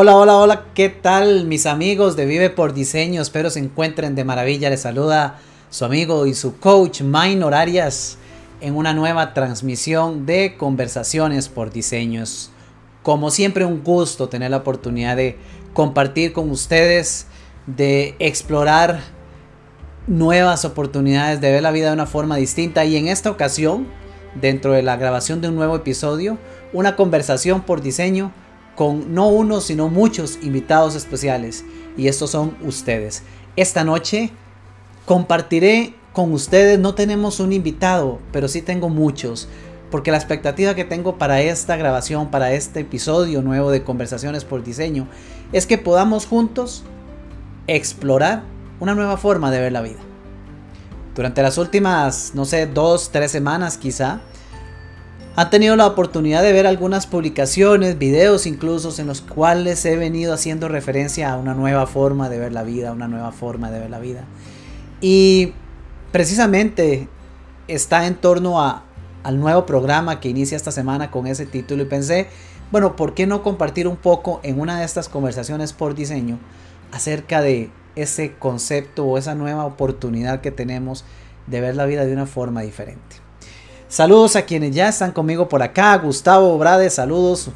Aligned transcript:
Hola, 0.00 0.16
hola, 0.16 0.36
hola, 0.36 0.64
¿qué 0.74 0.90
tal 0.90 1.46
mis 1.46 1.66
amigos 1.66 2.14
de 2.14 2.24
Vive 2.24 2.50
por 2.50 2.72
Diseño? 2.72 3.20
Espero 3.20 3.50
se 3.50 3.58
encuentren 3.58 4.14
de 4.14 4.22
maravilla. 4.22 4.70
Les 4.70 4.82
saluda 4.82 5.40
su 5.70 5.84
amigo 5.84 6.24
y 6.26 6.34
su 6.34 6.60
coach 6.60 7.00
Minor 7.00 7.52
Arias 7.52 8.16
en 8.60 8.76
una 8.76 8.94
nueva 8.94 9.34
transmisión 9.34 10.24
de 10.24 10.56
conversaciones 10.56 11.48
por 11.48 11.72
diseños. 11.72 12.52
Como 13.02 13.32
siempre 13.32 13.64
un 13.64 13.82
gusto 13.82 14.28
tener 14.28 14.52
la 14.52 14.58
oportunidad 14.58 15.16
de 15.16 15.36
compartir 15.72 16.32
con 16.32 16.48
ustedes, 16.48 17.26
de 17.66 18.14
explorar 18.20 19.00
nuevas 20.06 20.64
oportunidades, 20.64 21.40
de 21.40 21.50
ver 21.50 21.62
la 21.62 21.72
vida 21.72 21.88
de 21.88 21.94
una 21.94 22.06
forma 22.06 22.36
distinta 22.36 22.84
y 22.84 22.94
en 22.94 23.08
esta 23.08 23.32
ocasión, 23.32 23.88
dentro 24.40 24.74
de 24.74 24.82
la 24.84 24.94
grabación 24.94 25.40
de 25.40 25.48
un 25.48 25.56
nuevo 25.56 25.74
episodio, 25.74 26.38
una 26.72 26.94
conversación 26.94 27.62
por 27.62 27.82
diseño 27.82 28.32
con 28.78 29.12
no 29.12 29.26
uno, 29.26 29.60
sino 29.60 29.88
muchos 29.88 30.38
invitados 30.40 30.94
especiales. 30.94 31.64
Y 31.96 32.06
estos 32.06 32.30
son 32.30 32.56
ustedes. 32.62 33.24
Esta 33.56 33.82
noche 33.82 34.30
compartiré 35.04 35.96
con 36.12 36.32
ustedes, 36.32 36.78
no 36.78 36.94
tenemos 36.94 37.40
un 37.40 37.52
invitado, 37.52 38.20
pero 38.30 38.46
sí 38.46 38.62
tengo 38.62 38.88
muchos. 38.88 39.48
Porque 39.90 40.12
la 40.12 40.16
expectativa 40.16 40.76
que 40.76 40.84
tengo 40.84 41.18
para 41.18 41.40
esta 41.40 41.76
grabación, 41.76 42.30
para 42.30 42.52
este 42.52 42.80
episodio 42.80 43.42
nuevo 43.42 43.72
de 43.72 43.82
Conversaciones 43.82 44.44
por 44.44 44.62
Diseño, 44.62 45.08
es 45.52 45.66
que 45.66 45.76
podamos 45.76 46.24
juntos 46.24 46.84
explorar 47.66 48.44
una 48.78 48.94
nueva 48.94 49.16
forma 49.16 49.50
de 49.50 49.58
ver 49.58 49.72
la 49.72 49.82
vida. 49.82 49.98
Durante 51.16 51.42
las 51.42 51.58
últimas, 51.58 52.30
no 52.34 52.44
sé, 52.44 52.66
dos, 52.66 53.10
tres 53.10 53.32
semanas 53.32 53.76
quizá, 53.76 54.20
han 55.38 55.50
tenido 55.50 55.76
la 55.76 55.86
oportunidad 55.86 56.42
de 56.42 56.52
ver 56.52 56.66
algunas 56.66 57.06
publicaciones, 57.06 57.96
videos 57.96 58.44
incluso 58.44 58.92
en 59.00 59.06
los 59.06 59.20
cuales 59.20 59.84
he 59.84 59.96
venido 59.96 60.34
haciendo 60.34 60.66
referencia 60.66 61.30
a 61.30 61.36
una 61.36 61.54
nueva 61.54 61.86
forma 61.86 62.28
de 62.28 62.40
ver 62.40 62.50
la 62.50 62.64
vida, 62.64 62.90
una 62.90 63.06
nueva 63.06 63.30
forma 63.30 63.70
de 63.70 63.78
ver 63.78 63.88
la 63.88 64.00
vida. 64.00 64.24
Y 65.00 65.52
precisamente 66.10 67.06
está 67.68 68.08
en 68.08 68.16
torno 68.16 68.60
a, 68.60 68.82
al 69.22 69.38
nuevo 69.38 69.64
programa 69.64 70.18
que 70.18 70.28
inicia 70.28 70.56
esta 70.56 70.72
semana 70.72 71.12
con 71.12 71.28
ese 71.28 71.46
título 71.46 71.84
y 71.84 71.86
pensé, 71.86 72.26
bueno, 72.72 72.96
¿por 72.96 73.14
qué 73.14 73.28
no 73.28 73.44
compartir 73.44 73.86
un 73.86 73.96
poco 73.96 74.40
en 74.42 74.58
una 74.58 74.80
de 74.80 74.84
estas 74.84 75.08
conversaciones 75.08 75.72
por 75.72 75.94
diseño 75.94 76.40
acerca 76.90 77.42
de 77.42 77.70
ese 77.94 78.34
concepto 78.40 79.04
o 79.04 79.18
esa 79.18 79.36
nueva 79.36 79.66
oportunidad 79.66 80.40
que 80.40 80.50
tenemos 80.50 81.04
de 81.46 81.60
ver 81.60 81.76
la 81.76 81.86
vida 81.86 82.04
de 82.06 82.12
una 82.12 82.26
forma 82.26 82.62
diferente? 82.62 83.17
Saludos 83.88 84.36
a 84.36 84.42
quienes 84.42 84.74
ya 84.74 84.90
están 84.90 85.12
conmigo 85.12 85.48
por 85.48 85.62
acá. 85.62 85.96
Gustavo 85.96 86.58
Brade, 86.58 86.90
saludos. 86.90 87.48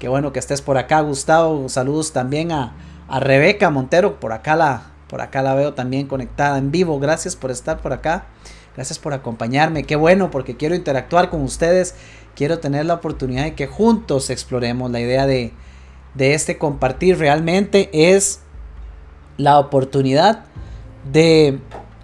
Qué 0.00 0.08
bueno 0.08 0.32
que 0.32 0.40
estés 0.40 0.60
por 0.60 0.76
acá, 0.76 1.02
Gustavo. 1.02 1.68
Saludos 1.68 2.12
también 2.12 2.50
a, 2.50 2.74
Rebeca 3.20 3.70
Montero. 3.70 4.18
Por 4.18 4.32
acá, 4.32 4.56
la, 4.56 4.90
por 5.08 5.20
acá 5.20 5.40
la 5.40 5.54
veo 5.54 5.74
también 5.74 6.08
conectada 6.08 6.58
en 6.58 6.72
vivo. 6.72 6.98
Gracias 6.98 7.36
por 7.36 7.52
estar 7.52 7.80
por 7.80 7.92
acá. 7.92 8.26
Gracias 8.74 8.98
por 8.98 9.12
acompañarme. 9.12 9.84
Qué 9.84 9.94
bueno 9.94 10.32
porque 10.32 10.56
quiero 10.56 10.74
interactuar 10.74 11.30
con 11.30 11.42
ustedes. 11.42 11.94
Quiero 12.34 12.58
tener 12.58 12.84
la 12.84 12.94
oportunidad 12.94 13.44
de 13.44 13.54
que 13.54 13.68
juntos 13.68 14.30
exploremos 14.30 14.90
la 14.90 14.98
idea 14.98 15.26
de, 15.26 15.52
de 16.14 16.34
este 16.34 16.58
compartir. 16.58 17.20
Realmente 17.20 17.88
es 17.92 18.40
la 19.36 19.60
oportunidad 19.60 20.44
de 21.12 21.60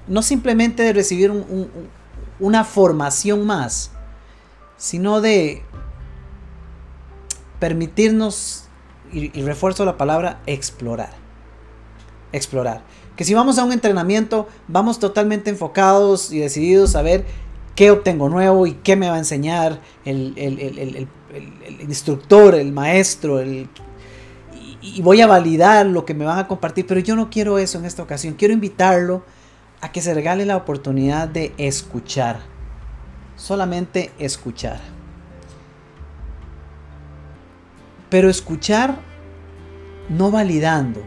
no 0.06 0.22
simplemente 0.22 0.84
de 0.84 0.92
recibir 0.92 1.32
un 1.32 1.88
una 2.40 2.64
formación 2.64 3.46
más, 3.46 3.92
sino 4.76 5.20
de 5.20 5.62
permitirnos, 7.58 8.64
y, 9.12 9.28
refuerzo 9.42 9.84
la 9.84 9.96
palabra, 9.96 10.40
explorar. 10.46 11.12
Explorar. 12.32 12.82
Que 13.16 13.24
si 13.24 13.32
vamos 13.32 13.58
a 13.58 13.64
un 13.64 13.72
entrenamiento, 13.72 14.48
vamos 14.66 14.98
totalmente 14.98 15.50
enfocados 15.50 16.32
y 16.32 16.40
decididos 16.40 16.96
a 16.96 17.02
ver 17.02 17.24
qué 17.76 17.90
obtengo 17.92 18.28
nuevo 18.28 18.66
y 18.66 18.72
qué 18.74 18.96
me 18.96 19.08
va 19.08 19.14
a 19.14 19.18
enseñar 19.18 19.80
el, 20.04 21.08
instructor, 21.80 22.56
el 22.56 22.72
maestro, 22.72 23.44
y, 23.44 23.68
y 24.82 25.00
voy 25.00 25.20
a 25.20 25.26
validar 25.26 25.86
lo 25.86 26.04
que 26.04 26.14
me 26.14 26.24
van 26.24 26.38
a 26.38 26.48
compartir, 26.48 26.86
pero 26.86 27.00
yo 27.00 27.14
no 27.14 27.30
quiero 27.30 27.58
eso 27.58 27.78
en 27.78 27.84
esta 27.84 28.02
ocasión. 28.02 28.34
Quiero 28.34 28.52
invitarlo 28.52 29.22
a 29.84 29.92
que 29.92 30.00
se 30.00 30.14
regale 30.14 30.46
la 30.46 30.56
oportunidad 30.56 31.28
de 31.28 31.52
escuchar. 31.58 32.40
Solamente 33.36 34.12
escuchar. 34.18 34.80
Pero 38.08 38.30
escuchar 38.30 38.96
no 40.08 40.30
validando. 40.30 41.02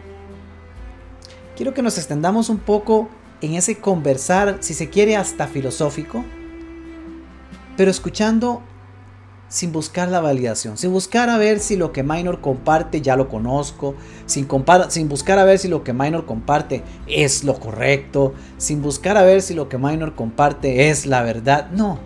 Quiero 1.55 1.73
que 1.73 1.81
nos 1.81 1.97
extendamos 1.97 2.49
un 2.49 2.59
poco 2.59 3.09
en 3.41 3.55
ese 3.55 3.79
conversar, 3.79 4.57
si 4.59 4.75
se 4.75 4.91
quiere, 4.91 5.15
hasta 5.15 5.47
filosófico, 5.47 6.23
pero 7.77 7.89
escuchando 7.89 8.61
sin 9.49 9.71
buscar 9.71 10.09
la 10.09 10.19
validación, 10.19 10.77
sin 10.77 10.91
buscar 10.91 11.29
a 11.29 11.37
ver 11.37 11.59
si 11.59 11.77
lo 11.77 11.93
que 11.93 12.03
Minor 12.03 12.41
comparte 12.41 13.01
ya 13.01 13.15
lo 13.15 13.29
conozco, 13.29 13.95
sin, 14.25 14.47
sin 14.89 15.09
buscar 15.09 15.39
a 15.39 15.45
ver 15.45 15.57
si 15.57 15.67
lo 15.67 15.83
que 15.83 15.93
Minor 15.93 16.25
comparte 16.25 16.83
es 17.07 17.43
lo 17.43 17.59
correcto, 17.59 18.33
sin 18.57 18.81
buscar 18.81 19.17
a 19.17 19.23
ver 19.23 19.41
si 19.41 19.53
lo 19.53 19.69
que 19.69 19.77
Minor 19.77 20.15
comparte 20.15 20.89
es 20.89 21.05
la 21.05 21.23
verdad. 21.23 21.69
No. 21.71 21.99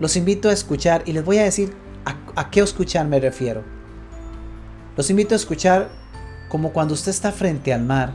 Los 0.00 0.16
invito 0.16 0.48
a 0.48 0.52
escuchar 0.52 1.02
y 1.04 1.12
les 1.12 1.24
voy 1.24 1.38
a 1.38 1.44
decir 1.44 1.74
a, 2.04 2.16
a 2.40 2.50
qué 2.50 2.60
escuchar 2.60 3.06
me 3.06 3.18
refiero. 3.18 3.64
Los 4.96 5.10
invito 5.10 5.34
a 5.34 5.36
escuchar 5.36 5.88
como 6.48 6.72
cuando 6.72 6.94
usted 6.94 7.10
está 7.10 7.32
frente 7.32 7.72
al 7.72 7.82
mar 7.82 8.12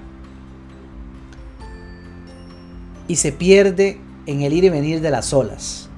y 3.09 3.17
se 3.17 3.33
pierde 3.33 4.00
en 4.25 4.41
el 4.41 4.53
ir 4.53 4.63
y 4.63 4.69
venir 4.69 5.01
de 5.01 5.11
las 5.11 5.33
olas 5.33 5.89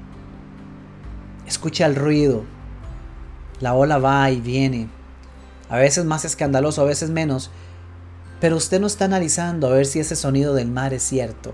Escucha 1.48 1.86
el 1.86 1.96
ruido. 1.96 2.44
La 3.60 3.74
ola 3.74 3.98
va 3.98 4.30
y 4.32 4.42
viene. 4.42 4.90
A 5.70 5.78
veces 5.78 6.06
más 6.06 6.26
escandaloso, 6.26 6.82
a 6.82 6.86
veces 6.86 7.10
menos. 7.10 7.52
Pero 8.40 8.58
usted 8.58 8.80
no 8.80 8.88
está 8.88 9.06
analizando 9.06 9.68
a 9.68 9.72
ver 9.72 9.86
si 9.86 10.00
ese 10.00 10.16
sonido 10.16 10.54
del 10.54 10.70
mar 10.70 10.94
es 10.94 11.04
cierto. 11.04 11.54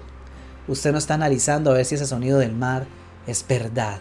Usted 0.67 0.91
no 0.91 0.97
está 0.97 1.15
analizando 1.15 1.71
a 1.71 1.73
ver 1.73 1.85
si 1.85 1.95
ese 1.95 2.07
sonido 2.07 2.39
del 2.39 2.53
mar 2.53 2.85
es 3.27 3.45
verdad. 3.47 3.99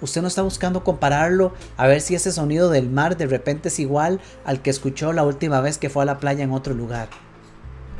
Usted 0.00 0.22
no 0.22 0.28
está 0.28 0.42
buscando 0.42 0.84
compararlo 0.84 1.52
a 1.76 1.86
ver 1.86 2.00
si 2.00 2.14
ese 2.14 2.30
sonido 2.30 2.70
del 2.70 2.88
mar 2.88 3.16
de 3.16 3.26
repente 3.26 3.68
es 3.68 3.80
igual 3.80 4.20
al 4.44 4.62
que 4.62 4.70
escuchó 4.70 5.12
la 5.12 5.24
última 5.24 5.60
vez 5.60 5.78
que 5.78 5.90
fue 5.90 6.02
a 6.02 6.06
la 6.06 6.18
playa 6.18 6.44
en 6.44 6.52
otro 6.52 6.74
lugar. 6.74 7.08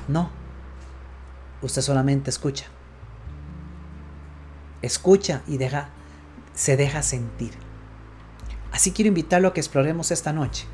No. 0.07 0.31
Usted 1.61 1.83
solamente 1.83 2.31
escucha. 2.31 2.67
Escucha 4.81 5.43
y 5.49 5.57
deja 5.57 5.89
se 6.59 6.77
deja 6.77 7.05
sentir. 7.05 7.53
Así 8.73 8.91
quiero 8.91 9.09
invitarlo 9.09 9.47
a 9.47 9.55
que 9.55 9.61
exploremos 9.61 10.11
esta 10.11 10.33
noche. 10.33 10.67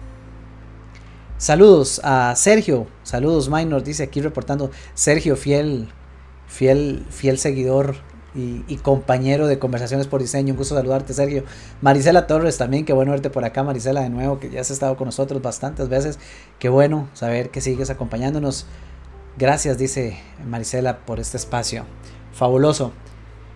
Saludos 1.37 2.01
a 2.03 2.35
Sergio, 2.37 2.87
saludos 3.03 3.51
Minor, 3.51 3.83
dice 3.83 4.05
aquí 4.05 4.23
reportando 4.23 4.71
Sergio, 4.95 5.37
fiel, 5.37 5.91
fiel, 6.47 7.05
fiel 7.11 7.39
seguidor 7.39 7.97
y, 8.35 8.77
compañero 8.77 9.47
de 9.47 9.59
conversaciones 9.59 10.07
por 10.07 10.23
diseño. 10.23 10.55
Un 10.55 10.59
gusto 10.59 10.75
saludarte, 10.75 11.13
Sergio. 11.13 11.45
Marisela 11.83 12.27
Torres 12.27 12.57
también, 12.57 12.87
qué 12.87 12.95
bueno 12.95 13.13
verte 13.13 13.29
por 13.29 13.45
acá, 13.45 13.63
Marisela, 13.63 14.01
de 14.01 14.09
nuevo, 14.09 14.41
que 14.41 14.49
ya 14.51 14.63
has 14.63 14.71
estado 14.71 14.97
con 14.97 15.05
nosotros 15.05 15.43
bastantes 15.43 15.91
veces. 15.91 16.19
Qué 16.59 16.71
bueno 16.71 17.11
saber 17.13 17.51
que 17.51 17.61
sigues 17.61 17.91
acompañándonos. 17.91 18.67
Gracias, 19.37 19.77
dice 19.77 20.19
Marisela, 20.49 21.05
por 21.05 21.21
este 21.21 21.37
espacio. 21.37 21.85
Fabuloso. 22.33 22.93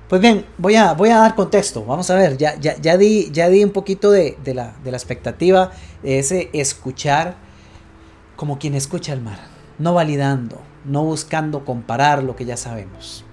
Pues 0.09 0.23
bien, 0.23 0.47
voy 0.57 0.75
a, 0.75 0.95
voy 0.95 1.11
a 1.11 1.19
dar 1.19 1.35
contexto. 1.35 1.85
Vamos 1.85 2.09
a 2.09 2.15
ver, 2.15 2.39
ya, 2.39 2.59
ya, 2.59 2.77
ya, 2.81 2.97
di, 2.97 3.31
ya 3.31 3.51
di 3.51 3.63
un 3.63 3.73
poquito 3.73 4.11
de, 4.11 4.39
la, 4.55 4.75
de 4.83 4.91
la 4.91 4.97
expectativa, 4.97 5.71
de 6.03 6.19
ese 6.19 6.49
escuchar 6.55 7.37
como 8.35 8.59
quien 8.59 8.75
escucha 8.75 9.13
el 9.13 9.21
mar, 9.21 9.39
no 9.79 9.93
validando, 9.93 10.63
no 10.87 11.05
buscando 11.05 11.65
comparar 11.67 12.23
lo 12.23 12.37
que 12.37 12.47
ya 12.47 12.57
sabemos. 12.57 13.25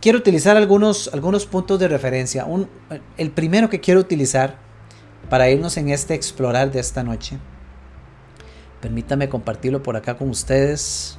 quiero 0.00 0.18
utilizar 0.18 0.56
algunos, 0.56 1.08
algunos 1.12 1.46
puntos 1.46 1.78
de 1.78 1.86
referencia. 1.86 2.46
Un, 2.46 2.68
el 3.16 3.30
primero 3.30 3.70
que 3.70 3.80
quiero 3.80 4.00
utilizar 4.00 4.56
para 5.30 5.48
irnos 5.50 5.76
en 5.76 5.90
este 5.90 6.14
explorar 6.14 6.72
de 6.72 6.80
esta 6.80 7.04
noche. 7.04 7.38
Permítame 8.80 9.28
compartirlo 9.28 9.84
por 9.84 9.96
acá 9.96 10.16
con 10.16 10.30
ustedes. 10.30 11.16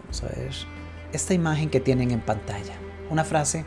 Vamos 0.00 0.22
a 0.22 0.26
ver 0.26 0.50
esta 1.12 1.34
imagen 1.34 1.68
que 1.68 1.80
tienen 1.80 2.12
en 2.12 2.20
pantalla 2.20 2.89
una 3.10 3.24
frase 3.24 3.64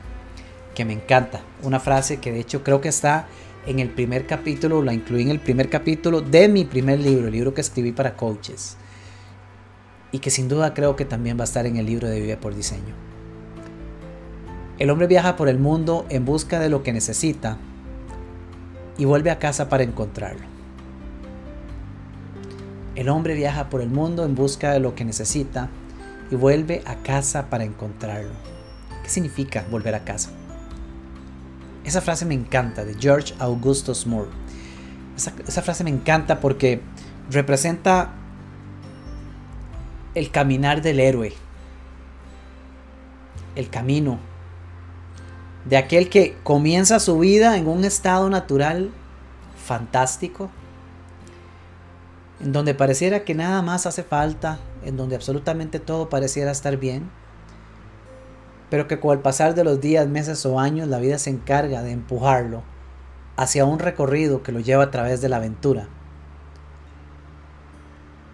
que 0.73 0.85
me 0.85 0.93
encanta, 0.93 1.41
una 1.61 1.79
frase 1.79 2.17
que 2.17 2.31
de 2.31 2.39
hecho 2.39 2.63
creo 2.63 2.81
que 2.81 2.89
está 2.89 3.27
en 3.65 3.79
el 3.79 3.89
primer 3.89 4.25
capítulo, 4.25 4.81
la 4.81 4.93
incluí 4.93 5.21
en 5.21 5.29
el 5.29 5.39
primer 5.39 5.69
capítulo 5.69 6.21
de 6.21 6.47
mi 6.49 6.65
primer 6.65 6.99
libro, 6.99 7.27
el 7.27 7.33
libro 7.33 7.53
que 7.53 7.61
escribí 7.61 7.91
para 7.91 8.15
coaches, 8.15 8.77
y 10.11 10.19
que 10.19 10.29
sin 10.29 10.47
duda 10.47 10.73
creo 10.73 10.95
que 10.95 11.05
también 11.05 11.37
va 11.37 11.41
a 11.41 11.45
estar 11.45 11.65
en 11.65 11.77
el 11.77 11.85
libro 11.85 12.07
de 12.07 12.19
Vive 12.19 12.37
por 12.37 12.55
Diseño. 12.55 12.95
El 14.79 14.89
hombre 14.89 15.07
viaja 15.07 15.35
por 15.35 15.49
el 15.49 15.59
mundo 15.59 16.05
en 16.09 16.25
busca 16.25 16.59
de 16.59 16.69
lo 16.69 16.83
que 16.83 16.93
necesita 16.93 17.57
y 18.97 19.05
vuelve 19.05 19.31
a 19.31 19.39
casa 19.39 19.69
para 19.69 19.83
encontrarlo. 19.83 20.45
El 22.95 23.09
hombre 23.09 23.33
viaja 23.33 23.69
por 23.69 23.81
el 23.81 23.89
mundo 23.89 24.25
en 24.25 24.35
busca 24.35 24.71
de 24.71 24.79
lo 24.79 24.93
que 24.93 25.05
necesita 25.05 25.69
y 26.29 26.35
vuelve 26.35 26.83
a 26.85 26.95
casa 26.97 27.49
para 27.49 27.63
encontrarlo. 27.63 28.52
¿Qué 29.03 29.09
significa 29.09 29.65
volver 29.69 29.95
a 29.95 30.03
casa? 30.03 30.31
Esa 31.83 32.01
frase 32.01 32.25
me 32.25 32.33
encanta, 32.33 32.85
de 32.85 32.95
George 32.95 33.33
Augustus 33.39 34.07
Moore. 34.07 34.31
Esa, 35.17 35.33
esa 35.45 35.61
frase 35.61 35.83
me 35.83 35.89
encanta 35.89 36.39
porque 36.39 36.81
representa 37.29 38.13
el 40.15 40.31
caminar 40.31 40.81
del 40.81 40.99
héroe, 40.99 41.33
el 43.55 43.69
camino 43.69 44.19
de 45.65 45.77
aquel 45.77 46.09
que 46.09 46.37
comienza 46.43 46.99
su 46.99 47.19
vida 47.19 47.57
en 47.57 47.67
un 47.67 47.85
estado 47.85 48.29
natural 48.29 48.91
fantástico, 49.63 50.49
en 52.41 52.51
donde 52.51 52.73
pareciera 52.73 53.23
que 53.23 53.33
nada 53.33 53.61
más 53.61 53.85
hace 53.85 54.03
falta, 54.03 54.59
en 54.83 54.97
donde 54.97 55.15
absolutamente 55.15 55.79
todo 55.79 56.09
pareciera 56.09 56.51
estar 56.51 56.77
bien, 56.77 57.09
pero 58.73 58.87
que 58.87 58.99
con 58.99 59.15
el 59.15 59.19
pasar 59.19 59.53
de 59.53 59.63
los 59.63 59.81
días, 59.81 60.07
meses 60.07 60.43
o 60.47 60.59
años 60.59 60.87
la 60.87 60.97
vida 60.97 61.19
se 61.19 61.29
encarga 61.29 61.83
de 61.83 61.91
empujarlo 61.91 62.63
hacia 63.37 63.65
un 63.65 63.77
recorrido 63.77 64.41
que 64.41 64.51
lo 64.51 64.61
lleva 64.61 64.85
a 64.85 64.89
través 64.89 65.21
de 65.21 65.29
la 65.29 65.35
aventura. 65.35 65.89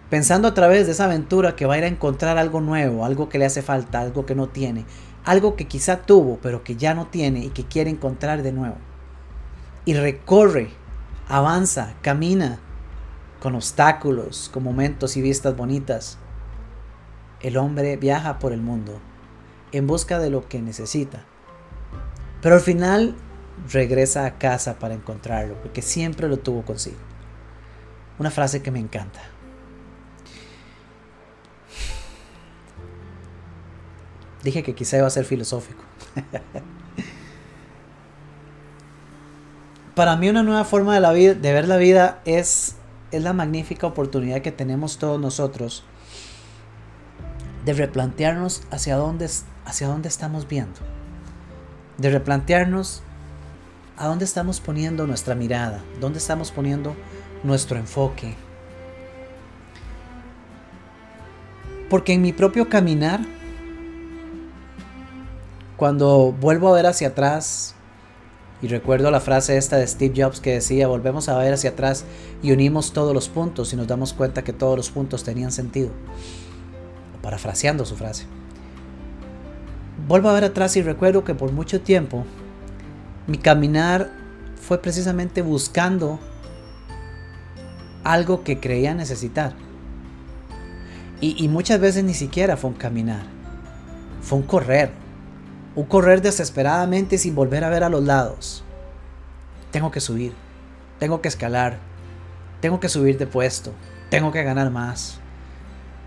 Pensando 0.08 0.48
a 0.48 0.54
través 0.54 0.86
de 0.86 0.92
esa 0.92 1.04
aventura 1.04 1.56
que 1.56 1.66
va 1.66 1.74
a 1.74 1.76
ir 1.76 1.84
a 1.84 1.88
encontrar 1.88 2.38
algo 2.38 2.62
nuevo, 2.62 3.04
algo 3.04 3.28
que 3.28 3.38
le 3.38 3.44
hace 3.44 3.60
falta, 3.60 4.00
algo 4.00 4.24
que 4.24 4.34
no 4.34 4.48
tiene, 4.48 4.86
algo 5.26 5.56
que 5.56 5.68
quizá 5.68 5.98
tuvo 5.98 6.38
pero 6.40 6.64
que 6.64 6.74
ya 6.74 6.94
no 6.94 7.08
tiene 7.08 7.40
y 7.40 7.50
que 7.50 7.66
quiere 7.66 7.90
encontrar 7.90 8.42
de 8.42 8.52
nuevo. 8.52 8.76
Y 9.84 9.92
recorre, 9.92 10.70
avanza, 11.28 11.92
camina 12.00 12.60
con 13.40 13.56
obstáculos, 13.56 14.48
con 14.50 14.62
momentos 14.62 15.18
y 15.18 15.20
vistas 15.20 15.54
bonitas. 15.54 16.16
El 17.42 17.58
hombre 17.58 17.98
viaja 17.98 18.38
por 18.38 18.54
el 18.54 18.62
mundo 18.62 19.02
en 19.72 19.86
busca 19.86 20.18
de 20.18 20.30
lo 20.30 20.48
que 20.48 20.60
necesita. 20.60 21.24
Pero 22.42 22.54
al 22.54 22.60
final 22.60 23.14
regresa 23.70 24.24
a 24.24 24.38
casa 24.38 24.78
para 24.78 24.94
encontrarlo, 24.94 25.54
porque 25.62 25.82
siempre 25.82 26.28
lo 26.28 26.38
tuvo 26.38 26.62
consigo. 26.62 26.96
Una 28.18 28.30
frase 28.30 28.62
que 28.62 28.70
me 28.70 28.78
encanta. 28.78 29.20
Dije 34.42 34.62
que 34.62 34.74
quizá 34.74 34.96
iba 34.96 35.06
a 35.06 35.10
ser 35.10 35.24
filosófico. 35.26 35.82
Para 39.94 40.16
mí 40.16 40.28
una 40.30 40.42
nueva 40.42 40.64
forma 40.64 40.94
de, 40.94 41.00
la 41.00 41.12
vida, 41.12 41.34
de 41.34 41.52
ver 41.52 41.68
la 41.68 41.76
vida 41.76 42.22
es, 42.24 42.76
es 43.10 43.22
la 43.22 43.34
magnífica 43.34 43.86
oportunidad 43.86 44.40
que 44.40 44.50
tenemos 44.50 44.96
todos 44.98 45.20
nosotros 45.20 45.84
de 47.64 47.72
replantearnos 47.74 48.62
hacia 48.70 48.96
dónde, 48.96 49.28
hacia 49.64 49.88
dónde 49.88 50.08
estamos 50.08 50.48
viendo. 50.48 50.80
De 51.98 52.10
replantearnos 52.10 53.02
a 53.96 54.06
dónde 54.06 54.24
estamos 54.24 54.60
poniendo 54.60 55.06
nuestra 55.06 55.34
mirada, 55.34 55.80
dónde 56.00 56.18
estamos 56.18 56.50
poniendo 56.50 56.94
nuestro 57.42 57.78
enfoque. 57.78 58.34
Porque 61.88 62.14
en 62.14 62.22
mi 62.22 62.32
propio 62.32 62.68
caminar 62.68 63.20
cuando 65.76 66.32
vuelvo 66.32 66.68
a 66.68 66.74
ver 66.74 66.86
hacia 66.86 67.08
atrás, 67.08 67.74
y 68.62 68.68
recuerdo 68.68 69.10
la 69.10 69.20
frase 69.20 69.56
esta 69.56 69.78
de 69.78 69.86
Steve 69.86 70.22
Jobs 70.22 70.40
que 70.40 70.52
decía, 70.52 70.86
volvemos 70.86 71.30
a 71.30 71.38
ver 71.38 71.54
hacia 71.54 71.70
atrás 71.70 72.04
y 72.42 72.52
unimos 72.52 72.92
todos 72.92 73.14
los 73.14 73.30
puntos 73.30 73.72
y 73.72 73.76
nos 73.76 73.86
damos 73.86 74.12
cuenta 74.12 74.44
que 74.44 74.52
todos 74.52 74.76
los 74.76 74.90
puntos 74.90 75.24
tenían 75.24 75.50
sentido. 75.52 75.90
Parafraseando 77.22 77.86
su 77.86 77.96
frase. 77.96 78.26
Vuelvo 80.10 80.28
a 80.28 80.32
ver 80.32 80.42
atrás 80.42 80.76
y 80.76 80.82
recuerdo 80.82 81.22
que 81.22 81.36
por 81.36 81.52
mucho 81.52 81.82
tiempo 81.82 82.24
mi 83.28 83.38
caminar 83.38 84.10
fue 84.60 84.82
precisamente 84.82 85.40
buscando 85.40 86.18
algo 88.02 88.42
que 88.42 88.58
creía 88.58 88.92
necesitar. 88.92 89.54
Y, 91.20 91.46
muchas 91.46 91.78
veces 91.78 92.02
ni 92.02 92.14
siquiera 92.14 92.56
fue 92.56 92.70
un 92.70 92.76
caminar, 92.76 93.22
fue 94.20 94.38
un 94.38 94.44
correr 94.44 94.90
un 95.76 95.84
correr 95.84 96.20
desesperadamente 96.22 97.16
sin 97.16 97.36
volver 97.36 97.62
a 97.62 97.68
ver 97.68 97.84
a 97.84 97.88
los 97.88 98.02
lados. 98.02 98.64
Tengo 99.70 99.92
que 99.92 100.00
subir, 100.00 100.32
tengo 100.98 101.22
que 101.22 101.28
escalar, 101.28 101.78
tengo 102.60 102.80
que 102.80 102.88
subir 102.88 103.16
de 103.16 103.28
puesto, 103.28 103.72
tengo 104.08 104.32
que 104.32 104.42
ganar 104.42 104.72
más, 104.72 105.19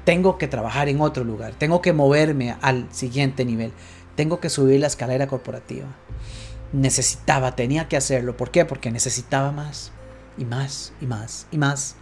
tengo 0.03 0.37
que 0.37 0.47
trabajar 0.47 0.89
en 0.89 1.01
otro 1.01 1.23
lugar, 1.23 1.53
tengo 1.57 1.81
que 1.81 1.93
moverme 1.93 2.55
al 2.61 2.87
siguiente 2.91 3.45
nivel, 3.45 3.71
tengo 4.15 4.39
que 4.39 4.49
subir 4.49 4.79
la 4.79 4.87
escalera 4.87 5.27
corporativa. 5.27 5.87
Necesitaba, 6.71 7.55
tenía 7.55 7.87
que 7.87 7.97
hacerlo. 7.97 8.35
¿Por 8.35 8.49
qué? 8.49 8.65
Porque 8.65 8.91
necesitaba 8.91 9.51
más 9.51 9.91
y 10.37 10.45
más 10.45 10.93
y 11.01 11.05
más 11.05 11.47
y 11.51 11.57
más. 11.57 11.95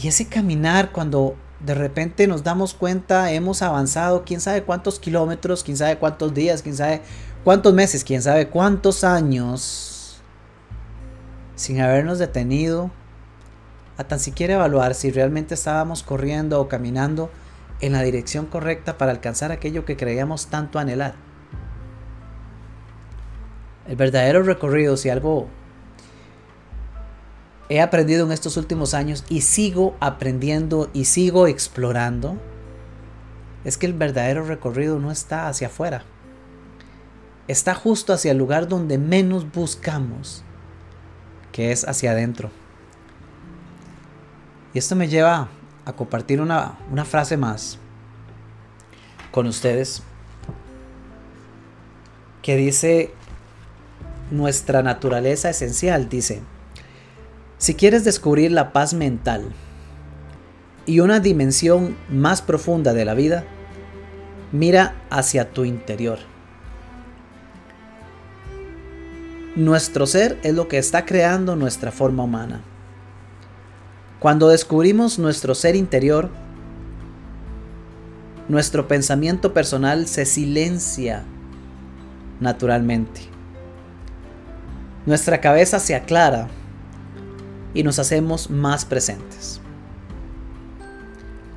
Y 0.00 0.08
ese 0.08 0.26
caminar 0.26 0.92
cuando 0.92 1.36
de 1.60 1.74
repente 1.74 2.26
nos 2.26 2.42
damos 2.42 2.74
cuenta, 2.74 3.32
hemos 3.32 3.62
avanzado 3.62 4.24
quién 4.24 4.40
sabe 4.40 4.62
cuántos 4.62 4.98
kilómetros, 4.98 5.62
quién 5.62 5.76
sabe 5.76 5.98
cuántos 5.98 6.32
días, 6.34 6.62
quién 6.62 6.76
sabe 6.76 7.02
cuántos 7.44 7.74
meses, 7.74 8.02
quién 8.02 8.22
sabe 8.22 8.48
cuántos 8.48 9.04
años, 9.04 10.20
sin 11.56 11.80
habernos 11.80 12.18
detenido 12.18 12.90
a 14.00 14.08
tan 14.08 14.18
siquiera 14.18 14.54
evaluar 14.54 14.94
si 14.94 15.10
realmente 15.10 15.52
estábamos 15.52 16.02
corriendo 16.02 16.58
o 16.58 16.68
caminando 16.68 17.30
en 17.82 17.92
la 17.92 18.00
dirección 18.00 18.46
correcta 18.46 18.96
para 18.96 19.12
alcanzar 19.12 19.52
aquello 19.52 19.84
que 19.84 19.98
creíamos 19.98 20.46
tanto 20.46 20.78
anhelar. 20.78 21.16
El 23.86 23.96
verdadero 23.96 24.42
recorrido, 24.42 24.96
si 24.96 25.10
algo 25.10 25.48
he 27.68 27.82
aprendido 27.82 28.24
en 28.24 28.32
estos 28.32 28.56
últimos 28.56 28.94
años 28.94 29.22
y 29.28 29.42
sigo 29.42 29.94
aprendiendo 30.00 30.88
y 30.94 31.04
sigo 31.04 31.46
explorando 31.46 32.38
es 33.64 33.76
que 33.76 33.84
el 33.84 33.92
verdadero 33.92 34.46
recorrido 34.46 34.98
no 34.98 35.10
está 35.10 35.46
hacia 35.46 35.66
afuera. 35.66 36.04
Está 37.48 37.74
justo 37.74 38.14
hacia 38.14 38.32
el 38.32 38.38
lugar 38.38 38.66
donde 38.66 38.96
menos 38.96 39.52
buscamos, 39.52 40.42
que 41.52 41.70
es 41.70 41.86
hacia 41.86 42.12
adentro. 42.12 42.50
Y 44.72 44.78
esto 44.78 44.96
me 44.96 45.08
lleva 45.08 45.48
a 45.84 45.92
compartir 45.92 46.40
una, 46.40 46.78
una 46.90 47.04
frase 47.04 47.36
más 47.36 47.78
con 49.30 49.46
ustedes 49.46 50.02
que 52.42 52.56
dice 52.56 53.12
nuestra 54.30 54.82
naturaleza 54.82 55.50
esencial, 55.50 56.08
dice, 56.08 56.40
si 57.58 57.74
quieres 57.74 58.04
descubrir 58.04 58.52
la 58.52 58.72
paz 58.72 58.94
mental 58.94 59.52
y 60.86 61.00
una 61.00 61.20
dimensión 61.20 61.96
más 62.08 62.40
profunda 62.40 62.94
de 62.94 63.04
la 63.04 63.14
vida, 63.14 63.44
mira 64.52 64.94
hacia 65.10 65.50
tu 65.50 65.64
interior. 65.64 66.18
Nuestro 69.56 70.06
ser 70.06 70.38
es 70.42 70.54
lo 70.54 70.68
que 70.68 70.78
está 70.78 71.04
creando 71.04 71.56
nuestra 71.56 71.90
forma 71.90 72.22
humana. 72.22 72.62
Cuando 74.20 74.48
descubrimos 74.48 75.18
nuestro 75.18 75.54
ser 75.54 75.76
interior, 75.76 76.28
nuestro 78.48 78.86
pensamiento 78.86 79.54
personal 79.54 80.06
se 80.06 80.26
silencia 80.26 81.22
naturalmente. 82.38 83.22
Nuestra 85.06 85.40
cabeza 85.40 85.78
se 85.78 85.94
aclara 85.94 86.48
y 87.72 87.82
nos 87.82 87.98
hacemos 87.98 88.50
más 88.50 88.84
presentes. 88.84 89.58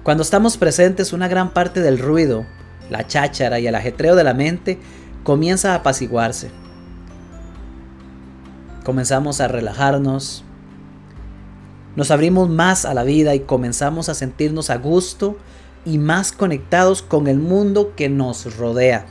Cuando 0.03 0.23
estamos 0.23 0.55
presentes, 0.55 1.11
una 1.11 1.27
gran 1.27 1.51
parte 1.51 1.81
del 1.81 1.99
ruido, 1.99 2.45
la 2.89 3.05
cháchara 3.05 3.59
y 3.59 3.67
el 3.67 3.75
ajetreo 3.75 4.15
de 4.15 4.23
la 4.23 4.33
mente 4.33 4.79
comienza 5.25 5.73
a 5.73 5.75
apaciguarse. 5.75 6.49
Comenzamos 8.85 9.41
a 9.41 9.49
relajarnos, 9.49 10.45
nos 11.95 12.09
abrimos 12.09 12.49
más 12.49 12.85
a 12.85 12.93
la 12.93 13.03
vida 13.03 13.35
y 13.35 13.41
comenzamos 13.41 14.09
a 14.09 14.15
sentirnos 14.15 14.69
a 14.69 14.77
gusto 14.77 15.37
y 15.85 15.97
más 15.97 16.31
conectados 16.31 17.01
con 17.01 17.27
el 17.27 17.37
mundo 17.37 17.93
que 17.95 18.09
nos 18.09 18.57
rodea. 18.57 19.05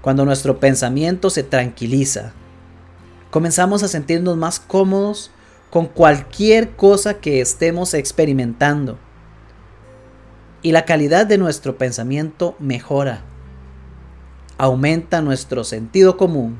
Cuando 0.00 0.24
nuestro 0.24 0.58
pensamiento 0.58 1.28
se 1.28 1.42
tranquiliza, 1.42 2.32
comenzamos 3.30 3.82
a 3.82 3.88
sentirnos 3.88 4.36
más 4.36 4.58
cómodos 4.58 5.30
con 5.70 5.86
cualquier 5.86 6.76
cosa 6.76 7.14
que 7.14 7.40
estemos 7.40 7.92
experimentando. 7.92 8.98
Y 10.62 10.72
la 10.72 10.84
calidad 10.86 11.26
de 11.26 11.38
nuestro 11.38 11.76
pensamiento 11.76 12.56
mejora. 12.58 13.22
Aumenta 14.56 15.20
nuestro 15.20 15.62
sentido 15.62 16.16
común 16.16 16.58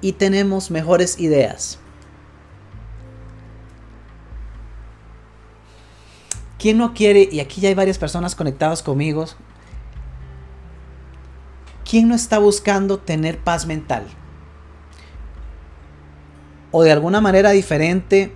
y 0.00 0.12
tenemos 0.12 0.70
mejores 0.70 1.18
ideas. 1.20 1.78
¿Quién 6.62 6.78
no 6.78 6.94
quiere, 6.94 7.28
y 7.28 7.40
aquí 7.40 7.60
ya 7.60 7.70
hay 7.70 7.74
varias 7.74 7.98
personas 7.98 8.36
conectadas 8.36 8.84
conmigo, 8.84 9.24
¿quién 11.84 12.08
no 12.08 12.14
está 12.14 12.38
buscando 12.38 13.00
tener 13.00 13.40
paz 13.40 13.66
mental? 13.66 14.06
O 16.70 16.84
de 16.84 16.92
alguna 16.92 17.20
manera 17.20 17.50
diferente, 17.50 18.32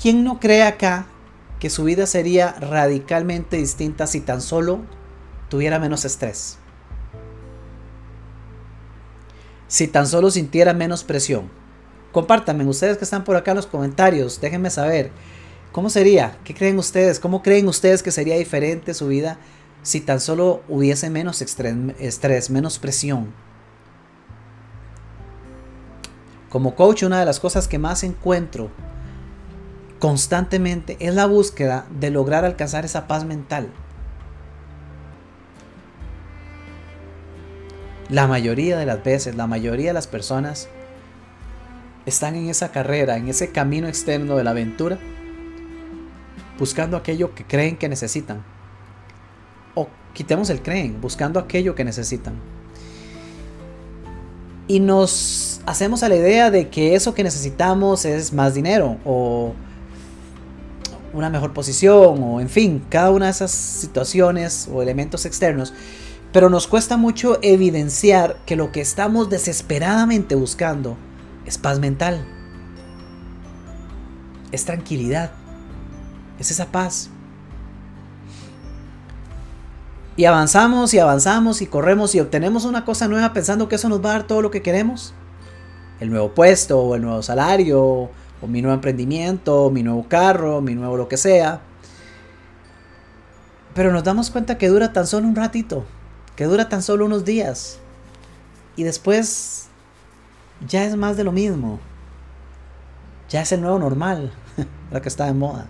¿quién 0.00 0.24
no 0.24 0.40
cree 0.40 0.62
acá 0.62 1.08
que 1.60 1.68
su 1.68 1.84
vida 1.84 2.06
sería 2.06 2.52
radicalmente 2.52 3.58
distinta 3.58 4.06
si 4.06 4.22
tan 4.22 4.40
solo 4.40 4.80
tuviera 5.50 5.78
menos 5.78 6.06
estrés? 6.06 6.56
Si 9.68 9.88
tan 9.88 10.06
solo 10.06 10.30
sintiera 10.30 10.72
menos 10.72 11.04
presión. 11.04 11.50
Compártanme, 12.12 12.64
ustedes 12.64 12.96
que 12.96 13.04
están 13.04 13.24
por 13.24 13.36
acá 13.36 13.50
en 13.50 13.58
los 13.58 13.66
comentarios, 13.66 14.40
déjenme 14.40 14.70
saber. 14.70 15.12
¿Cómo 15.76 15.90
sería? 15.90 16.38
¿Qué 16.42 16.54
creen 16.54 16.78
ustedes? 16.78 17.20
¿Cómo 17.20 17.42
creen 17.42 17.68
ustedes 17.68 18.02
que 18.02 18.10
sería 18.10 18.38
diferente 18.38 18.94
su 18.94 19.08
vida 19.08 19.36
si 19.82 20.00
tan 20.00 20.20
solo 20.20 20.62
hubiese 20.68 21.10
menos 21.10 21.42
estrés, 21.42 22.48
menos 22.48 22.78
presión? 22.78 23.34
Como 26.48 26.74
coach, 26.74 27.02
una 27.02 27.20
de 27.20 27.26
las 27.26 27.40
cosas 27.40 27.68
que 27.68 27.78
más 27.78 28.04
encuentro 28.04 28.70
constantemente 29.98 30.96
es 30.98 31.14
la 31.14 31.26
búsqueda 31.26 31.86
de 31.90 32.08
lograr 32.08 32.46
alcanzar 32.46 32.86
esa 32.86 33.06
paz 33.06 33.26
mental. 33.26 33.68
La 38.08 38.26
mayoría 38.26 38.78
de 38.78 38.86
las 38.86 39.04
veces, 39.04 39.36
la 39.36 39.46
mayoría 39.46 39.88
de 39.88 39.92
las 39.92 40.06
personas 40.06 40.70
están 42.06 42.34
en 42.34 42.48
esa 42.48 42.72
carrera, 42.72 43.18
en 43.18 43.28
ese 43.28 43.52
camino 43.52 43.88
externo 43.88 44.36
de 44.36 44.44
la 44.44 44.52
aventura, 44.52 44.98
buscando 46.58 46.96
aquello 46.96 47.34
que 47.34 47.44
creen 47.44 47.76
que 47.76 47.88
necesitan. 47.88 48.42
O 49.74 49.88
quitemos 50.14 50.50
el 50.50 50.62
creen, 50.62 51.00
buscando 51.00 51.38
aquello 51.38 51.74
que 51.74 51.84
necesitan. 51.84 52.34
Y 54.68 54.80
nos 54.80 55.60
hacemos 55.66 56.02
a 56.02 56.08
la 56.08 56.16
idea 56.16 56.50
de 56.50 56.68
que 56.68 56.94
eso 56.94 57.14
que 57.14 57.22
necesitamos 57.22 58.04
es 58.04 58.32
más 58.32 58.54
dinero 58.54 58.96
o 59.04 59.54
una 61.12 61.30
mejor 61.30 61.52
posición 61.52 62.22
o 62.22 62.40
en 62.40 62.48
fin, 62.48 62.84
cada 62.88 63.10
una 63.10 63.26
de 63.26 63.30
esas 63.30 63.50
situaciones 63.50 64.68
o 64.72 64.82
elementos 64.82 65.24
externos. 65.24 65.72
Pero 66.32 66.50
nos 66.50 66.66
cuesta 66.66 66.96
mucho 66.96 67.38
evidenciar 67.42 68.36
que 68.44 68.56
lo 68.56 68.72
que 68.72 68.80
estamos 68.80 69.30
desesperadamente 69.30 70.34
buscando 70.34 70.96
es 71.46 71.58
paz 71.58 71.78
mental, 71.78 72.26
es 74.52 74.64
tranquilidad, 74.64 75.30
es 76.38 76.50
esa 76.50 76.66
paz. 76.66 77.10
Y 80.16 80.24
avanzamos 80.24 80.94
y 80.94 80.98
avanzamos 80.98 81.60
y 81.60 81.66
corremos 81.66 82.14
y 82.14 82.20
obtenemos 82.20 82.64
una 82.64 82.84
cosa 82.84 83.06
nueva 83.06 83.32
pensando 83.34 83.68
que 83.68 83.74
eso 83.74 83.88
nos 83.88 84.02
va 84.02 84.10
a 84.10 84.12
dar 84.14 84.26
todo 84.26 84.40
lo 84.40 84.50
que 84.50 84.62
queremos. 84.62 85.12
El 86.00 86.10
nuevo 86.10 86.34
puesto 86.34 86.80
o 86.80 86.94
el 86.94 87.02
nuevo 87.02 87.22
salario 87.22 88.10
o 88.40 88.46
mi 88.46 88.62
nuevo 88.62 88.74
emprendimiento, 88.74 89.70
mi 89.70 89.82
nuevo 89.82 90.06
carro, 90.08 90.62
mi 90.62 90.74
nuevo 90.74 90.96
lo 90.96 91.08
que 91.08 91.18
sea. 91.18 91.60
Pero 93.74 93.92
nos 93.92 94.04
damos 94.04 94.30
cuenta 94.30 94.56
que 94.56 94.68
dura 94.68 94.94
tan 94.94 95.06
solo 95.06 95.28
un 95.28 95.36
ratito, 95.36 95.84
que 96.34 96.44
dura 96.44 96.70
tan 96.70 96.82
solo 96.82 97.04
unos 97.04 97.26
días. 97.26 97.78
Y 98.74 98.84
después 98.84 99.66
ya 100.66 100.84
es 100.84 100.96
más 100.96 101.18
de 101.18 101.24
lo 101.24 101.32
mismo. 101.32 101.78
Ya 103.28 103.42
es 103.42 103.52
el 103.52 103.60
nuevo 103.60 103.78
normal, 103.78 104.32
la 104.90 105.02
que 105.02 105.10
está 105.10 105.26
de 105.26 105.34
moda 105.34 105.66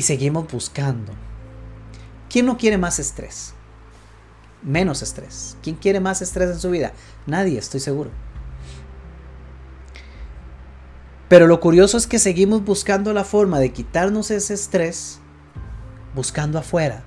y 0.00 0.02
seguimos 0.02 0.50
buscando. 0.50 1.12
¿Quién 2.30 2.46
no 2.46 2.56
quiere 2.56 2.78
más 2.78 2.98
estrés? 2.98 3.52
Menos 4.62 5.02
estrés. 5.02 5.58
¿Quién 5.62 5.76
quiere 5.76 6.00
más 6.00 6.22
estrés 6.22 6.48
en 6.48 6.58
su 6.58 6.70
vida? 6.70 6.92
Nadie, 7.26 7.58
estoy 7.58 7.80
seguro. 7.80 8.10
Pero 11.28 11.46
lo 11.46 11.60
curioso 11.60 11.98
es 11.98 12.06
que 12.06 12.18
seguimos 12.18 12.64
buscando 12.64 13.12
la 13.12 13.24
forma 13.24 13.58
de 13.58 13.74
quitarnos 13.74 14.30
ese 14.30 14.54
estrés 14.54 15.20
buscando 16.14 16.58
afuera. 16.58 17.04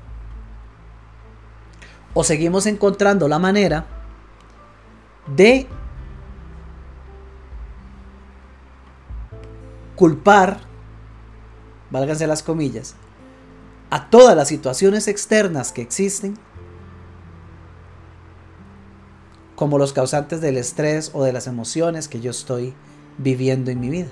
O 2.13 2.23
seguimos 2.23 2.67
encontrando 2.67 3.27
la 3.27 3.39
manera 3.39 3.87
de 5.35 5.67
culpar 9.95 10.72
válganse 11.93 12.25
las 12.25 12.41
comillas, 12.41 12.95
a 13.91 14.09
todas 14.09 14.35
las 14.35 14.47
situaciones 14.47 15.07
externas 15.07 15.71
que 15.71 15.83
existen 15.83 16.33
como 19.55 19.77
los 19.77 19.93
causantes 19.93 20.41
del 20.41 20.57
estrés 20.57 21.11
o 21.13 21.23
de 21.23 21.31
las 21.31 21.45
emociones 21.45 22.07
que 22.07 22.19
yo 22.19 22.31
estoy 22.31 22.73
viviendo 23.19 23.69
en 23.69 23.79
mi 23.79 23.91
vida, 23.91 24.07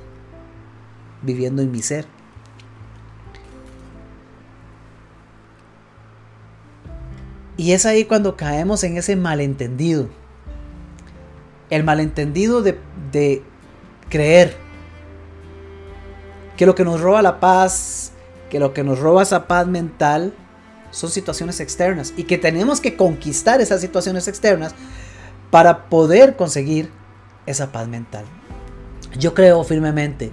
viviendo 1.23 1.63
en 1.63 1.71
mi 1.71 1.81
ser. 1.81 2.05
Y 7.57 7.71
es 7.71 7.87
ahí 7.87 8.05
cuando 8.05 8.37
caemos 8.37 8.83
en 8.83 8.97
ese 8.97 9.15
malentendido. 9.15 10.07
El 11.71 11.83
malentendido 11.83 12.61
de, 12.61 12.77
de 13.11 13.41
creer 14.09 14.70
que 16.57 16.65
lo 16.65 16.75
que 16.75 16.83
nos 16.83 17.01
roba 17.01 17.21
la 17.21 17.39
paz, 17.39 18.11
que 18.49 18.59
lo 18.59 18.73
que 18.73 18.83
nos 18.83 18.99
roba 18.99 19.23
esa 19.23 19.47
paz 19.47 19.67
mental 19.67 20.33
son 20.91 21.09
situaciones 21.09 21.59
externas 21.59 22.13
y 22.17 22.23
que 22.23 22.37
tenemos 22.37 22.81
que 22.81 22.95
conquistar 22.95 23.61
esas 23.61 23.81
situaciones 23.81 24.27
externas 24.27 24.75
para 25.49 25.89
poder 25.89 26.35
conseguir 26.35 26.91
esa 27.45 27.71
paz 27.71 27.87
mental. 27.87 28.25
Yo 29.17 29.33
creo 29.33 29.63
firmemente 29.63 30.31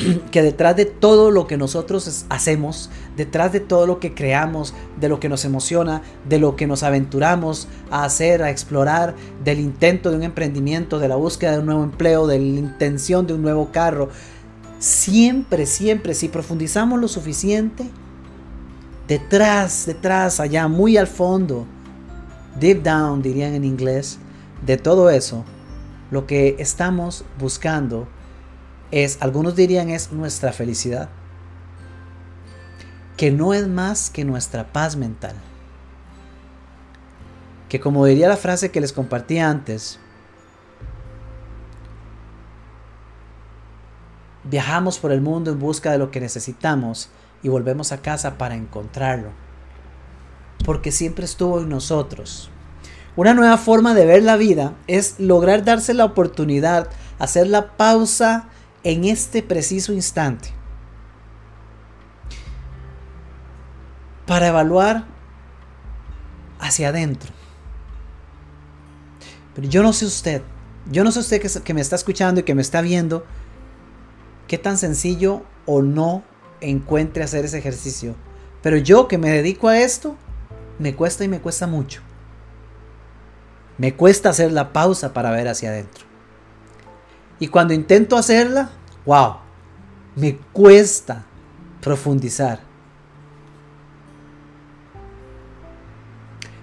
que 0.30 0.42
detrás 0.42 0.76
de 0.76 0.84
todo 0.84 1.30
lo 1.30 1.46
que 1.46 1.56
nosotros 1.56 2.24
hacemos, 2.28 2.90
detrás 3.16 3.52
de 3.52 3.60
todo 3.60 3.86
lo 3.86 4.00
que 4.00 4.14
creamos, 4.14 4.74
de 4.98 5.08
lo 5.08 5.20
que 5.20 5.28
nos 5.28 5.44
emociona, 5.44 6.02
de 6.28 6.38
lo 6.38 6.56
que 6.56 6.66
nos 6.66 6.82
aventuramos 6.82 7.68
a 7.90 8.04
hacer, 8.04 8.42
a 8.42 8.50
explorar, 8.50 9.14
del 9.44 9.60
intento 9.60 10.10
de 10.10 10.16
un 10.16 10.22
emprendimiento, 10.22 10.98
de 10.98 11.08
la 11.08 11.16
búsqueda 11.16 11.52
de 11.52 11.58
un 11.58 11.66
nuevo 11.66 11.84
empleo, 11.84 12.26
de 12.26 12.38
la 12.38 12.44
intención 12.44 13.26
de 13.26 13.34
un 13.34 13.42
nuevo 13.42 13.70
carro, 13.72 14.08
siempre, 14.80 15.66
siempre, 15.66 16.14
si 16.14 16.28
profundizamos 16.28 16.98
lo 16.98 17.06
suficiente, 17.06 17.88
detrás, 19.06 19.86
detrás, 19.86 20.40
allá, 20.40 20.66
muy 20.66 20.96
al 20.96 21.06
fondo, 21.06 21.66
deep 22.58 22.82
down, 22.82 23.22
dirían 23.22 23.54
en 23.54 23.64
inglés, 23.64 24.18
de 24.66 24.76
todo 24.76 25.10
eso, 25.10 25.44
lo 26.10 26.26
que 26.26 26.56
estamos 26.58 27.24
buscando 27.38 28.08
es, 28.90 29.18
algunos 29.20 29.54
dirían, 29.54 29.90
es 29.90 30.10
nuestra 30.12 30.52
felicidad, 30.52 31.08
que 33.16 33.30
no 33.30 33.52
es 33.52 33.68
más 33.68 34.10
que 34.10 34.24
nuestra 34.24 34.72
paz 34.72 34.96
mental. 34.96 35.34
Que 37.68 37.78
como 37.78 38.04
diría 38.06 38.28
la 38.28 38.36
frase 38.36 38.70
que 38.70 38.80
les 38.80 38.92
compartí 38.92 39.38
antes, 39.38 40.00
Viajamos 44.50 44.98
por 44.98 45.12
el 45.12 45.20
mundo 45.20 45.52
en 45.52 45.60
busca 45.60 45.92
de 45.92 45.98
lo 45.98 46.10
que 46.10 46.20
necesitamos 46.20 47.08
y 47.40 47.48
volvemos 47.48 47.92
a 47.92 48.02
casa 48.02 48.36
para 48.36 48.56
encontrarlo. 48.56 49.30
Porque 50.64 50.90
siempre 50.90 51.24
estuvo 51.24 51.60
en 51.60 51.68
nosotros. 51.68 52.50
Una 53.14 53.32
nueva 53.32 53.58
forma 53.58 53.94
de 53.94 54.06
ver 54.06 54.24
la 54.24 54.36
vida 54.36 54.74
es 54.88 55.20
lograr 55.20 55.64
darse 55.64 55.94
la 55.94 56.04
oportunidad, 56.04 56.88
hacer 57.20 57.46
la 57.46 57.76
pausa 57.76 58.48
en 58.82 59.04
este 59.04 59.42
preciso 59.42 59.92
instante. 59.92 60.50
Para 64.26 64.48
evaluar 64.48 65.04
hacia 66.58 66.88
adentro. 66.88 67.32
Pero 69.54 69.68
yo 69.68 69.82
no 69.82 69.92
sé 69.92 70.06
usted, 70.06 70.42
yo 70.90 71.04
no 71.04 71.12
sé 71.12 71.20
usted 71.20 71.40
que, 71.40 71.48
que 71.62 71.74
me 71.74 71.80
está 71.80 71.94
escuchando 71.94 72.40
y 72.40 72.44
que 72.44 72.54
me 72.54 72.62
está 72.62 72.80
viendo, 72.80 73.24
qué 74.50 74.58
tan 74.58 74.78
sencillo 74.78 75.44
o 75.64 75.80
no 75.80 76.24
encuentre 76.60 77.22
hacer 77.22 77.44
ese 77.44 77.58
ejercicio. 77.58 78.16
Pero 78.62 78.78
yo 78.78 79.06
que 79.06 79.16
me 79.16 79.30
dedico 79.30 79.68
a 79.68 79.78
esto, 79.78 80.16
me 80.80 80.96
cuesta 80.96 81.22
y 81.22 81.28
me 81.28 81.40
cuesta 81.40 81.68
mucho. 81.68 82.00
Me 83.78 83.94
cuesta 83.94 84.30
hacer 84.30 84.50
la 84.50 84.72
pausa 84.72 85.12
para 85.12 85.30
ver 85.30 85.46
hacia 85.46 85.68
adentro. 85.68 86.04
Y 87.38 87.46
cuando 87.46 87.74
intento 87.74 88.16
hacerla, 88.16 88.70
wow, 89.06 89.36
me 90.16 90.36
cuesta 90.52 91.24
profundizar. 91.80 92.58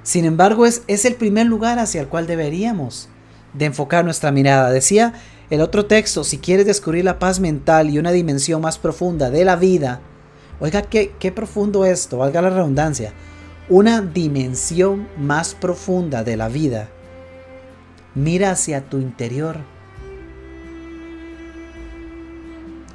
Sin 0.04 0.26
embargo, 0.26 0.66
es, 0.66 0.84
es 0.88 1.06
el 1.06 1.16
primer 1.16 1.46
lugar 1.46 1.80
hacia 1.80 2.02
el 2.02 2.10
cual 2.10 2.28
deberíamos 2.28 3.08
de 3.54 3.64
enfocar 3.64 4.04
nuestra 4.04 4.34
mirada. 4.34 4.72
Decía 4.72 5.14
el 5.50 5.62
otro 5.62 5.86
texto, 5.86 6.24
si 6.24 6.40
quieres 6.40 6.66
descubrir 6.66 7.06
la 7.06 7.20
paz 7.20 7.40
mental 7.40 7.90
y 7.90 8.00
una 8.00 8.12
dimensión 8.12 8.62
más 8.62 8.78
profunda 8.78 9.30
de 9.30 9.46
la 9.46 9.56
vida, 9.56 10.02
oiga, 10.60 10.82
qué, 10.82 11.14
qué 11.20 11.32
profundo 11.32 11.86
esto, 11.86 12.18
valga 12.18 12.42
la 12.42 12.50
redundancia, 12.50 13.14
una 13.70 14.02
dimensión 14.02 15.08
más 15.18 15.56
profunda 15.56 16.24
de 16.24 16.36
la 16.36 16.50
vida. 16.50 16.90
Mira 18.16 18.52
hacia 18.52 18.90
tu 18.90 18.98
interior. 18.98 19.58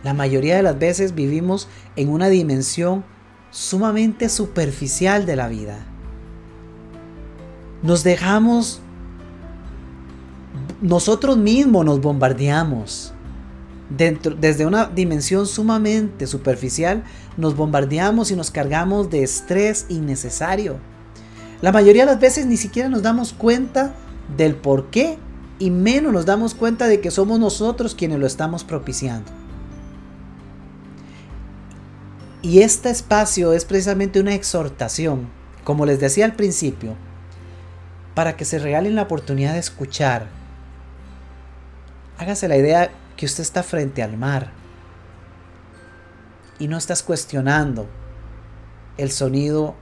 La 0.02 0.14
mayoría 0.14 0.56
de 0.56 0.62
las 0.62 0.78
veces 0.78 1.14
vivimos 1.14 1.68
en 1.96 2.08
una 2.08 2.28
dimensión 2.28 3.04
sumamente 3.50 4.28
superficial 4.28 5.26
de 5.26 5.36
la 5.36 5.48
vida. 5.48 5.86
Nos 7.82 8.02
dejamos, 8.02 8.80
nosotros 10.82 11.38
mismos 11.38 11.84
nos 11.84 12.00
bombardeamos. 12.00 13.14
Dentro, 13.88 14.34
desde 14.34 14.66
una 14.66 14.86
dimensión 14.86 15.46
sumamente 15.46 16.26
superficial, 16.26 17.04
nos 17.36 17.56
bombardeamos 17.56 18.30
y 18.30 18.36
nos 18.36 18.50
cargamos 18.50 19.08
de 19.10 19.22
estrés 19.22 19.86
innecesario. 19.88 20.78
La 21.60 21.72
mayoría 21.72 22.04
de 22.04 22.12
las 22.12 22.20
veces 22.20 22.46
ni 22.46 22.56
siquiera 22.56 22.88
nos 22.88 23.02
damos 23.02 23.32
cuenta 23.32 23.94
del 24.36 24.56
por 24.56 24.90
qué 24.90 25.18
y 25.58 25.70
menos 25.70 26.12
nos 26.12 26.26
damos 26.26 26.54
cuenta 26.54 26.88
de 26.88 27.00
que 27.00 27.12
somos 27.12 27.38
nosotros 27.38 27.94
quienes 27.94 28.18
lo 28.18 28.26
estamos 28.26 28.64
propiciando. 28.64 29.30
Y 32.40 32.62
este 32.62 32.90
espacio 32.90 33.52
es 33.52 33.64
precisamente 33.64 34.18
una 34.18 34.34
exhortación, 34.34 35.28
como 35.62 35.86
les 35.86 36.00
decía 36.00 36.24
al 36.24 36.34
principio, 36.34 36.96
para 38.14 38.36
que 38.36 38.44
se 38.44 38.58
regalen 38.58 38.96
la 38.96 39.02
oportunidad 39.02 39.52
de 39.52 39.60
escuchar. 39.60 40.41
Hágase 42.22 42.46
la 42.46 42.56
idea 42.56 42.92
que 43.16 43.26
usted 43.26 43.42
está 43.42 43.64
frente 43.64 44.00
al 44.00 44.16
mar 44.16 44.52
y 46.60 46.68
no 46.68 46.76
estás 46.76 47.02
cuestionando 47.02 47.88
el 48.96 49.10
sonido 49.10 49.74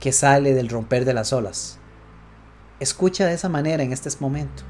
que 0.00 0.10
sale 0.10 0.54
del 0.54 0.70
romper 0.70 1.04
de 1.04 1.14
las 1.14 1.32
olas. 1.32 1.78
Escucha 2.80 3.26
de 3.26 3.34
esa 3.34 3.48
manera 3.48 3.84
en 3.84 3.92
este 3.92 4.10
momento. 4.18 4.64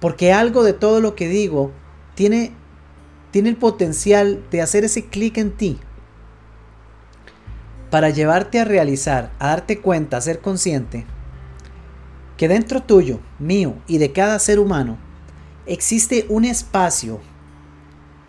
Porque 0.00 0.32
algo 0.32 0.64
de 0.64 0.72
todo 0.72 1.00
lo 1.00 1.14
que 1.14 1.28
digo 1.28 1.70
tiene 2.16 2.52
tiene 3.30 3.50
el 3.50 3.56
potencial 3.56 4.44
de 4.50 4.60
hacer 4.60 4.82
ese 4.82 5.06
clic 5.06 5.38
en 5.38 5.52
ti 5.52 5.78
para 7.92 8.10
llevarte 8.10 8.58
a 8.58 8.64
realizar, 8.64 9.30
a 9.38 9.50
darte 9.50 9.80
cuenta, 9.80 10.16
a 10.16 10.20
ser 10.20 10.40
consciente 10.40 11.06
que 12.40 12.48
dentro 12.48 12.82
tuyo, 12.82 13.20
mío 13.38 13.74
y 13.86 13.98
de 13.98 14.12
cada 14.12 14.38
ser 14.38 14.60
humano 14.60 14.96
existe 15.66 16.24
un 16.30 16.46
espacio 16.46 17.20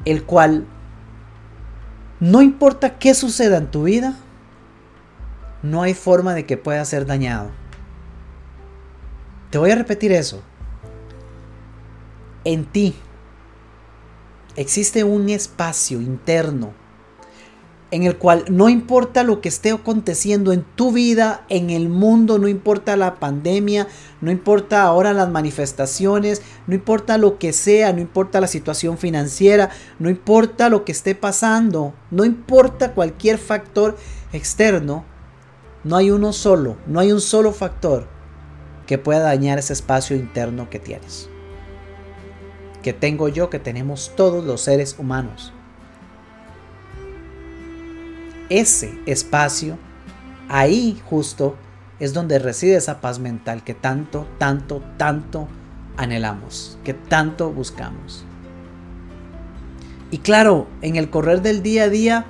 el 0.03 0.25
cual 0.25 0.67
no 2.19 2.41
importa 2.41 2.99
qué 2.99 3.13
suceda 3.13 3.55
en 3.55 3.71
tu 3.71 3.83
vida, 3.83 4.17
no 5.63 5.81
hay 5.81 5.93
forma 5.93 6.33
de 6.33 6.45
que 6.45 6.57
pueda 6.57 6.83
ser 6.83 7.05
dañado. 7.05 7.51
Te 9.49 9.57
voy 9.57 9.71
a 9.71 9.75
repetir 9.75 10.11
eso. 10.11 10.43
En 12.43 12.65
ti 12.65 12.93
existe 14.57 15.05
un 15.05 15.29
espacio 15.29 16.01
interno 16.01 16.73
en 17.91 18.03
el 18.03 18.17
cual 18.17 18.45
no 18.49 18.69
importa 18.69 19.23
lo 19.23 19.41
que 19.41 19.49
esté 19.49 19.71
aconteciendo 19.71 20.53
en 20.53 20.63
tu 20.63 20.91
vida, 20.91 21.45
en 21.49 21.69
el 21.69 21.89
mundo, 21.89 22.39
no 22.39 22.47
importa 22.47 22.95
la 22.95 23.15
pandemia, 23.15 23.87
no 24.21 24.31
importa 24.31 24.83
ahora 24.83 25.13
las 25.13 25.29
manifestaciones, 25.29 26.41
no 26.67 26.75
importa 26.75 27.17
lo 27.17 27.37
que 27.37 27.53
sea, 27.53 27.93
no 27.93 27.99
importa 27.99 28.41
la 28.41 28.47
situación 28.47 28.97
financiera, 28.97 29.69
no 29.99 30.09
importa 30.09 30.69
lo 30.69 30.85
que 30.85 30.93
esté 30.93 31.15
pasando, 31.15 31.93
no 32.09 32.25
importa 32.25 32.93
cualquier 32.93 33.37
factor 33.37 33.97
externo, 34.33 35.05
no 35.83 35.97
hay 35.97 36.11
uno 36.11 36.33
solo, 36.33 36.77
no 36.87 36.99
hay 36.99 37.11
un 37.11 37.21
solo 37.21 37.51
factor 37.51 38.07
que 38.87 38.97
pueda 38.97 39.19
dañar 39.19 39.59
ese 39.59 39.73
espacio 39.73 40.15
interno 40.15 40.69
que 40.69 40.79
tienes 40.79 41.29
que 42.81 42.93
tengo 42.93 43.29
yo, 43.29 43.49
que 43.49 43.59
tenemos 43.59 44.11
todos 44.15 44.43
los 44.43 44.61
seres 44.61 44.95
humanos. 44.97 45.53
Ese 48.51 48.99
espacio, 49.05 49.77
ahí 50.49 51.01
justo, 51.09 51.55
es 51.99 52.11
donde 52.13 52.37
reside 52.37 52.75
esa 52.75 52.99
paz 52.99 53.17
mental 53.17 53.63
que 53.63 53.73
tanto, 53.73 54.27
tanto, 54.39 54.83
tanto 54.97 55.47
anhelamos, 55.95 56.77
que 56.83 56.93
tanto 56.93 57.49
buscamos. 57.49 58.25
Y 60.11 60.17
claro, 60.17 60.67
en 60.81 60.97
el 60.97 61.09
correr 61.09 61.41
del 61.41 61.63
día 61.63 61.83
a 61.83 61.89
día, 61.89 62.25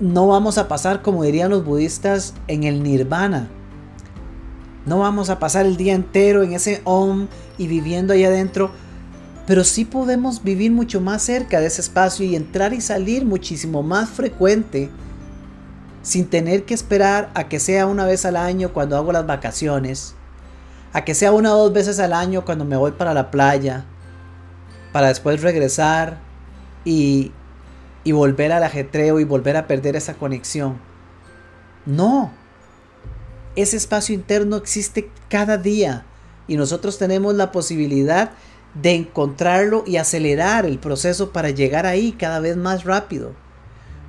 no 0.00 0.26
vamos 0.26 0.58
a 0.58 0.66
pasar, 0.66 1.02
como 1.02 1.22
dirían 1.22 1.50
los 1.50 1.64
budistas, 1.64 2.34
en 2.48 2.64
el 2.64 2.82
nirvana, 2.82 3.48
no 4.86 4.98
vamos 4.98 5.30
a 5.30 5.38
pasar 5.38 5.66
el 5.66 5.76
día 5.76 5.94
entero 5.94 6.42
en 6.42 6.52
ese 6.52 6.80
om 6.82 7.28
y 7.58 7.68
viviendo 7.68 8.12
ahí 8.12 8.24
adentro, 8.24 8.72
pero 9.50 9.64
sí 9.64 9.84
podemos 9.84 10.44
vivir 10.44 10.70
mucho 10.70 11.00
más 11.00 11.22
cerca 11.22 11.58
de 11.58 11.66
ese 11.66 11.80
espacio 11.80 12.24
y 12.24 12.36
entrar 12.36 12.72
y 12.72 12.80
salir 12.80 13.24
muchísimo 13.24 13.82
más 13.82 14.08
frecuente 14.08 14.90
sin 16.02 16.28
tener 16.28 16.62
que 16.62 16.72
esperar 16.72 17.32
a 17.34 17.48
que 17.48 17.58
sea 17.58 17.88
una 17.88 18.06
vez 18.06 18.24
al 18.24 18.36
año 18.36 18.72
cuando 18.72 18.96
hago 18.96 19.10
las 19.10 19.26
vacaciones, 19.26 20.14
a 20.92 21.04
que 21.04 21.16
sea 21.16 21.32
una 21.32 21.52
o 21.52 21.64
dos 21.64 21.72
veces 21.72 21.98
al 21.98 22.12
año 22.12 22.44
cuando 22.44 22.64
me 22.64 22.76
voy 22.76 22.92
para 22.92 23.12
la 23.12 23.32
playa, 23.32 23.86
para 24.92 25.08
después 25.08 25.42
regresar 25.42 26.18
y, 26.84 27.32
y 28.04 28.12
volver 28.12 28.52
al 28.52 28.62
ajetreo 28.62 29.18
y 29.18 29.24
volver 29.24 29.56
a 29.56 29.66
perder 29.66 29.96
esa 29.96 30.14
conexión. 30.14 30.78
No, 31.86 32.30
ese 33.56 33.76
espacio 33.76 34.14
interno 34.14 34.54
existe 34.54 35.10
cada 35.28 35.58
día 35.58 36.04
y 36.46 36.56
nosotros 36.56 36.98
tenemos 36.98 37.34
la 37.34 37.50
posibilidad 37.50 38.30
de 38.30 38.49
encontrarlo 38.82 39.84
y 39.86 39.96
acelerar 39.96 40.66
el 40.66 40.78
proceso 40.78 41.32
para 41.32 41.50
llegar 41.50 41.86
ahí 41.86 42.12
cada 42.12 42.40
vez 42.40 42.56
más 42.56 42.84
rápido. 42.84 43.32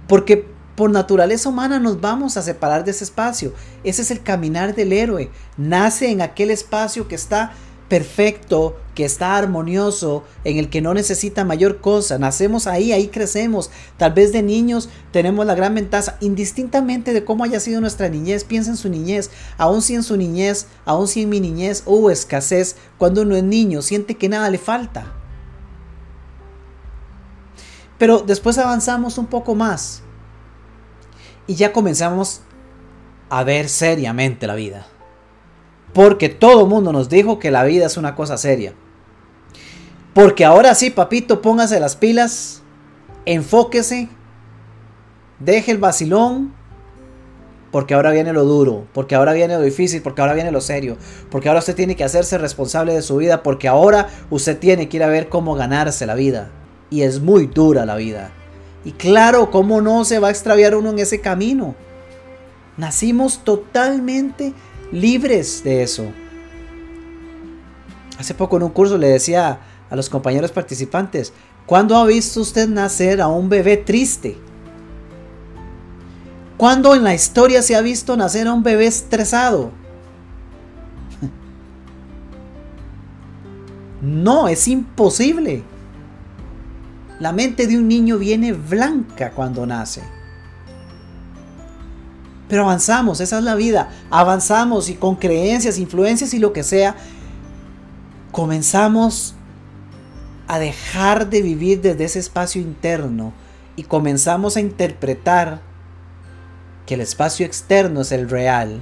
Porque 0.07 0.47
por 0.75 0.89
naturaleza 0.89 1.49
humana 1.49 1.79
nos 1.79 1.99
vamos 2.01 2.37
a 2.37 2.41
separar 2.41 2.83
de 2.83 2.91
ese 2.91 3.03
espacio. 3.03 3.53
Ese 3.83 4.01
es 4.01 4.11
el 4.11 4.23
caminar 4.23 4.73
del 4.75 4.93
héroe. 4.93 5.29
Nace 5.57 6.09
en 6.11 6.21
aquel 6.21 6.51
espacio 6.51 7.07
que 7.07 7.15
está 7.15 7.53
perfecto, 7.91 8.79
que 8.95 9.03
está 9.03 9.35
armonioso, 9.35 10.23
en 10.45 10.55
el 10.55 10.69
que 10.69 10.79
no 10.79 10.93
necesita 10.93 11.43
mayor 11.43 11.81
cosa. 11.81 12.17
Nacemos 12.17 12.65
ahí, 12.65 12.93
ahí 12.93 13.09
crecemos. 13.09 13.69
Tal 13.97 14.13
vez 14.13 14.31
de 14.31 14.41
niños 14.41 14.87
tenemos 15.11 15.45
la 15.45 15.55
gran 15.55 15.75
ventaja, 15.75 16.15
indistintamente 16.21 17.11
de 17.11 17.25
cómo 17.25 17.43
haya 17.43 17.59
sido 17.59 17.81
nuestra 17.81 18.07
niñez, 18.07 18.45
piensa 18.45 18.71
en 18.71 18.77
su 18.77 18.87
niñez, 18.87 19.29
aún 19.57 19.81
si 19.81 19.93
en 19.93 20.03
su 20.03 20.15
niñez, 20.15 20.67
aún 20.85 21.09
si 21.09 21.23
en 21.23 21.29
mi 21.29 21.41
niñez 21.41 21.83
hubo 21.85 22.09
escasez, 22.09 22.77
cuando 22.97 23.23
uno 23.23 23.35
es 23.35 23.43
niño 23.43 23.81
siente 23.81 24.15
que 24.15 24.29
nada 24.29 24.49
le 24.49 24.57
falta. 24.57 25.11
Pero 27.97 28.19
después 28.19 28.57
avanzamos 28.57 29.17
un 29.17 29.25
poco 29.25 29.53
más 29.53 30.01
y 31.45 31.55
ya 31.55 31.73
comenzamos 31.73 32.39
a 33.29 33.43
ver 33.43 33.67
seriamente 33.67 34.47
la 34.47 34.55
vida. 34.55 34.87
Porque 35.93 36.29
todo 36.29 36.67
mundo 36.67 36.93
nos 36.93 37.09
dijo 37.09 37.39
que 37.39 37.51
la 37.51 37.63
vida 37.63 37.85
es 37.85 37.97
una 37.97 38.15
cosa 38.15 38.37
seria. 38.37 38.73
Porque 40.13 40.45
ahora 40.45 40.75
sí, 40.75 40.89
papito, 40.89 41.41
póngase 41.41 41.79
las 41.79 41.95
pilas, 41.95 42.61
enfóquese, 43.25 44.09
deje 45.39 45.71
el 45.71 45.77
vacilón, 45.77 46.53
porque 47.71 47.93
ahora 47.93 48.11
viene 48.11 48.33
lo 48.33 48.43
duro, 48.43 48.85
porque 48.93 49.15
ahora 49.15 49.31
viene 49.31 49.55
lo 49.55 49.61
difícil, 49.61 50.01
porque 50.01 50.21
ahora 50.21 50.33
viene 50.33 50.51
lo 50.51 50.59
serio, 50.59 50.97
porque 51.29 51.47
ahora 51.47 51.59
usted 51.59 51.75
tiene 51.75 51.95
que 51.95 52.03
hacerse 52.03 52.37
responsable 52.37 52.93
de 52.93 53.01
su 53.01 53.15
vida, 53.17 53.41
porque 53.41 53.69
ahora 53.69 54.09
usted 54.29 54.59
tiene 54.59 54.89
que 54.89 54.97
ir 54.97 55.03
a 55.03 55.07
ver 55.07 55.29
cómo 55.29 55.55
ganarse 55.55 56.05
la 56.05 56.15
vida. 56.15 56.51
Y 56.89 57.03
es 57.03 57.21
muy 57.21 57.47
dura 57.47 57.85
la 57.85 57.95
vida. 57.95 58.31
Y 58.83 58.91
claro, 58.91 59.49
¿cómo 59.49 59.79
no 59.79 60.03
se 60.03 60.19
va 60.19 60.27
a 60.27 60.31
extraviar 60.31 60.75
uno 60.75 60.89
en 60.89 60.99
ese 60.99 61.21
camino? 61.21 61.75
Nacimos 62.75 63.45
totalmente 63.45 64.53
libres 64.91 65.63
de 65.63 65.83
eso. 65.83 66.11
Hace 68.17 68.33
poco 68.33 68.57
en 68.57 68.63
un 68.63 68.69
curso 68.69 68.97
le 68.97 69.07
decía 69.07 69.59
a 69.89 69.95
los 69.95 70.09
compañeros 70.09 70.51
participantes, 70.51 71.33
¿cuándo 71.65 71.95
ha 71.95 72.05
visto 72.05 72.41
usted 72.41 72.67
nacer 72.67 73.21
a 73.21 73.27
un 73.27 73.49
bebé 73.49 73.77
triste? 73.77 74.37
¿Cuándo 76.57 76.93
en 76.93 77.03
la 77.03 77.15
historia 77.15 77.63
se 77.63 77.75
ha 77.75 77.81
visto 77.81 78.15
nacer 78.15 78.47
a 78.47 78.53
un 78.53 78.63
bebé 78.63 78.87
estresado? 78.87 79.71
No, 84.03 84.47
es 84.47 84.67
imposible. 84.67 85.63
La 87.19 87.31
mente 87.31 87.67
de 87.67 87.77
un 87.77 87.87
niño 87.87 88.17
viene 88.17 88.51
blanca 88.51 89.29
cuando 89.29 89.67
nace. 89.67 90.01
Pero 92.51 92.63
avanzamos, 92.63 93.21
esa 93.21 93.37
es 93.37 93.45
la 93.45 93.55
vida. 93.55 93.91
Avanzamos 94.09 94.89
y 94.89 94.95
con 94.95 95.15
creencias, 95.15 95.79
influencias 95.79 96.33
y 96.33 96.39
lo 96.39 96.51
que 96.51 96.63
sea. 96.63 96.97
comenzamos 98.33 99.35
a 100.49 100.59
dejar 100.59 101.29
de 101.29 101.41
vivir 101.41 101.79
desde 101.79 102.03
ese 102.03 102.19
espacio 102.19 102.61
interno 102.61 103.31
y 103.77 103.83
comenzamos 103.83 104.57
a 104.57 104.59
interpretar 104.59 105.61
que 106.85 106.95
el 106.95 106.99
espacio 106.99 107.45
externo 107.45 108.01
es 108.01 108.11
el 108.11 108.29
real. 108.29 108.81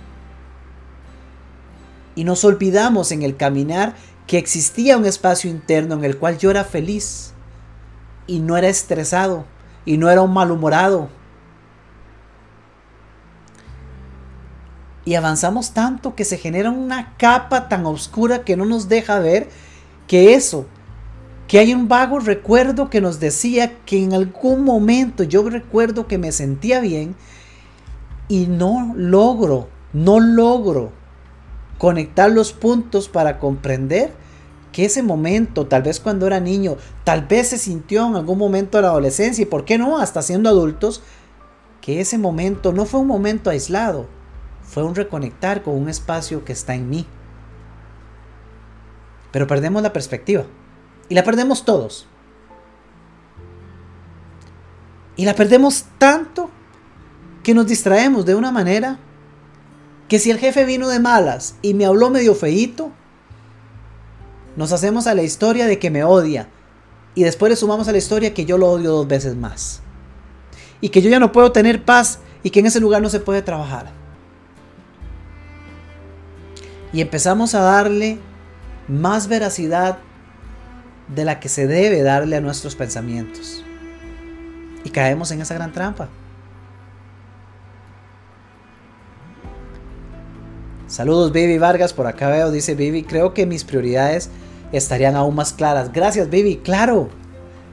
Y 2.16 2.24
nos 2.24 2.44
olvidamos 2.44 3.12
en 3.12 3.22
el 3.22 3.38
caminar 3.38 3.94
que 4.26 4.40
existía 4.40 4.98
un 4.98 5.06
espacio 5.06 5.48
interno 5.48 5.94
en 5.94 6.06
el 6.06 6.18
cual 6.18 6.40
yo 6.40 6.50
era 6.50 6.64
feliz 6.64 7.34
y 8.26 8.40
no 8.40 8.58
era 8.58 8.68
estresado 8.68 9.46
y 9.86 9.98
no 10.00 10.10
era 10.10 10.24
un 10.24 10.34
malhumorado. 10.34 11.19
Y 15.10 15.16
avanzamos 15.16 15.72
tanto 15.72 16.14
que 16.14 16.24
se 16.24 16.38
genera 16.38 16.70
una 16.70 17.16
capa 17.18 17.68
tan 17.68 17.88
oscura 17.88 18.44
que 18.44 18.56
no 18.56 18.64
nos 18.66 18.90
deja 18.90 19.18
ver 19.18 19.50
que 20.08 20.36
eso, 20.36 20.68
que 21.48 21.58
hay 21.58 21.74
un 21.74 21.88
vago 21.88 22.20
recuerdo 22.20 22.92
que 22.92 23.02
nos 23.02 23.20
decía 23.20 23.76
que 23.88 24.04
en 24.04 24.14
algún 24.14 24.64
momento 24.64 25.24
yo 25.24 25.50
recuerdo 25.50 26.06
que 26.06 26.20
me 26.20 26.32
sentía 26.32 26.80
bien 26.80 27.16
y 28.28 28.46
no 28.46 28.94
logro, 28.96 29.70
no 29.94 30.20
logro 30.20 30.92
conectar 31.80 32.30
los 32.30 32.54
puntos 32.54 33.10
para 33.10 33.40
comprender 33.40 34.14
que 34.72 34.86
ese 34.86 35.02
momento, 35.02 35.66
tal 35.66 35.82
vez 35.82 36.00
cuando 36.00 36.28
era 36.28 36.40
niño, 36.40 36.78
tal 37.04 37.26
vez 37.26 37.48
se 37.48 37.58
sintió 37.58 38.06
en 38.06 38.16
algún 38.16 38.38
momento 38.38 38.78
de 38.78 38.84
la 38.84 38.90
adolescencia 38.90 39.42
y 39.42 39.46
por 39.46 39.66
qué 39.66 39.80
no, 39.80 39.98
hasta 39.98 40.22
siendo 40.22 40.50
adultos, 40.50 41.02
que 41.82 42.00
ese 42.00 42.20
momento 42.20 42.74
no 42.74 42.86
fue 42.86 43.00
un 43.00 43.08
momento 43.08 43.50
aislado, 43.50 44.19
fue 44.70 44.84
un 44.84 44.94
reconectar 44.94 45.64
con 45.64 45.76
un 45.76 45.90
espacio 45.90 46.46
que 46.46 46.54
está 46.54 46.76
en 46.76 46.90
mí. 46.90 47.08
Pero 49.32 49.48
perdemos 49.48 49.82
la 49.82 49.92
perspectiva. 49.92 50.46
Y 51.10 51.16
la 51.16 51.24
perdemos 51.24 51.66
todos. 51.66 52.08
Y 55.16 55.26
la 55.26 55.34
perdemos 55.34 55.86
tanto 55.98 56.52
que 57.42 57.56
nos 57.56 57.66
distraemos 57.66 58.26
de 58.26 58.36
una 58.36 58.52
manera 58.52 59.00
que 60.08 60.20
si 60.20 60.30
el 60.30 60.38
jefe 60.38 60.66
vino 60.66 60.88
de 60.88 61.00
malas 61.00 61.56
y 61.64 61.74
me 61.74 61.86
habló 61.86 62.12
medio 62.12 62.36
feíto, 62.36 62.92
nos 64.56 64.72
hacemos 64.72 65.08
a 65.08 65.16
la 65.16 65.24
historia 65.24 65.66
de 65.66 65.80
que 65.80 65.90
me 65.90 66.04
odia. 66.04 66.48
Y 67.16 67.24
después 67.24 67.50
le 67.50 67.56
sumamos 67.56 67.88
a 67.88 67.92
la 67.92 67.98
historia 67.98 68.36
que 68.36 68.46
yo 68.46 68.60
lo 68.60 68.70
odio 68.70 68.92
dos 68.92 69.08
veces 69.08 69.36
más. 69.36 69.82
Y 70.80 70.90
que 70.90 71.02
yo 71.02 71.10
ya 71.10 71.20
no 71.20 71.32
puedo 71.32 71.52
tener 71.52 71.84
paz 71.84 72.20
y 72.44 72.52
que 72.52 72.60
en 72.60 72.68
ese 72.68 72.80
lugar 72.80 73.02
no 73.02 73.10
se 73.10 73.20
puede 73.20 73.42
trabajar. 73.42 73.99
Y 76.92 77.02
empezamos 77.02 77.56
a 77.56 77.62
darle 77.62 78.18
más 78.88 79.28
veracidad 79.28 80.00
de 81.08 81.26
la 81.26 81.40
que 81.40 81.50
se 81.50 81.68
debe 81.68 82.02
darle 82.02 82.36
a 82.36 82.42
nuestros 82.42 82.76
pensamientos. 82.76 83.64
Y 84.84 84.90
caemos 84.90 85.32
en 85.32 85.42
esa 85.42 85.56
gran 85.56 85.72
trampa. 85.72 86.10
Saludos 90.88 91.32
Vivi 91.32 91.60
Vargas, 91.60 91.94
por 91.94 92.08
acá 92.08 92.30
veo, 92.30 92.50
dice 92.50 92.74
Vivi, 92.74 93.04
creo 93.04 93.36
que 93.36 93.46
mis 93.46 93.64
prioridades 93.64 94.32
estarían 94.72 95.16
aún 95.16 95.36
más 95.36 95.54
claras. 95.54 95.94
Gracias 95.94 96.30
Vivi, 96.30 96.58
claro. 96.58 97.10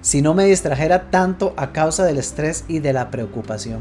Si 0.03 0.21
no 0.21 0.35
me 0.35 0.45
distrajera 0.45 1.11
tanto 1.11 1.55
a 1.57 1.73
causa 1.73 2.05
del 2.05 2.19
estrés 2.19 2.65
y 2.69 2.81
de 2.81 2.93
la 2.93 3.11
preocupación. 3.11 3.81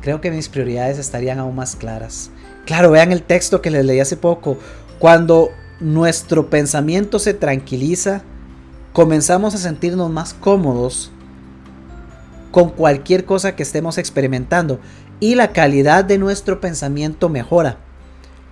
Creo 0.00 0.20
que 0.20 0.32
mis 0.32 0.48
prioridades 0.48 0.98
estarían 0.98 1.38
aún 1.38 1.54
más 1.54 1.76
claras. 1.76 2.30
Claro, 2.66 2.90
vean 2.90 3.12
el 3.12 3.22
texto 3.22 3.60
que 3.60 3.70
les 3.70 3.84
leí 3.84 4.00
hace 4.00 4.16
poco. 4.16 4.58
Cuando 4.98 5.50
nuestro 5.80 6.48
pensamiento 6.48 7.18
se 7.18 7.34
tranquiliza, 7.34 8.22
comenzamos 8.92 9.54
a 9.54 9.58
sentirnos 9.58 10.10
más 10.10 10.32
cómodos 10.34 11.10
con 12.50 12.70
cualquier 12.70 13.24
cosa 13.24 13.56
que 13.56 13.64
estemos 13.64 13.98
experimentando 13.98 14.78
y 15.20 15.34
la 15.34 15.52
calidad 15.52 16.04
de 16.04 16.18
nuestro 16.18 16.60
pensamiento 16.60 17.28
mejora. 17.28 17.78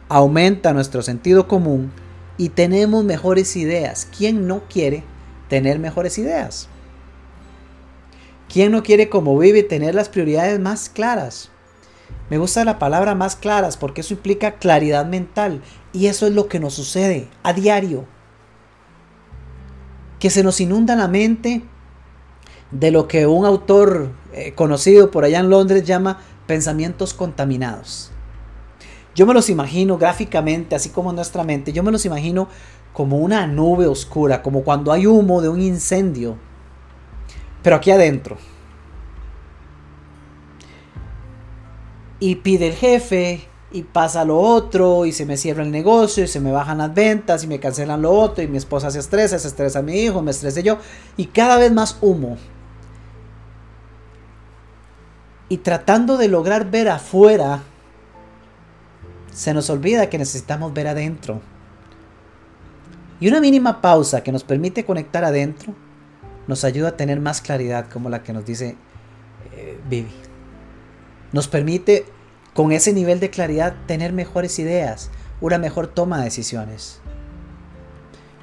Aumenta 0.08 0.72
nuestro 0.72 1.00
sentido 1.02 1.46
común 1.46 1.92
y 2.36 2.50
tenemos 2.50 3.04
mejores 3.04 3.56
ideas. 3.56 4.08
¿Quién 4.16 4.46
no 4.46 4.64
quiere 4.68 5.04
tener 5.48 5.78
mejores 5.78 6.18
ideas? 6.18 6.68
¿Quién 8.52 8.72
no 8.72 8.82
quiere 8.82 9.08
como 9.08 9.38
vive 9.38 9.62
tener 9.62 9.94
las 9.94 10.08
prioridades 10.08 10.58
más 10.60 10.90
claras? 10.90 11.51
Me 12.32 12.38
gusta 12.38 12.64
la 12.64 12.78
palabra 12.78 13.14
más 13.14 13.36
claras 13.36 13.76
porque 13.76 14.00
eso 14.00 14.14
implica 14.14 14.52
claridad 14.52 15.04
mental 15.04 15.60
y 15.92 16.06
eso 16.06 16.26
es 16.26 16.32
lo 16.32 16.48
que 16.48 16.60
nos 16.60 16.72
sucede 16.72 17.28
a 17.42 17.52
diario. 17.52 18.06
Que 20.18 20.30
se 20.30 20.42
nos 20.42 20.58
inunda 20.58 20.96
la 20.96 21.08
mente 21.08 21.62
de 22.70 22.90
lo 22.90 23.06
que 23.06 23.26
un 23.26 23.44
autor 23.44 24.12
eh, 24.32 24.54
conocido 24.54 25.10
por 25.10 25.24
allá 25.24 25.40
en 25.40 25.50
Londres 25.50 25.84
llama 25.84 26.20
pensamientos 26.46 27.12
contaminados. 27.12 28.10
Yo 29.14 29.26
me 29.26 29.34
los 29.34 29.50
imagino 29.50 29.98
gráficamente, 29.98 30.74
así 30.74 30.88
como 30.88 31.12
nuestra 31.12 31.44
mente, 31.44 31.74
yo 31.74 31.82
me 31.82 31.92
los 31.92 32.06
imagino 32.06 32.48
como 32.94 33.18
una 33.18 33.46
nube 33.46 33.86
oscura, 33.86 34.40
como 34.40 34.62
cuando 34.62 34.90
hay 34.90 35.06
humo 35.06 35.42
de 35.42 35.50
un 35.50 35.60
incendio, 35.60 36.38
pero 37.62 37.76
aquí 37.76 37.90
adentro. 37.90 38.38
Y 42.22 42.36
pide 42.36 42.68
el 42.68 42.74
jefe, 42.74 43.48
y 43.72 43.82
pasa 43.82 44.24
lo 44.24 44.38
otro, 44.38 45.06
y 45.06 45.12
se 45.12 45.26
me 45.26 45.36
cierra 45.36 45.64
el 45.64 45.72
negocio, 45.72 46.22
y 46.22 46.28
se 46.28 46.38
me 46.38 46.52
bajan 46.52 46.78
las 46.78 46.94
ventas, 46.94 47.42
y 47.42 47.48
me 47.48 47.58
cancelan 47.58 48.00
lo 48.00 48.12
otro, 48.12 48.44
y 48.44 48.46
mi 48.46 48.58
esposa 48.58 48.92
se 48.92 49.00
estresa, 49.00 49.40
se 49.40 49.48
estresa 49.48 49.82
mi 49.82 49.94
hijo, 49.94 50.22
me 50.22 50.30
estresa 50.30 50.60
yo, 50.60 50.78
y 51.16 51.26
cada 51.26 51.56
vez 51.56 51.72
más 51.72 51.98
humo. 52.00 52.36
Y 55.48 55.56
tratando 55.56 56.16
de 56.16 56.28
lograr 56.28 56.70
ver 56.70 56.90
afuera 56.90 57.64
se 59.32 59.52
nos 59.52 59.68
olvida 59.68 60.08
que 60.08 60.16
necesitamos 60.16 60.72
ver 60.72 60.86
adentro. 60.86 61.40
Y 63.18 63.26
una 63.26 63.40
mínima 63.40 63.80
pausa 63.80 64.22
que 64.22 64.30
nos 64.30 64.44
permite 64.44 64.84
conectar 64.84 65.24
adentro 65.24 65.74
nos 66.46 66.62
ayuda 66.62 66.90
a 66.90 66.96
tener 66.96 67.18
más 67.18 67.40
claridad, 67.40 67.86
como 67.92 68.10
la 68.10 68.22
que 68.22 68.32
nos 68.32 68.44
dice 68.44 68.76
eh, 69.56 69.80
Vivi. 69.90 70.31
Nos 71.32 71.48
permite, 71.48 72.06
con 72.54 72.72
ese 72.72 72.92
nivel 72.92 73.20
de 73.20 73.30
claridad, 73.30 73.74
tener 73.86 74.12
mejores 74.12 74.58
ideas, 74.58 75.10
una 75.40 75.58
mejor 75.58 75.86
toma 75.86 76.18
de 76.18 76.24
decisiones. 76.24 77.00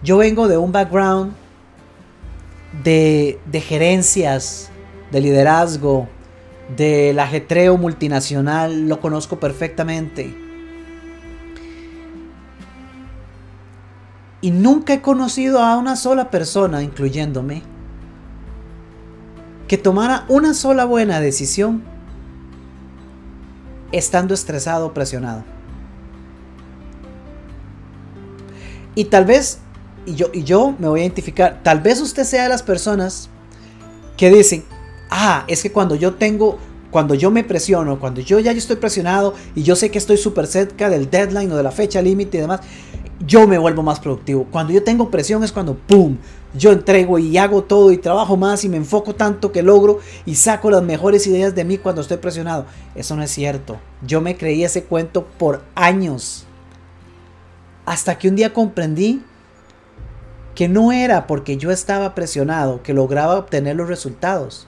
Yo 0.03 0.17
vengo 0.17 0.47
de 0.47 0.57
un 0.57 0.71
background 0.71 1.33
de, 2.83 3.39
gerencias, 3.65 4.69
de 5.11 5.21
liderazgo, 5.21 6.07
del 6.75 7.19
ajetreo 7.19 7.77
multinacional, 7.77 8.87
lo 8.87 8.99
conozco 8.99 9.39
perfectamente 9.39 10.49
Y 14.41 14.51
nunca 14.51 14.93
he 14.93 15.01
conocido 15.01 15.59
a 15.59 15.77
una 15.77 15.95
sola 15.95 16.31
persona, 16.31 16.81
incluyéndome, 16.81 17.61
que 19.67 19.77
tomara 19.77 20.25
una 20.29 20.53
sola 20.53 20.85
buena 20.85 21.19
decisión 21.19 21.83
estando 23.91 24.33
estresado 24.33 24.87
o 24.87 24.93
presionado. 24.93 25.43
Y 28.95 29.05
tal 29.05 29.25
vez, 29.25 29.59
y 30.05 30.15
yo, 30.15 30.27
y 30.33 30.43
yo 30.43 30.75
me 30.77 30.87
voy 30.87 31.01
a 31.01 31.03
identificar, 31.03 31.61
tal 31.63 31.79
vez 31.79 32.01
usted 32.01 32.23
sea 32.23 32.43
de 32.43 32.49
las 32.49 32.63
personas 32.63 33.29
que 34.17 34.29
dicen, 34.29 34.65
ah, 35.09 35.45
es 35.47 35.63
que 35.63 35.71
cuando 35.71 35.95
yo 35.95 36.15
tengo, 36.15 36.57
cuando 36.91 37.13
yo 37.15 37.31
me 37.31 37.43
presiono, 37.43 37.99
cuando 37.99 38.19
yo 38.21 38.39
ya 38.39 38.51
estoy 38.51 38.75
presionado 38.75 39.35
y 39.55 39.63
yo 39.63 39.75
sé 39.75 39.91
que 39.91 39.97
estoy 39.97 40.17
súper 40.17 40.47
cerca 40.47 40.89
del 40.89 41.09
deadline 41.09 41.51
o 41.51 41.55
de 41.55 41.63
la 41.63 41.71
fecha 41.71 42.01
límite 42.01 42.37
y 42.37 42.41
demás, 42.41 42.61
yo 43.25 43.47
me 43.47 43.57
vuelvo 43.57 43.83
más 43.83 43.99
productivo. 43.99 44.47
Cuando 44.49 44.73
yo 44.73 44.83
tengo 44.83 45.11
presión 45.11 45.43
es 45.43 45.51
cuando, 45.51 45.75
¡pum!, 45.75 46.17
yo 46.53 46.71
entrego 46.71 47.19
y 47.19 47.37
hago 47.37 47.63
todo 47.63 47.91
y 47.91 47.97
trabajo 47.97 48.35
más 48.35 48.63
y 48.63 48.69
me 48.69 48.77
enfoco 48.77 49.13
tanto 49.13 49.51
que 49.51 49.61
logro 49.61 49.99
y 50.25 50.35
saco 50.35 50.71
las 50.71 50.81
mejores 50.81 51.27
ideas 51.27 51.53
de 51.53 51.63
mí 51.63 51.77
cuando 51.77 52.01
estoy 52.01 52.17
presionado. 52.17 52.65
Eso 52.95 53.15
no 53.15 53.21
es 53.21 53.29
cierto. 53.29 53.77
Yo 54.05 54.19
me 54.21 54.35
creí 54.35 54.63
ese 54.63 54.83
cuento 54.83 55.25
por 55.25 55.61
años. 55.75 56.45
Hasta 57.85 58.17
que 58.17 58.29
un 58.29 58.35
día 58.35 58.53
comprendí 58.53 59.21
que 60.55 60.67
no 60.67 60.91
era 60.91 61.27
porque 61.27 61.57
yo 61.57 61.71
estaba 61.71 62.15
presionado 62.15 62.81
que 62.81 62.93
lograba 62.93 63.37
obtener 63.37 63.75
los 63.75 63.87
resultados. 63.87 64.67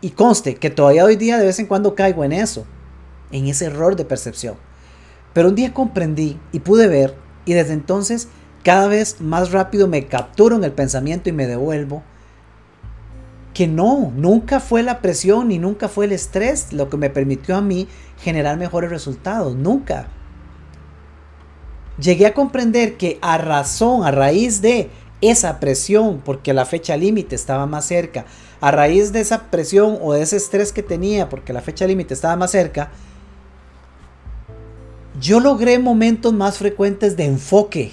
Y 0.00 0.10
conste 0.10 0.56
que 0.56 0.70
todavía 0.70 1.04
hoy 1.04 1.16
día 1.16 1.38
de 1.38 1.46
vez 1.46 1.58
en 1.58 1.66
cuando 1.66 1.94
caigo 1.94 2.24
en 2.24 2.32
eso, 2.32 2.64
en 3.30 3.46
ese 3.46 3.66
error 3.66 3.94
de 3.94 4.04
percepción. 4.04 4.56
Pero 5.32 5.48
un 5.48 5.54
día 5.54 5.72
comprendí 5.72 6.40
y 6.52 6.60
pude 6.60 6.88
ver 6.88 7.14
y 7.44 7.54
desde 7.54 7.72
entonces 7.72 8.28
cada 8.62 8.88
vez 8.88 9.20
más 9.20 9.52
rápido 9.52 9.88
me 9.88 10.06
capturo 10.06 10.56
en 10.56 10.64
el 10.64 10.72
pensamiento 10.72 11.28
y 11.28 11.32
me 11.32 11.46
devuelvo 11.46 12.02
que 13.54 13.66
no, 13.66 14.12
nunca 14.14 14.60
fue 14.60 14.82
la 14.82 15.00
presión 15.00 15.48
ni 15.48 15.58
nunca 15.58 15.88
fue 15.88 16.04
el 16.04 16.12
estrés 16.12 16.72
lo 16.72 16.88
que 16.88 16.96
me 16.96 17.10
permitió 17.10 17.56
a 17.56 17.60
mí 17.60 17.88
generar 18.22 18.56
mejores 18.56 18.90
resultados, 18.90 19.56
nunca. 19.56 20.08
Llegué 21.98 22.26
a 22.26 22.34
comprender 22.34 22.96
que 22.96 23.18
a 23.20 23.38
razón, 23.38 24.04
a 24.04 24.10
raíz 24.10 24.62
de 24.62 24.90
esa 25.20 25.60
presión 25.60 26.22
porque 26.24 26.54
la 26.54 26.64
fecha 26.64 26.96
límite 26.96 27.34
estaba 27.34 27.66
más 27.66 27.84
cerca. 27.84 28.24
A 28.60 28.70
raíz 28.70 29.12
de 29.12 29.20
esa 29.20 29.50
presión 29.50 29.98
o 30.00 30.12
de 30.12 30.22
ese 30.22 30.36
estrés 30.36 30.72
que 30.72 30.82
tenía 30.82 31.28
porque 31.28 31.52
la 31.52 31.60
fecha 31.60 31.86
límite 31.86 32.14
estaba 32.14 32.36
más 32.36 32.52
cerca, 32.52 32.90
yo 35.20 35.38
logré 35.38 35.78
momentos 35.78 36.32
más 36.32 36.58
frecuentes 36.58 37.16
de 37.16 37.26
enfoque. 37.26 37.92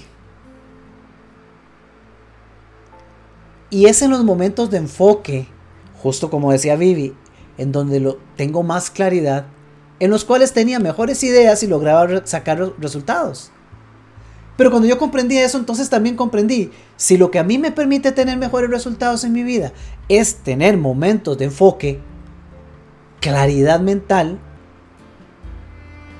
Y 3.70 3.86
es 3.86 4.00
en 4.00 4.10
los 4.10 4.24
momentos 4.24 4.70
de 4.70 4.78
enfoque, 4.78 5.46
justo 6.02 6.30
como 6.30 6.52
decía 6.52 6.76
Vivi, 6.76 7.14
en 7.58 7.70
donde 7.70 8.00
lo, 8.00 8.18
tengo 8.36 8.62
más 8.62 8.90
claridad, 8.90 9.46
en 10.00 10.10
los 10.10 10.24
cuales 10.24 10.54
tenía 10.54 10.78
mejores 10.78 11.22
ideas 11.22 11.62
y 11.62 11.66
lograba 11.66 12.26
sacar 12.26 12.72
resultados. 12.78 13.50
Pero 14.56 14.70
cuando 14.70 14.88
yo 14.88 14.98
comprendí 14.98 15.36
eso, 15.36 15.58
entonces 15.58 15.90
también 15.90 16.16
comprendí, 16.16 16.70
si 16.96 17.18
lo 17.18 17.30
que 17.30 17.38
a 17.38 17.44
mí 17.44 17.58
me 17.58 17.72
permite 17.72 18.10
tener 18.10 18.38
mejores 18.38 18.70
resultados 18.70 19.22
en 19.24 19.32
mi 19.32 19.42
vida 19.42 19.72
es 20.08 20.36
tener 20.36 20.78
momentos 20.78 21.36
de 21.36 21.44
enfoque, 21.44 22.00
claridad 23.20 23.80
mental, 23.80 24.40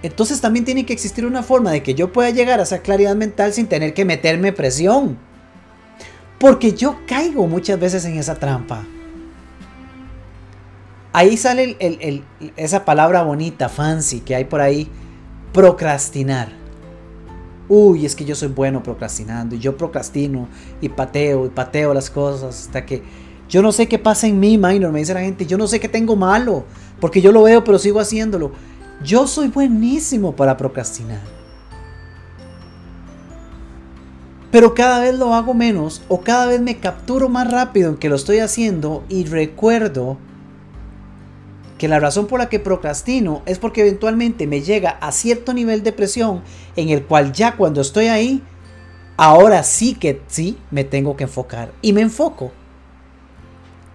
entonces 0.03 0.41
también 0.41 0.65
tiene 0.65 0.87
que 0.87 0.93
existir 0.93 1.27
una 1.27 1.43
forma 1.43 1.71
de 1.71 1.83
que 1.83 1.95
yo 1.95 2.13
pueda 2.13 2.31
llegar 2.31 2.61
a 2.61 2.65
esa 2.65 2.81
claridad 2.81 3.17
mental 3.17 3.53
sin 3.53 3.67
tener 3.67 3.95
que 3.95 4.05
meterme 4.05 4.53
presión. 4.53 5.19
Porque 6.39 6.73
yo 6.73 7.01
caigo 7.07 7.47
muchas 7.47 7.81
veces 7.81 8.05
en 8.05 8.17
esa 8.17 8.37
trampa. 8.37 8.85
Ahí 11.13 11.37
sale 11.37 11.77
esa 12.57 12.85
palabra 12.85 13.23
bonita, 13.23 13.69
fancy, 13.69 14.21
que 14.21 14.37
hay 14.37 14.45
por 14.45 14.61
ahí, 14.61 14.89
procrastinar 15.53 16.59
uy, 17.69 18.07
es 18.07 18.17
que 18.17 18.25
yo 18.25 18.35
soy 18.35 18.49
bueno 18.49 18.83
procrastinando 18.83 19.55
y 19.55 19.59
yo 19.59 19.77
procrastino 19.77 20.49
y 20.81 20.89
pateo 20.89 21.47
y 21.47 21.51
pateo 21.51 21.95
las 21.95 22.11
cosas 22.11 22.67
hasta 22.67 22.85
que 22.85 23.03
yo 23.49 23.63
no 23.63 23.73
sé 23.73 23.89
qué 23.89 23.99
pasa 23.99 24.27
en 24.27 24.41
mí, 24.41 24.59
minor, 24.59 24.93
me 24.93 24.99
dice 24.99 25.15
la 25.15 25.21
gente, 25.21 25.47
yo 25.47 25.57
no 25.57 25.67
sé 25.67 25.81
qué 25.81 25.89
tengo 25.89 26.17
malo, 26.17 26.65
porque 27.01 27.23
yo 27.23 27.33
lo 27.33 27.43
veo 27.43 27.65
pero 27.65 27.79
sigo 27.79 28.01
haciéndolo. 28.01 28.53
Yo 29.03 29.27
soy 29.27 29.49
buenísimo 29.49 30.35
para 30.35 30.57
procrastinar. 30.57 31.21
Pero 34.51 34.75
cada 34.75 35.01
vez 35.01 35.17
lo 35.17 35.35
hago 35.35 35.55
menos 35.55 36.03
o 36.09 36.23
cada 36.23 36.47
vez 36.47 36.61
me 36.61 36.79
capturo 36.79 37.29
más 37.29 37.51
rápido 37.51 37.91
en 37.91 37.97
que 37.97 38.09
lo 38.09 38.17
estoy 38.17 38.39
haciendo 38.39 39.05
y 39.09 39.25
recuerdo 39.25 40.17
que 41.77 41.87
la 41.87 42.01
razón 42.01 42.27
por 42.27 42.41
la 42.41 42.49
que 42.49 42.59
procrastino 42.59 43.43
es 43.47 43.59
porque 43.59 43.83
eventualmente 43.83 44.47
me 44.47 44.63
llega 44.63 44.91
a 45.01 45.13
cierto 45.13 45.53
nivel 45.55 45.83
de 45.85 45.93
presión 45.93 46.43
en 46.75 46.89
el 46.89 47.05
cual 47.05 47.33
ya 47.33 47.57
cuando 47.57 47.83
estoy 47.83 48.07
ahí, 48.07 48.43
ahora 49.17 49.63
sí 49.63 49.95
que 49.95 50.23
sí 50.27 50.59
me 50.71 50.83
tengo 50.83 51.15
que 51.17 51.25
enfocar 51.25 51.71
y 51.83 51.93
me 51.93 52.01
enfoco. 52.01 52.51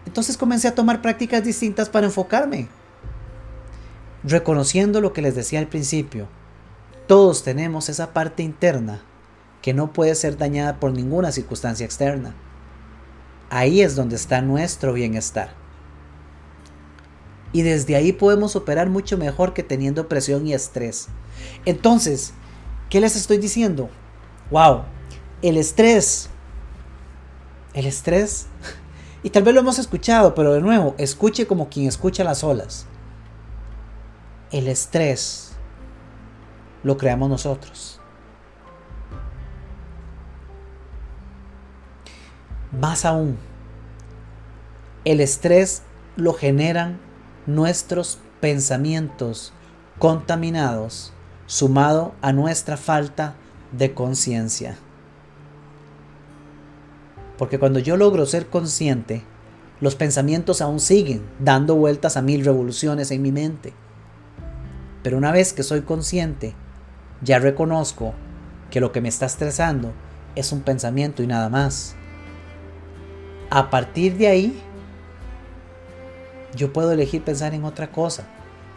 Entonces 0.05 0.37
comencé 0.37 0.67
a 0.67 0.75
tomar 0.75 1.01
prácticas 1.01 1.43
distintas 1.43 1.89
para 1.89 2.05
enfocarme. 2.05 2.69
Reconociendo 4.23 5.01
lo 5.01 5.11
que 5.11 5.21
les 5.21 5.35
decía 5.35 5.59
al 5.59 5.67
principio, 5.67 6.27
todos 7.07 7.43
tenemos 7.43 7.89
esa 7.89 8.13
parte 8.13 8.41
interna 8.41 9.01
que 9.61 9.73
no 9.73 9.91
puede 9.91 10.15
ser 10.15 10.37
dañada 10.37 10.79
por 10.79 10.93
ninguna 10.93 11.31
circunstancia 11.31 11.85
externa. 11.85 12.33
Ahí 13.49 13.81
es 13.81 13.95
donde 13.95 14.15
está 14.15 14.41
nuestro 14.41 14.93
bienestar. 14.93 15.53
Y 17.51 17.61
desde 17.61 17.95
ahí 17.97 18.13
podemos 18.13 18.55
operar 18.55 18.89
mucho 18.89 19.17
mejor 19.17 19.53
que 19.53 19.61
teniendo 19.61 20.07
presión 20.07 20.47
y 20.47 20.53
estrés. 20.53 21.07
Entonces, 21.65 22.33
¿qué 22.89 23.01
les 23.01 23.15
estoy 23.15 23.37
diciendo? 23.37 23.89
Wow, 24.49 24.83
el 25.41 25.57
estrés. 25.57 26.29
El 27.73 27.85
estrés. 27.85 28.47
Y 29.25 29.29
tal 29.29 29.43
vez 29.43 29.53
lo 29.53 29.61
hemos 29.61 29.79
escuchado, 29.79 30.35
pero 30.35 30.51
de 30.51 30.59
nuevo, 30.59 30.95
escuche 30.97 31.47
como 31.47 31.69
quien 31.69 31.87
escucha 31.87 32.25
las 32.25 32.43
olas. 32.43 32.85
El 34.53 34.67
estrés 34.67 35.53
lo 36.83 36.95
creamos 36.95 37.27
nosotros. 37.27 37.99
Más 42.71 43.03
aún, 43.03 43.39
el 45.05 45.21
estrés 45.21 45.81
lo 46.17 46.33
generan 46.33 46.99
nuestros 47.47 48.19
pensamientos 48.41 49.53
contaminados 49.97 51.13
sumado 51.47 52.13
a 52.21 52.31
nuestra 52.31 52.77
falta 52.77 53.33
de 53.71 53.95
conciencia. 53.95 54.77
Porque 57.39 57.57
cuando 57.57 57.79
yo 57.79 57.97
logro 57.97 58.27
ser 58.27 58.51
consciente, 58.51 59.23
los 59.81 59.95
pensamientos 59.95 60.61
aún 60.61 60.79
siguen 60.79 61.23
dando 61.39 61.73
vueltas 61.73 62.17
a 62.17 62.21
mil 62.21 62.45
revoluciones 62.45 63.09
en 63.09 63.23
mi 63.23 63.31
mente. 63.31 63.73
Pero 65.03 65.17
una 65.17 65.31
vez 65.31 65.53
que 65.53 65.63
soy 65.63 65.81
consciente, 65.81 66.55
ya 67.21 67.39
reconozco 67.39 68.13
que 68.71 68.79
lo 68.79 68.91
que 68.91 69.01
me 69.01 69.09
está 69.09 69.25
estresando 69.25 69.91
es 70.35 70.51
un 70.51 70.61
pensamiento 70.61 71.21
y 71.21 71.27
nada 71.27 71.49
más. 71.49 71.95
A 73.49 73.69
partir 73.69 74.17
de 74.17 74.27
ahí, 74.27 74.59
yo 76.55 76.73
puedo 76.73 76.91
elegir 76.91 77.23
pensar 77.23 77.53
en 77.53 77.65
otra 77.65 77.91
cosa. 77.91 78.23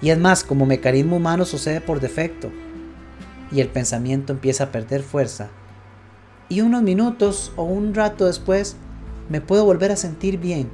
Y 0.03 0.11
es 0.11 0.19
más, 0.19 0.45
como 0.45 0.67
mecanismo 0.67 1.17
humano 1.17 1.45
sucede 1.45 1.81
por 1.81 2.01
defecto. 2.01 2.51
Y 3.51 3.61
el 3.61 3.69
pensamiento 3.69 4.33
empieza 4.33 4.65
a 4.65 4.73
perder 4.73 5.03
fuerza. 5.03 5.49
Y 6.49 6.61
unos 6.61 6.83
minutos 6.83 7.53
o 7.57 7.65
un 7.65 7.95
rato 7.95 8.27
después 8.27 8.77
me 9.29 9.41
puedo 9.41 9.65
volver 9.65 9.93
a 9.93 9.97
sentir 9.97 10.39
bien. 10.39 10.69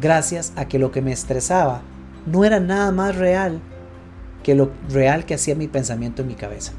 Gracias 0.00 0.52
a 0.56 0.66
que 0.66 0.78
lo 0.78 0.90
que 0.90 1.02
me 1.02 1.12
estresaba 1.12 1.82
no 2.26 2.44
era 2.44 2.60
nada 2.60 2.92
más 2.92 3.16
real 3.16 3.60
que 4.42 4.54
lo 4.54 4.70
real 4.88 5.24
que 5.24 5.34
hacía 5.34 5.54
mi 5.54 5.68
pensamiento 5.68 6.22
en 6.22 6.28
mi 6.28 6.34
cabeza. 6.34 6.72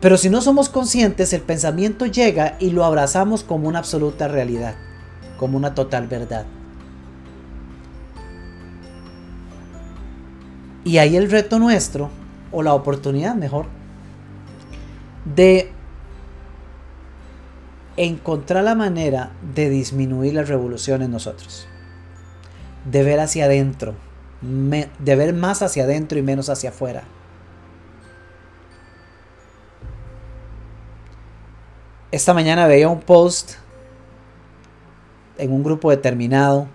Pero 0.00 0.16
si 0.16 0.30
no 0.30 0.40
somos 0.40 0.68
conscientes, 0.68 1.32
el 1.32 1.42
pensamiento 1.42 2.06
llega 2.06 2.56
y 2.58 2.70
lo 2.70 2.84
abrazamos 2.84 3.44
como 3.44 3.68
una 3.68 3.80
absoluta 3.80 4.28
realidad, 4.28 4.74
como 5.38 5.58
una 5.58 5.74
total 5.74 6.06
verdad. 6.06 6.46
Y 10.84 10.96
ahí 10.98 11.16
el 11.16 11.30
reto 11.30 11.58
nuestro, 11.58 12.08
o 12.50 12.62
la 12.62 12.72
oportunidad 12.72 13.34
mejor, 13.34 13.66
de 15.34 15.70
encontrar 17.98 18.64
la 18.64 18.74
manera 18.74 19.32
de 19.54 19.68
disminuir 19.68 20.32
las 20.32 20.48
revoluciones 20.48 21.10
nosotros. 21.10 21.66
De 22.90 23.02
ver 23.02 23.20
hacia 23.20 23.44
adentro, 23.44 23.94
de 24.40 25.16
ver 25.16 25.34
más 25.34 25.62
hacia 25.62 25.84
adentro 25.84 26.18
y 26.18 26.22
menos 26.22 26.48
hacia 26.48 26.70
afuera. 26.70 27.04
Esta 32.10 32.34
mañana 32.34 32.66
veía 32.66 32.88
un 32.88 33.00
post 33.00 33.52
en 35.38 35.52
un 35.52 35.62
grupo 35.62 35.90
determinado 35.90 36.66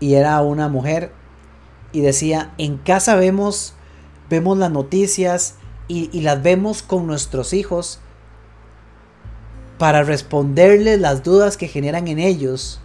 y 0.00 0.14
era 0.14 0.40
una 0.42 0.68
mujer 0.68 1.12
y 1.92 2.02
decía, 2.02 2.52
en 2.58 2.76
casa 2.76 3.16
vemos, 3.16 3.74
vemos 4.28 4.58
las 4.58 4.70
noticias 4.70 5.54
y, 5.88 6.10
y 6.12 6.20
las 6.20 6.42
vemos 6.42 6.82
con 6.82 7.06
nuestros 7.06 7.52
hijos 7.52 8.00
para 9.78 10.02
responderles 10.02 11.00
las 11.00 11.22
dudas 11.22 11.56
que 11.56 11.68
generan 11.68 12.08
en 12.08 12.18
ellos 12.18 12.80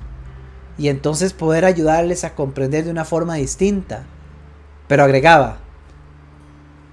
y 0.78 0.88
entonces 0.88 1.34
poder 1.34 1.66
ayudarles 1.66 2.24
a 2.24 2.36
comprender 2.36 2.86
de 2.86 2.92
una 2.92 3.06
forma 3.06 3.36
distinta. 3.36 4.06
Pero 4.88 5.04
agregaba, 5.04 5.58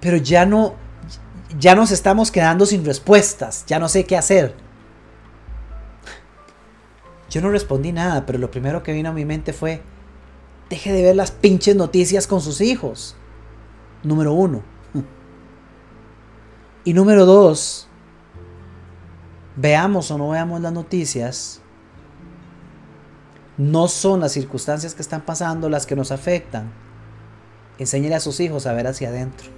pero 0.00 0.16
ya 0.16 0.46
no, 0.46 0.74
ya 1.58 1.74
nos 1.74 1.90
estamos 1.90 2.30
quedando 2.30 2.66
sin 2.66 2.84
respuestas, 2.84 3.64
ya 3.66 3.78
no 3.78 3.88
sé 3.88 4.04
qué 4.04 4.16
hacer. 4.16 4.54
Yo 7.28 7.40
no 7.40 7.50
respondí 7.50 7.92
nada, 7.92 8.26
pero 8.26 8.38
lo 8.38 8.50
primero 8.50 8.82
que 8.82 8.92
vino 8.92 9.10
a 9.10 9.12
mi 9.12 9.24
mente 9.24 9.52
fue, 9.52 9.82
deje 10.68 10.92
de 10.92 11.02
ver 11.02 11.16
las 11.16 11.30
pinches 11.30 11.76
noticias 11.76 12.26
con 12.26 12.40
sus 12.40 12.60
hijos. 12.60 13.16
Número 14.02 14.32
uno. 14.32 14.62
Y 16.82 16.94
número 16.94 17.26
dos, 17.26 17.88
veamos 19.54 20.10
o 20.10 20.16
no 20.16 20.30
veamos 20.30 20.62
las 20.62 20.72
noticias, 20.72 21.59
no 23.60 23.88
son 23.88 24.20
las 24.20 24.32
circunstancias 24.32 24.94
que 24.94 25.02
están 25.02 25.20
pasando 25.20 25.68
las 25.68 25.84
que 25.84 25.94
nos 25.94 26.12
afectan. 26.12 26.72
Enséñele 27.78 28.14
a 28.14 28.20
sus 28.20 28.40
hijos 28.40 28.66
a 28.66 28.72
ver 28.72 28.86
hacia 28.86 29.10
adentro. 29.10 29.50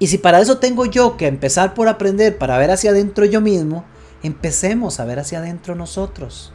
Y 0.00 0.08
si 0.08 0.18
para 0.18 0.40
eso 0.40 0.58
tengo 0.58 0.86
yo 0.86 1.16
que 1.16 1.28
empezar 1.28 1.74
por 1.74 1.86
aprender 1.86 2.36
para 2.36 2.58
ver 2.58 2.72
hacia 2.72 2.90
adentro 2.90 3.24
yo 3.26 3.40
mismo, 3.40 3.84
empecemos 4.24 4.98
a 4.98 5.04
ver 5.04 5.20
hacia 5.20 5.38
adentro 5.38 5.76
nosotros. 5.76 6.52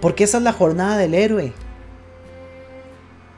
Porque 0.00 0.22
esa 0.22 0.38
es 0.38 0.44
la 0.44 0.52
jornada 0.52 0.96
del 0.96 1.14
héroe. 1.14 1.52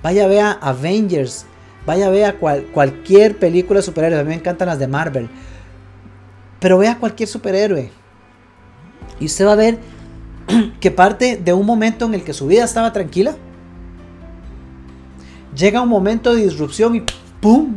Vaya, 0.03 0.27
vea 0.27 0.53
Avengers, 0.61 1.47
Vaya, 1.87 2.11
vea 2.11 2.37
cual, 2.37 2.67
cualquier 2.75 3.39
película 3.39 3.79
de 3.79 3.83
superhéroes. 3.85 4.21
A 4.21 4.25
mí 4.25 4.29
me 4.29 4.35
encantan 4.35 4.69
las 4.69 4.79
de 4.79 4.89
Marvel. 4.89 5.31
Pero 6.59 6.77
vea 6.77 6.99
cualquier 6.99 7.31
superhéroe. 7.31 8.00
Y 9.21 9.27
usted 9.27 9.47
va 9.47 9.53
a 9.53 9.57
ver 9.57 9.79
que 10.81 10.91
parte 10.91 11.37
de 11.37 11.53
un 11.53 11.67
momento 11.67 12.07
en 12.07 12.15
el 12.15 12.25
que 12.25 12.33
su 12.33 12.47
vida 12.47 12.65
estaba 12.65 12.93
tranquila. 12.93 13.37
Llega 15.55 15.83
un 15.83 15.89
momento 15.89 16.35
de 16.35 16.43
disrupción 16.43 16.97
y 16.97 17.03
¡pum! 17.41 17.77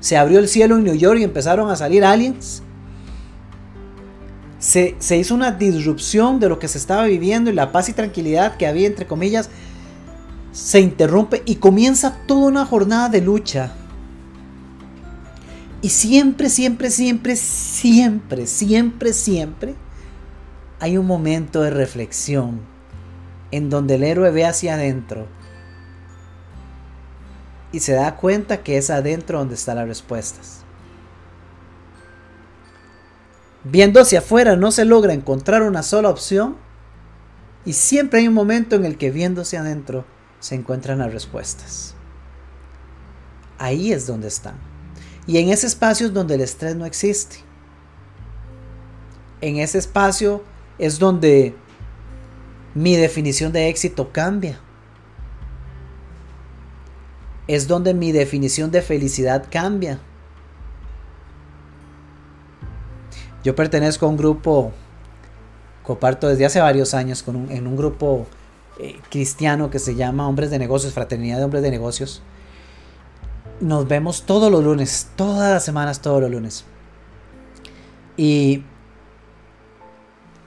Se 0.00 0.16
abrió 0.16 0.38
el 0.38 0.48
cielo 0.48 0.76
en 0.76 0.84
New 0.84 0.94
York 0.94 1.18
y 1.20 1.24
empezaron 1.24 1.70
a 1.70 1.76
salir 1.76 2.04
aliens. 2.04 2.62
Se, 4.58 4.94
se, 5.00 5.16
hizo 5.16 5.34
una 5.34 5.50
disrupción 5.50 6.38
de 6.38 6.48
lo 6.48 6.60
que 6.60 6.68
se 6.68 6.78
estaba 6.78 7.04
viviendo 7.04 7.50
y 7.50 7.54
la 7.54 7.72
paz 7.72 7.88
y 7.88 7.92
tranquilidad 7.92 8.56
que 8.56 8.66
había, 8.68 8.86
entre 8.86 9.06
comillas, 9.06 9.50
se 10.52 10.80
interrumpe 10.80 11.42
y 11.46 11.56
comienza 11.56 12.18
toda 12.26 12.48
una 12.48 12.64
jornada 12.64 13.08
de 13.08 13.20
lucha. 13.22 13.72
Y 15.80 15.88
siempre, 15.88 16.48
siempre, 16.48 16.90
siempre, 16.90 17.34
siempre, 17.34 18.46
siempre, 18.46 19.12
siempre 19.12 19.74
hay 20.82 20.98
un 20.98 21.06
momento 21.06 21.62
de 21.62 21.70
reflexión 21.70 22.60
en 23.52 23.70
donde 23.70 23.94
el 23.94 24.02
héroe 24.02 24.32
ve 24.32 24.44
hacia 24.44 24.74
adentro 24.74 25.28
y 27.70 27.78
se 27.78 27.92
da 27.92 28.16
cuenta 28.16 28.64
que 28.64 28.78
es 28.78 28.90
adentro 28.90 29.38
donde 29.38 29.54
están 29.54 29.76
las 29.76 29.86
respuestas. 29.86 30.64
Viendo 33.62 34.00
hacia 34.00 34.18
afuera 34.18 34.56
no 34.56 34.72
se 34.72 34.84
logra 34.84 35.12
encontrar 35.12 35.62
una 35.62 35.84
sola 35.84 36.08
opción 36.08 36.56
y 37.64 37.74
siempre 37.74 38.18
hay 38.18 38.26
un 38.26 38.34
momento 38.34 38.74
en 38.74 38.84
el 38.84 38.98
que 38.98 39.12
hacia 39.40 39.60
adentro 39.60 40.04
se 40.40 40.56
encuentran 40.56 40.98
las 40.98 41.12
respuestas. 41.12 41.94
Ahí 43.56 43.92
es 43.92 44.08
donde 44.08 44.26
están. 44.26 44.56
Y 45.28 45.38
en 45.38 45.50
ese 45.50 45.68
espacio 45.68 46.08
es 46.08 46.12
donde 46.12 46.34
el 46.34 46.40
estrés 46.40 46.74
no 46.74 46.86
existe. 46.86 47.36
En 49.40 49.58
ese 49.58 49.78
espacio 49.78 50.42
es 50.82 50.98
donde 50.98 51.54
mi 52.74 52.96
definición 52.96 53.52
de 53.52 53.68
éxito 53.68 54.10
cambia. 54.10 54.58
Es 57.46 57.68
donde 57.68 57.94
mi 57.94 58.10
definición 58.10 58.72
de 58.72 58.82
felicidad 58.82 59.46
cambia. 59.48 60.00
Yo 63.44 63.54
pertenezco 63.54 64.06
a 64.06 64.08
un 64.08 64.16
grupo, 64.16 64.72
comparto 65.84 66.26
desde 66.26 66.46
hace 66.46 66.58
varios 66.58 66.94
años 66.94 67.22
con 67.22 67.48
en 67.52 67.68
un 67.68 67.76
grupo 67.76 68.26
eh, 68.80 68.98
cristiano 69.08 69.70
que 69.70 69.78
se 69.78 69.94
llama 69.94 70.26
Hombres 70.26 70.50
de 70.50 70.58
Negocios, 70.58 70.92
Fraternidad 70.92 71.38
de 71.38 71.44
Hombres 71.44 71.62
de 71.62 71.70
Negocios. 71.70 72.22
Nos 73.60 73.86
vemos 73.86 74.24
todos 74.26 74.50
los 74.50 74.64
lunes, 74.64 75.10
todas 75.14 75.52
las 75.52 75.64
semanas, 75.64 76.00
todos 76.00 76.20
los 76.20 76.30
lunes. 76.32 76.64
Y 78.16 78.64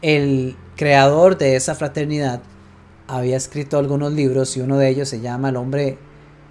el 0.06 0.56
creador 0.76 1.36
de 1.36 1.56
esa 1.56 1.74
fraternidad 1.74 2.40
había 3.08 3.36
escrito 3.36 3.80
algunos 3.80 4.14
libros 4.14 4.56
y 4.56 4.62
uno 4.62 4.78
de 4.78 4.88
ellos 4.88 5.10
se 5.10 5.20
llama 5.20 5.50
El 5.50 5.56
hombre, 5.56 5.98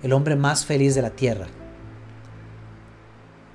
el 0.02 0.12
hombre 0.12 0.34
más 0.34 0.66
feliz 0.66 0.96
de 0.96 1.02
la 1.02 1.10
tierra. 1.10 1.46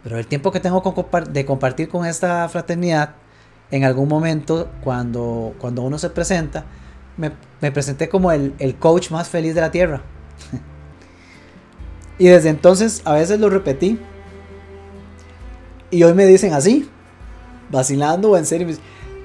Pero 0.01 0.17
el 0.17 0.25
tiempo 0.25 0.53
que 0.53 0.61
tengo 0.61 0.81
de 1.29 1.45
compartir 1.45 1.89
con 1.89 2.05
esta 2.05 2.47
fraternidad, 2.47 3.15
en 3.71 3.83
algún 3.83 4.07
momento, 4.07 4.69
cuando, 4.85 5.53
cuando 5.59 5.81
uno 5.81 5.97
se 5.97 6.09
presenta, 6.09 6.63
me, 7.17 7.31
presenté 7.69 8.07
como 8.07 8.31
el, 8.31 8.77
coach 8.79 9.11
más 9.11 9.27
feliz 9.27 9.53
de 9.53 9.59
la 9.59 9.71
tierra. 9.71 10.01
y 12.17 12.27
desde 12.27 12.47
entonces 12.47 13.01
a 13.03 13.15
veces 13.15 13.37
lo 13.41 13.49
repetí. 13.49 13.99
Y 15.91 16.03
hoy 16.03 16.13
me 16.13 16.25
dicen 16.25 16.53
así, 16.53 16.89
vacilando 17.69 18.31
o 18.31 18.37
en 18.37 18.45
serio, 18.45 18.65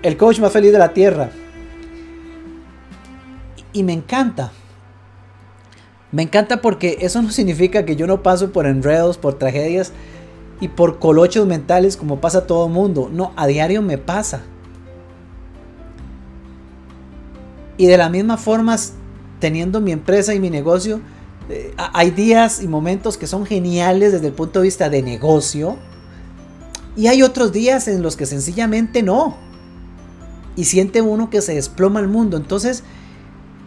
el 0.05 0.19
coach 0.19 0.39
más 0.39 0.53
feliz 0.53 0.71
de 0.71 0.79
la 0.79 0.93
tierra. 0.93 1.31
Y, 3.73 3.83
me 3.83 3.95
encanta. 3.95 4.53
Me 6.13 6.23
encanta 6.23 6.61
porque 6.61 6.99
eso 7.01 7.21
no 7.23 7.31
significa 7.31 7.85
que 7.85 7.97
yo 7.97 8.07
no 8.07 8.23
paso 8.23 8.53
por 8.53 8.67
enredos, 8.67 9.17
por 9.17 9.39
tragedias 9.39 9.93
y 10.61 10.69
por 10.69 10.99
colochos 10.99 11.47
mentales 11.47 11.97
como 11.97 12.21
pasa 12.21 12.47
todo 12.47 12.67
el 12.67 12.73
mundo. 12.73 13.11
No, 13.11 13.33
a 13.35 13.47
diario 13.47 13.81
me 13.81 13.97
pasa. 13.97 14.43
Y 17.79 17.87
de 17.87 17.97
la 17.97 18.11
misma 18.11 18.37
forma, 18.37 18.77
teniendo 19.41 19.81
mi 19.81 19.91
empresa 19.91 20.35
y 20.35 20.39
mi 20.39 20.51
negocio, 20.51 21.01
eh, 21.49 21.75
hay 21.77 22.11
días 22.11 22.63
y 22.63 22.69
momentos 22.69 23.17
que 23.17 23.27
son 23.27 23.47
geniales 23.47 24.13
desde 24.13 24.27
el 24.27 24.35
punto 24.35 24.61
de 24.61 24.65
vista 24.65 24.91
de 24.91 25.03
negocio. 25.03 25.79
Y 26.95 27.07
hay 27.07 27.23
otros 27.23 27.53
días 27.53 27.89
en 27.89 28.03
los 28.03 28.17
que 28.17 28.27
sencillamente 28.27 29.03
no. 29.03 29.44
Y 30.57 30.65
siente 30.65 31.01
uno 31.01 31.31
que 31.31 31.43
se 31.43 31.55
desploma 31.55 32.01
el 32.01 32.09
mundo. 32.09 32.37
Entonces, 32.37 32.85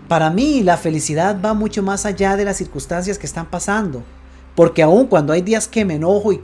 para 0.08 0.30
mí 0.30 0.64
la 0.64 0.78
felicidad 0.78 1.40
va 1.44 1.54
mucho 1.54 1.84
más 1.84 2.06
allá 2.06 2.38
de 2.38 2.46
las 2.46 2.58
circunstancias 2.58 3.18
que 3.18 3.26
están 3.26 3.48
pasando. 3.48 4.04
Porque 4.56 4.84
aun 4.84 5.08
cuando 5.08 5.34
hay 5.34 5.42
días 5.42 5.68
que 5.68 5.86
me 5.86 5.96
enojo 5.96 6.34
y, 6.34 6.42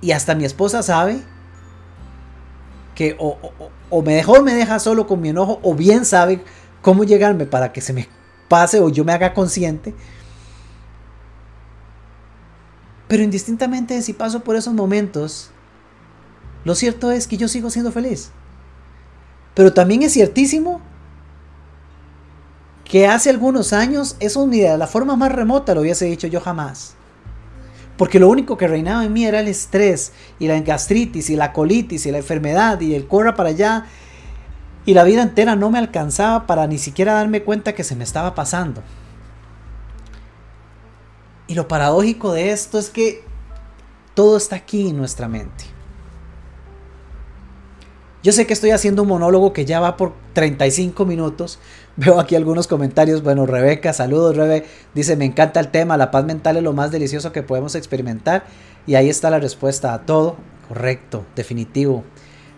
y 0.00 0.10
hasta 0.12 0.34
mi 0.34 0.44
esposa 0.44 0.82
sabe 0.82 1.22
que 2.94 3.16
o, 3.18 3.38
o 3.90 4.02
me 4.02 4.16
mejor 4.16 4.42
me 4.42 4.54
deja 4.54 4.78
solo 4.78 5.06
con 5.06 5.20
mi 5.20 5.28
enojo 5.28 5.60
o 5.62 5.74
bien 5.74 6.04
sabe 6.04 6.42
cómo 6.82 7.04
llegarme 7.04 7.46
para 7.46 7.72
que 7.72 7.80
se 7.80 7.92
me 7.92 8.08
pase 8.48 8.80
o 8.80 8.88
yo 8.88 9.04
me 9.04 9.12
haga 9.12 9.34
consciente. 9.34 9.94
Pero 13.08 13.22
indistintamente 13.22 14.00
si 14.02 14.12
paso 14.12 14.40
por 14.40 14.56
esos 14.56 14.74
momentos, 14.74 15.50
lo 16.64 16.74
cierto 16.74 17.12
es 17.12 17.26
que 17.26 17.36
yo 17.36 17.48
sigo 17.48 17.70
siendo 17.70 17.92
feliz. 17.92 18.30
Pero 19.56 19.72
también 19.72 20.02
es 20.02 20.12
ciertísimo 20.12 20.82
que 22.84 23.06
hace 23.06 23.30
algunos 23.30 23.72
años 23.72 24.14
eso 24.20 24.46
ni 24.46 24.60
de 24.60 24.76
la 24.76 24.86
forma 24.86 25.16
más 25.16 25.32
remota 25.32 25.74
lo 25.74 25.80
hubiese 25.80 26.04
dicho 26.04 26.26
yo 26.26 26.42
jamás. 26.42 26.94
Porque 27.96 28.20
lo 28.20 28.28
único 28.28 28.58
que 28.58 28.68
reinaba 28.68 29.02
en 29.06 29.14
mí 29.14 29.24
era 29.24 29.40
el 29.40 29.48
estrés 29.48 30.12
y 30.38 30.46
la 30.46 30.60
gastritis 30.60 31.30
y 31.30 31.36
la 31.36 31.54
colitis 31.54 32.04
y 32.04 32.12
la 32.12 32.18
enfermedad 32.18 32.78
y 32.82 32.94
el 32.94 33.08
corra 33.08 33.34
para 33.34 33.48
allá. 33.48 33.86
Y 34.84 34.92
la 34.92 35.04
vida 35.04 35.22
entera 35.22 35.56
no 35.56 35.70
me 35.70 35.78
alcanzaba 35.78 36.46
para 36.46 36.66
ni 36.66 36.76
siquiera 36.76 37.14
darme 37.14 37.42
cuenta 37.42 37.74
que 37.74 37.82
se 37.82 37.96
me 37.96 38.04
estaba 38.04 38.34
pasando. 38.34 38.82
Y 41.46 41.54
lo 41.54 41.66
paradójico 41.66 42.34
de 42.34 42.52
esto 42.52 42.78
es 42.78 42.90
que 42.90 43.24
todo 44.12 44.36
está 44.36 44.56
aquí 44.56 44.90
en 44.90 44.98
nuestra 44.98 45.28
mente. 45.28 45.75
Yo 48.26 48.32
sé 48.32 48.44
que 48.44 48.54
estoy 48.54 48.72
haciendo 48.72 49.02
un 49.02 49.08
monólogo 49.08 49.52
que 49.52 49.64
ya 49.64 49.78
va 49.78 49.96
por 49.96 50.12
35 50.32 51.06
minutos. 51.06 51.60
Veo 51.96 52.18
aquí 52.18 52.34
algunos 52.34 52.66
comentarios. 52.66 53.22
Bueno, 53.22 53.46
Rebeca, 53.46 53.92
saludos, 53.92 54.34
Rebe. 54.34 54.66
Dice, 54.94 55.14
me 55.14 55.26
encanta 55.26 55.60
el 55.60 55.68
tema, 55.68 55.96
la 55.96 56.10
paz 56.10 56.24
mental 56.24 56.56
es 56.56 56.64
lo 56.64 56.72
más 56.72 56.90
delicioso 56.90 57.30
que 57.30 57.44
podemos 57.44 57.76
experimentar. 57.76 58.42
Y 58.84 58.96
ahí 58.96 59.08
está 59.08 59.30
la 59.30 59.38
respuesta 59.38 59.94
a 59.94 60.06
todo. 60.06 60.34
Correcto, 60.66 61.24
definitivo. 61.36 62.02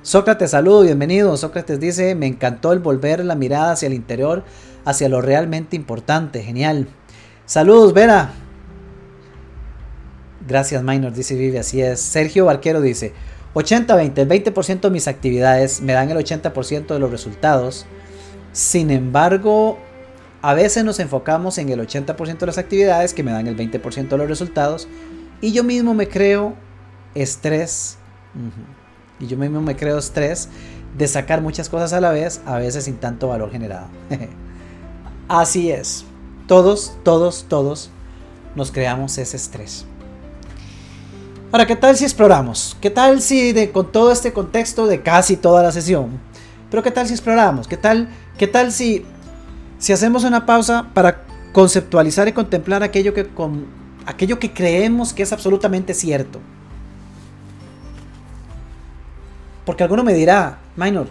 Sócrates, 0.01 0.53
saludo, 0.53 0.81
bienvenido. 0.81 1.37
Sócrates 1.37 1.79
dice, 1.79 2.15
me 2.15 2.29
encantó 2.29 2.73
el 2.73 2.79
volver 2.79 3.23
la 3.23 3.35
mirada 3.35 3.73
hacia 3.73 3.89
el 3.89 3.93
interior, 3.93 4.45
hacia 4.87 5.11
lo 5.11 5.21
realmente 5.21 5.77
importante. 5.77 6.43
Genial. 6.43 6.89
Saludos, 7.45 7.93
Vera. 7.93 8.33
Gracias, 10.49 10.83
Minor, 10.83 11.13
dice 11.13 11.35
Vivi, 11.35 11.59
así 11.59 11.83
es. 11.83 12.01
Sergio 12.01 12.47
Barquero 12.47 12.81
dice, 12.81 13.13
80-20, 13.59 14.19
el 14.19 14.29
20% 14.29 14.81
de 14.81 14.91
mis 14.91 15.09
actividades 15.09 15.81
me 15.81 15.93
dan 15.93 16.11
el 16.11 16.17
80% 16.17 16.87
de 16.87 16.99
los 16.99 17.11
resultados. 17.11 17.87
Sin 18.53 18.91
embargo, 18.91 19.79
a 20.43 20.55
veces 20.55 20.85
nos 20.85 21.01
enfocamos 21.01 21.59
en 21.59 21.69
el 21.69 21.81
80% 21.81 22.39
de 22.39 22.47
las 22.47 22.59
actividades 22.59 23.15
que 23.15 23.23
me 23.23 23.33
dan 23.33 23.47
el 23.47 23.57
20% 23.57 24.09
de 24.09 24.19
los 24.19 24.29
resultados 24.29 24.89
y 25.41 25.53
yo 25.53 25.65
mismo 25.65 25.95
me 25.95 26.09
creo 26.09 26.55
estrés. 27.15 27.99
Y 29.19 29.27
yo 29.27 29.37
mismo 29.37 29.61
me 29.61 29.77
creo 29.77 29.99
estrés 29.99 30.49
de 30.97 31.09
sacar 31.09 31.43
muchas 31.43 31.69
cosas 31.69 31.93
a 31.93 32.01
la 32.01 32.11
vez, 32.11 32.41
a 32.47 32.59
veces 32.59 32.85
sin 32.85 32.97
tanto 32.97 33.29
valor 33.29 33.51
generado. 33.51 33.87
Así 35.29 35.71
es. 35.71 36.05
Todos, 36.47 36.97
todos, 37.03 37.47
todos 37.49 37.91
nos 38.55 38.73
creamos 38.73 39.19
ese 39.19 39.37
estrés. 39.37 39.87
Ahora, 41.51 41.67
¿qué 41.67 41.77
tal 41.77 41.97
si 41.97 42.05
exploramos? 42.05 42.77
¿Qué 42.79 42.91
tal 42.91 43.23
si 43.23 43.53
de, 43.53 43.73
con 43.73 43.91
todo 43.91 44.13
este 44.13 44.35
contexto 44.35 44.87
de 44.87 45.01
casi 45.01 45.35
toda 45.35 45.63
la 45.63 45.73
sesión? 45.73 46.21
Pero 46.71 46.83
¿qué 46.83 46.91
tal 46.91 47.07
si 47.07 47.15
exploramos? 47.15 47.67
¿Qué 47.67 47.79
tal, 47.79 48.11
qué 48.37 48.47
tal 48.47 48.71
si, 48.71 49.07
si 49.79 49.95
hacemos 49.95 50.25
una 50.25 50.45
pausa 50.45 50.91
para 50.93 51.23
conceptualizar 51.55 52.29
y 52.29 52.33
contemplar 52.33 52.83
aquello 52.83 53.15
que, 53.15 53.29
con, 53.29 53.65
aquello 54.05 54.39
que 54.39 54.53
creemos 54.53 55.15
que 55.15 55.23
es 55.23 55.33
absolutamente 55.33 55.95
cierto? 55.95 56.39
Porque 59.65 59.85
alguno 59.85 60.05
me 60.05 60.13
dirá, 60.13 60.59
Minor, 60.77 61.09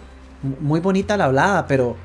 muy 0.60 0.78
bonita 0.78 1.16
la 1.16 1.24
hablada, 1.24 1.66
pero... 1.66 1.96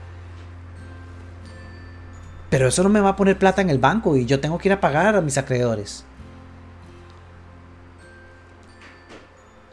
Pero 2.49 2.67
eso 2.67 2.81
no 2.81 2.89
me 2.89 2.99
va 2.99 3.09
a 3.09 3.15
poner 3.15 3.37
plata 3.37 3.61
en 3.61 3.69
el 3.69 3.77
banco 3.77 4.17
y 4.17 4.25
yo 4.25 4.39
tengo 4.39 4.57
que 4.57 4.69
ir 4.69 4.73
a 4.73 4.81
pagar 4.81 5.15
a 5.15 5.21
mis 5.21 5.37
acreedores. 5.37 6.03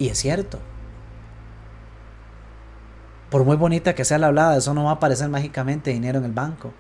Y 0.01 0.09
es 0.09 0.19
cierto. 0.19 0.59
Por 3.31 3.45
muy 3.45 3.57
bonita 3.57 3.95
que 3.95 4.05
sea 4.05 4.19
la 4.19 4.29
hablada, 4.29 4.57
eso 4.57 4.75
no 4.75 4.85
va 4.85 4.93
a 4.93 4.95
aparecer 4.95 5.29
mágicamente 5.29 5.91
dinero 5.91 6.19
en 6.19 6.25
el 6.25 6.33
banco. 6.33 6.73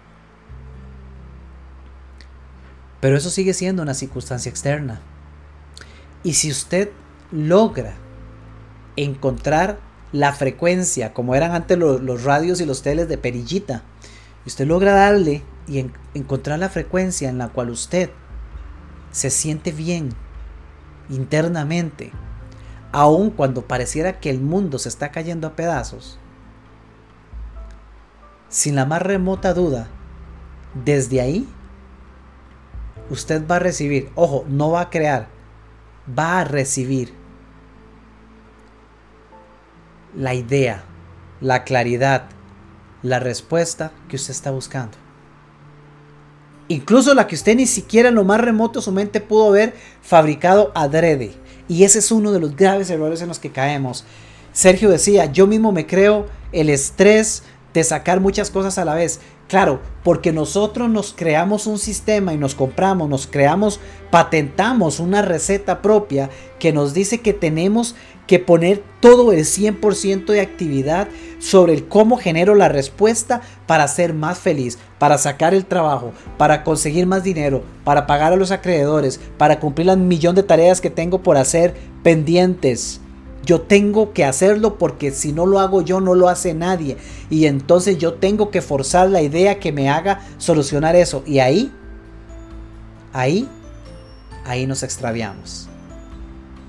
Pero 2.98 3.16
eso 3.18 3.28
sigue 3.28 3.52
siendo 3.52 3.82
una 3.82 3.92
circunstancia 3.92 4.48
externa. 4.48 5.00
Y 6.22 6.32
si 6.32 6.50
usted 6.50 6.90
logra 7.30 7.92
encontrar 8.96 9.78
la 10.12 10.32
frecuencia, 10.32 11.12
como 11.12 11.34
eran 11.34 11.52
antes 11.52 11.76
los, 11.78 12.24
radios 12.24 12.60
y 12.62 12.66
los 12.66 12.82
teles 12.82 13.06
de 13.06 13.18
perillita, 13.18 13.82
y 14.46 14.48
usted 14.48 14.66
logra 14.66 14.92
darle 14.92 15.42
y 15.68 15.90
encontrar 16.14 16.58
la 16.58 16.70
frecuencia 16.70 17.28
en 17.28 17.36
la 17.36 17.48
cual 17.48 17.68
usted 17.68 18.08
se 19.12 19.28
siente 19.28 19.72
bien 19.72 20.14
internamente, 21.10 22.12
aun 22.92 23.30
cuando 23.30 23.62
pareciera 23.62 24.20
que 24.20 24.30
el 24.30 24.40
mundo 24.40 24.78
se 24.78 24.88
está 24.88 25.10
cayendo 25.10 25.46
a 25.46 25.56
pedazos, 25.56 26.18
sin 28.48 28.74
la 28.74 28.84
más 28.84 29.02
remota 29.02 29.54
duda, 29.54 29.88
desde 30.84 31.20
ahí 31.20 31.48
usted 33.10 33.46
va 33.46 33.56
a 33.56 33.60
recibir, 33.60 34.10
ojo, 34.14 34.44
no 34.48 34.70
va 34.70 34.82
a 34.82 34.90
crear, 34.90 35.28
va 36.18 36.40
a 36.40 36.44
recibir 36.44 37.12
la 40.16 40.34
idea, 40.34 40.82
la 41.40 41.64
claridad, 41.64 42.28
la 43.02 43.18
respuesta 43.18 43.92
que 44.08 44.16
usted 44.16 44.32
está 44.32 44.50
buscando. 44.50 44.96
Incluso 46.68 47.14
la 47.14 47.26
que 47.26 47.34
usted 47.34 47.56
ni 47.56 47.66
siquiera 47.66 48.10
en 48.10 48.14
lo 48.14 48.24
más 48.24 48.40
remoto 48.40 48.80
su 48.80 48.92
mente 48.92 49.20
pudo 49.20 49.48
haber 49.48 49.74
fabricado 50.02 50.70
adrede. 50.74 51.34
Y 51.70 51.84
ese 51.84 52.00
es 52.00 52.10
uno 52.10 52.32
de 52.32 52.40
los 52.40 52.56
graves 52.56 52.90
errores 52.90 53.22
en 53.22 53.28
los 53.28 53.38
que 53.38 53.52
caemos. 53.52 54.04
Sergio 54.52 54.90
decía, 54.90 55.26
yo 55.26 55.46
mismo 55.46 55.70
me 55.70 55.86
creo 55.86 56.26
el 56.50 56.68
estrés 56.68 57.44
de 57.72 57.84
sacar 57.84 58.18
muchas 58.18 58.50
cosas 58.50 58.76
a 58.76 58.84
la 58.84 58.96
vez. 58.96 59.20
Claro, 59.46 59.80
porque 60.02 60.32
nosotros 60.32 60.90
nos 60.90 61.12
creamos 61.12 61.68
un 61.68 61.78
sistema 61.78 62.34
y 62.34 62.38
nos 62.38 62.56
compramos, 62.56 63.08
nos 63.08 63.28
creamos, 63.28 63.78
patentamos 64.10 64.98
una 64.98 65.22
receta 65.22 65.80
propia 65.80 66.28
que 66.58 66.72
nos 66.72 66.92
dice 66.92 67.20
que 67.20 67.34
tenemos 67.34 67.94
que 68.30 68.38
poner 68.38 68.80
todo 69.00 69.32
el 69.32 69.40
100% 69.40 70.26
de 70.26 70.40
actividad 70.40 71.08
sobre 71.40 71.72
el 71.72 71.88
cómo 71.88 72.16
genero 72.16 72.54
la 72.54 72.68
respuesta 72.68 73.40
para 73.66 73.88
ser 73.88 74.14
más 74.14 74.38
feliz, 74.38 74.78
para 75.00 75.18
sacar 75.18 75.52
el 75.52 75.66
trabajo, 75.66 76.12
para 76.38 76.62
conseguir 76.62 77.08
más 77.08 77.24
dinero, 77.24 77.64
para 77.82 78.06
pagar 78.06 78.32
a 78.32 78.36
los 78.36 78.52
acreedores, 78.52 79.18
para 79.36 79.58
cumplir 79.58 79.88
las 79.88 79.98
millón 79.98 80.36
de 80.36 80.44
tareas 80.44 80.80
que 80.80 80.90
tengo 80.90 81.24
por 81.24 81.36
hacer 81.36 81.74
pendientes. 82.04 83.00
Yo 83.44 83.62
tengo 83.62 84.12
que 84.12 84.24
hacerlo 84.24 84.78
porque 84.78 85.10
si 85.10 85.32
no 85.32 85.44
lo 85.44 85.58
hago 85.58 85.82
yo 85.82 86.00
no 86.00 86.14
lo 86.14 86.28
hace 86.28 86.54
nadie. 86.54 86.98
Y 87.30 87.46
entonces 87.46 87.98
yo 87.98 88.14
tengo 88.14 88.52
que 88.52 88.62
forzar 88.62 89.10
la 89.10 89.22
idea 89.22 89.58
que 89.58 89.72
me 89.72 89.90
haga 89.90 90.20
solucionar 90.38 90.94
eso. 90.94 91.24
Y 91.26 91.40
ahí, 91.40 91.72
ahí, 93.12 93.48
ahí 94.44 94.68
nos 94.68 94.84
extraviamos. 94.84 95.69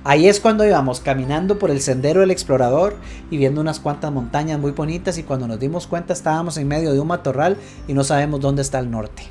Ahí 0.03 0.27
es 0.27 0.39
cuando 0.39 0.65
íbamos 0.65 0.99
caminando 0.99 1.59
por 1.59 1.69
el 1.69 1.79
sendero 1.79 2.21
del 2.21 2.31
explorador 2.31 2.95
y 3.29 3.37
viendo 3.37 3.61
unas 3.61 3.79
cuantas 3.79 4.11
montañas 4.11 4.59
muy 4.59 4.71
bonitas 4.71 5.19
y 5.19 5.23
cuando 5.23 5.47
nos 5.47 5.59
dimos 5.59 5.85
cuenta 5.85 6.13
estábamos 6.13 6.57
en 6.57 6.67
medio 6.67 6.91
de 6.91 6.99
un 6.99 7.07
matorral 7.07 7.55
y 7.87 7.93
no 7.93 8.03
sabemos 8.03 8.41
dónde 8.41 8.63
está 8.63 8.79
el 8.79 8.89
norte. 8.89 9.23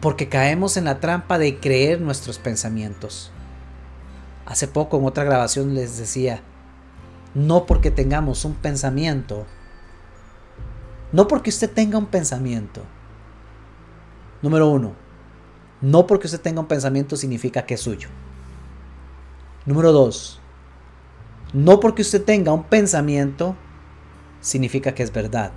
Porque 0.00 0.28
caemos 0.28 0.76
en 0.76 0.86
la 0.86 0.98
trampa 0.98 1.38
de 1.38 1.60
creer 1.60 2.00
nuestros 2.00 2.38
pensamientos. 2.38 3.30
Hace 4.46 4.66
poco 4.66 4.98
en 4.98 5.04
otra 5.04 5.22
grabación 5.22 5.74
les 5.74 5.96
decía, 5.96 6.42
no 7.34 7.66
porque 7.66 7.92
tengamos 7.92 8.44
un 8.44 8.54
pensamiento, 8.54 9.46
no 11.12 11.28
porque 11.28 11.50
usted 11.50 11.70
tenga 11.70 11.98
un 11.98 12.06
pensamiento. 12.06 12.82
Número 14.42 14.68
uno, 14.68 14.94
no 15.80 16.06
porque 16.06 16.26
usted 16.26 16.40
tenga 16.40 16.60
un 16.60 16.66
pensamiento 16.66 17.16
significa 17.16 17.64
que 17.64 17.74
es 17.74 17.80
suyo. 17.80 18.08
Número 19.66 19.92
dos, 19.92 20.40
no 21.52 21.80
porque 21.80 22.02
usted 22.02 22.24
tenga 22.24 22.52
un 22.52 22.64
pensamiento 22.64 23.56
significa 24.40 24.94
que 24.94 25.02
es 25.02 25.12
verdad. 25.12 25.52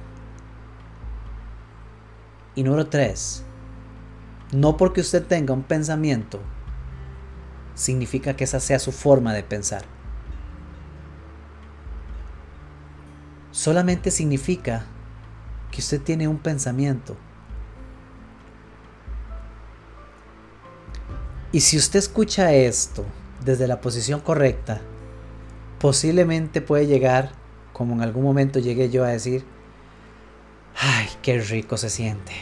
Y 2.56 2.64
número 2.64 2.88
tres, 2.88 3.44
no 4.52 4.78
porque 4.78 5.02
usted 5.02 5.26
tenga 5.26 5.54
un 5.54 5.64
pensamiento 5.64 6.40
significa 7.76 8.36
que 8.36 8.44
esa 8.44 8.60
sea 8.60 8.80
su 8.80 8.92
forma 8.92 9.34
de 9.34 9.44
pensar. 9.44 9.84
Solamente 13.52 14.12
significa 14.12 14.86
que 15.72 15.82
usted 15.82 16.02
tiene 16.02 16.28
un 16.28 16.38
pensamiento. 16.38 17.18
Y 21.54 21.62
si 21.62 21.78
usted 21.78 22.00
escucha 22.00 22.52
esto 22.52 23.06
desde 23.46 23.68
la 23.68 23.80
posición 23.80 24.20
correcta, 24.20 24.82
posiblemente 25.80 26.62
puede 26.62 26.88
llegar, 26.88 27.34
como 27.74 27.94
en 27.94 28.02
algún 28.02 28.24
momento 28.24 28.58
llegué 28.58 28.90
yo 28.90 29.04
a 29.04 29.10
decir, 29.10 29.46
ay, 30.76 31.08
qué 31.22 31.40
rico 31.40 31.78
se 31.78 31.92
siente. 31.92 32.34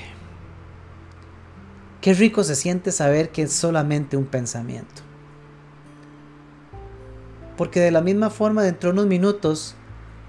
Qué 2.00 2.14
rico 2.14 2.46
se 2.46 2.56
siente 2.56 2.94
saber 2.94 3.32
que 3.32 3.42
es 3.42 3.52
solamente 3.54 4.16
un 4.16 4.26
pensamiento. 4.26 5.02
Porque 7.58 7.82
de 7.82 7.92
la 7.92 8.00
misma 8.00 8.30
forma, 8.30 8.64
dentro 8.64 8.92
de 8.92 8.94
unos 8.94 9.08
minutos, 9.08 9.76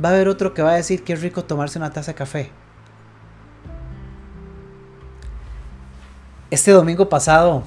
va 0.04 0.08
a 0.08 0.12
haber 0.12 0.26
otro 0.26 0.54
que 0.54 0.62
va 0.62 0.72
a 0.72 0.76
decir 0.76 1.04
que 1.04 1.12
es 1.12 1.22
rico 1.22 1.44
tomarse 1.44 1.78
una 1.78 1.92
taza 1.92 2.10
de 2.10 2.16
café. 2.16 2.50
Este 6.50 6.72
domingo 6.72 7.08
pasado, 7.08 7.62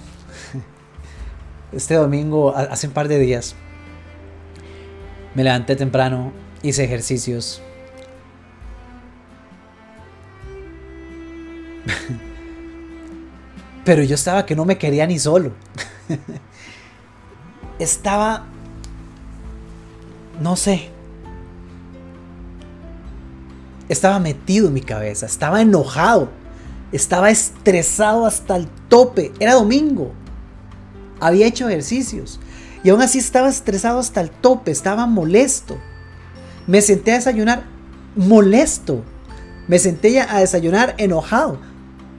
este 1.75 1.95
domingo, 1.95 2.55
hace 2.55 2.87
un 2.87 2.93
par 2.93 3.07
de 3.07 3.19
días, 3.19 3.55
me 5.33 5.43
levanté 5.43 5.75
temprano, 5.75 6.31
hice 6.63 6.83
ejercicios. 6.83 7.61
Pero 13.85 14.01
yo 14.03 14.15
estaba 14.15 14.45
que 14.45 14.55
no 14.55 14.65
me 14.65 14.77
quería 14.77 15.05
ni 15.05 15.19
solo. 15.19 15.51
estaba 17.79 18.45
no 20.41 20.55
sé. 20.55 20.89
Estaba 23.87 24.19
metido 24.19 24.67
en 24.67 24.73
mi 24.73 24.81
cabeza, 24.81 25.25
estaba 25.25 25.61
enojado, 25.61 26.29
estaba 26.91 27.29
estresado 27.29 28.25
hasta 28.25 28.55
el 28.55 28.67
tope. 28.89 29.31
Era 29.39 29.53
domingo. 29.53 30.11
Había 31.19 31.47
hecho 31.47 31.67
ejercicios 31.67 32.39
y 32.83 32.89
aún 32.89 33.01
así 33.01 33.17
estaba 33.17 33.49
estresado 33.49 33.99
hasta 33.99 34.21
el 34.21 34.29
tope, 34.29 34.69
estaba 34.71 35.07
molesto. 35.07 35.77
Me 36.67 36.81
senté 36.81 37.13
a 37.13 37.15
desayunar 37.15 37.63
molesto. 38.15 39.03
Me 39.67 39.79
senté 39.79 40.21
a 40.21 40.39
desayunar 40.39 40.93
enojado. 40.97 41.59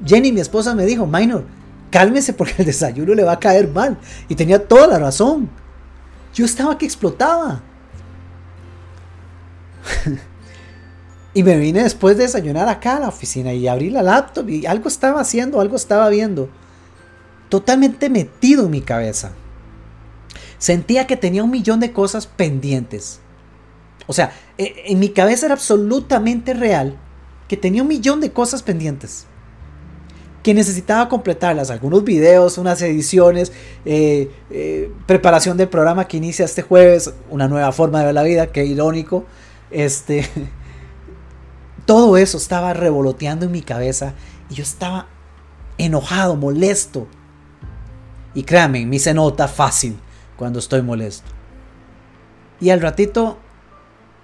Jenny, 0.04 0.32
mi 0.32 0.40
esposa, 0.40 0.74
me 0.74 0.84
dijo, 0.84 1.06
Minor, 1.06 1.44
cálmese 1.90 2.32
porque 2.32 2.54
el 2.58 2.66
desayuno 2.66 3.14
le 3.14 3.22
va 3.22 3.32
a 3.32 3.40
caer 3.40 3.68
mal. 3.68 3.96
Y 4.28 4.34
tenía 4.34 4.66
toda 4.66 4.88
la 4.88 4.98
razón. 4.98 5.48
Yo 6.34 6.44
estaba 6.44 6.76
que 6.76 6.84
explotaba. 6.84 7.62
y 11.34 11.42
me 11.42 11.56
vine 11.58 11.82
después 11.84 12.16
de 12.16 12.24
desayunar 12.24 12.68
acá 12.68 12.96
a 12.96 13.00
la 13.00 13.08
oficina 13.08 13.52
y 13.52 13.68
abrí 13.68 13.90
la 13.90 14.02
laptop 14.02 14.48
y 14.48 14.66
algo 14.66 14.88
estaba 14.88 15.20
haciendo, 15.20 15.60
algo 15.60 15.76
estaba 15.76 16.08
viendo. 16.08 16.50
Totalmente 17.48 18.10
metido 18.10 18.64
en 18.64 18.70
mi 18.70 18.80
cabeza. 18.80 19.32
Sentía 20.58 21.06
que 21.06 21.16
tenía 21.16 21.44
un 21.44 21.50
millón 21.50 21.80
de 21.80 21.92
cosas 21.92 22.26
pendientes. 22.26 23.20
O 24.06 24.12
sea, 24.12 24.32
e, 24.58 24.84
en 24.86 24.98
mi 24.98 25.10
cabeza 25.10 25.46
era 25.46 25.54
absolutamente 25.54 26.54
real 26.54 26.98
que 27.48 27.56
tenía 27.56 27.82
un 27.82 27.88
millón 27.88 28.20
de 28.20 28.32
cosas 28.32 28.62
pendientes. 28.62 29.26
Que 30.42 30.54
necesitaba 30.54 31.08
completarlas. 31.08 31.70
Algunos 31.70 32.04
videos, 32.04 32.58
unas 32.58 32.80
ediciones, 32.82 33.52
eh, 33.84 34.30
eh, 34.50 34.92
preparación 35.06 35.56
del 35.56 35.68
programa 35.68 36.06
que 36.06 36.16
inicia 36.16 36.44
este 36.44 36.62
jueves, 36.62 37.12
una 37.30 37.48
nueva 37.48 37.72
forma 37.72 38.00
de 38.00 38.06
ver 38.06 38.14
la 38.14 38.22
vida, 38.22 38.46
qué 38.48 38.64
irónico. 38.64 39.24
Este, 39.70 40.28
todo 41.86 42.16
eso 42.16 42.38
estaba 42.38 42.72
revoloteando 42.72 43.46
en 43.46 43.52
mi 43.52 43.62
cabeza 43.62 44.14
y 44.48 44.54
yo 44.54 44.62
estaba 44.62 45.08
enojado, 45.78 46.36
molesto. 46.36 47.08
Y 48.36 48.42
créanme, 48.42 48.84
me 48.84 48.98
se 48.98 49.14
nota 49.14 49.48
fácil 49.48 49.98
cuando 50.36 50.58
estoy 50.58 50.82
molesto. 50.82 51.26
Y 52.60 52.68
al 52.68 52.82
ratito 52.82 53.38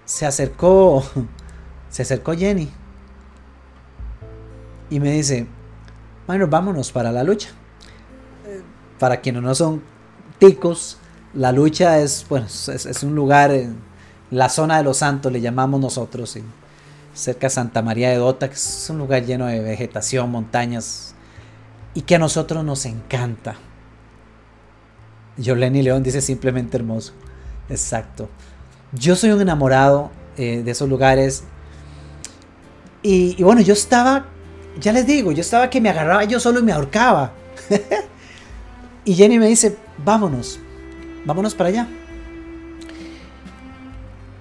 se 0.04 0.26
acercó, 0.26 1.02
se 1.88 2.02
acercó 2.02 2.34
Jenny 2.34 2.70
y 4.90 5.00
me 5.00 5.12
dice, 5.12 5.46
bueno, 6.26 6.46
vámonos 6.46 6.92
para 6.92 7.10
la 7.10 7.24
lucha. 7.24 7.48
Para 8.98 9.22
quienes 9.22 9.42
no 9.42 9.54
son 9.54 9.82
ticos, 10.38 10.98
la 11.32 11.50
lucha 11.50 11.98
es, 11.98 12.26
bueno, 12.28 12.44
es, 12.46 13.02
un 13.02 13.14
lugar, 13.14 13.50
en 13.50 13.78
la 14.30 14.50
zona 14.50 14.76
de 14.76 14.84
los 14.84 14.98
santos 14.98 15.32
le 15.32 15.40
llamamos 15.40 15.80
nosotros, 15.80 16.36
cerca 17.14 17.46
de 17.46 17.50
Santa 17.50 17.80
María 17.80 18.10
de 18.10 18.16
Dota, 18.16 18.48
que 18.48 18.56
es 18.56 18.88
un 18.90 18.98
lugar 18.98 19.24
lleno 19.24 19.46
de 19.46 19.60
vegetación, 19.60 20.30
montañas, 20.30 21.14
y 21.94 22.02
que 22.02 22.16
a 22.16 22.18
nosotros 22.18 22.62
nos 22.62 22.84
encanta. 22.84 23.56
Lenny 25.36 25.82
León 25.82 26.02
dice 26.02 26.20
simplemente 26.20 26.76
hermoso. 26.76 27.12
Exacto. 27.68 28.28
Yo 28.92 29.16
soy 29.16 29.30
un 29.30 29.40
enamorado 29.40 30.10
eh, 30.36 30.62
de 30.64 30.70
esos 30.70 30.88
lugares. 30.88 31.44
Y, 33.02 33.34
y, 33.38 33.42
bueno, 33.42 33.60
yo 33.60 33.72
estaba, 33.72 34.26
ya 34.80 34.92
les 34.92 35.06
digo, 35.06 35.32
yo 35.32 35.40
estaba 35.40 35.70
que 35.70 35.80
me 35.80 35.88
agarraba 35.88 36.24
yo 36.24 36.38
solo 36.38 36.60
y 36.60 36.62
me 36.62 36.72
ahorcaba. 36.72 37.32
y 39.04 39.14
Jenny 39.14 39.38
me 39.38 39.48
dice, 39.48 39.76
vámonos, 40.04 40.60
vámonos 41.24 41.54
para 41.54 41.70
allá. 41.70 41.88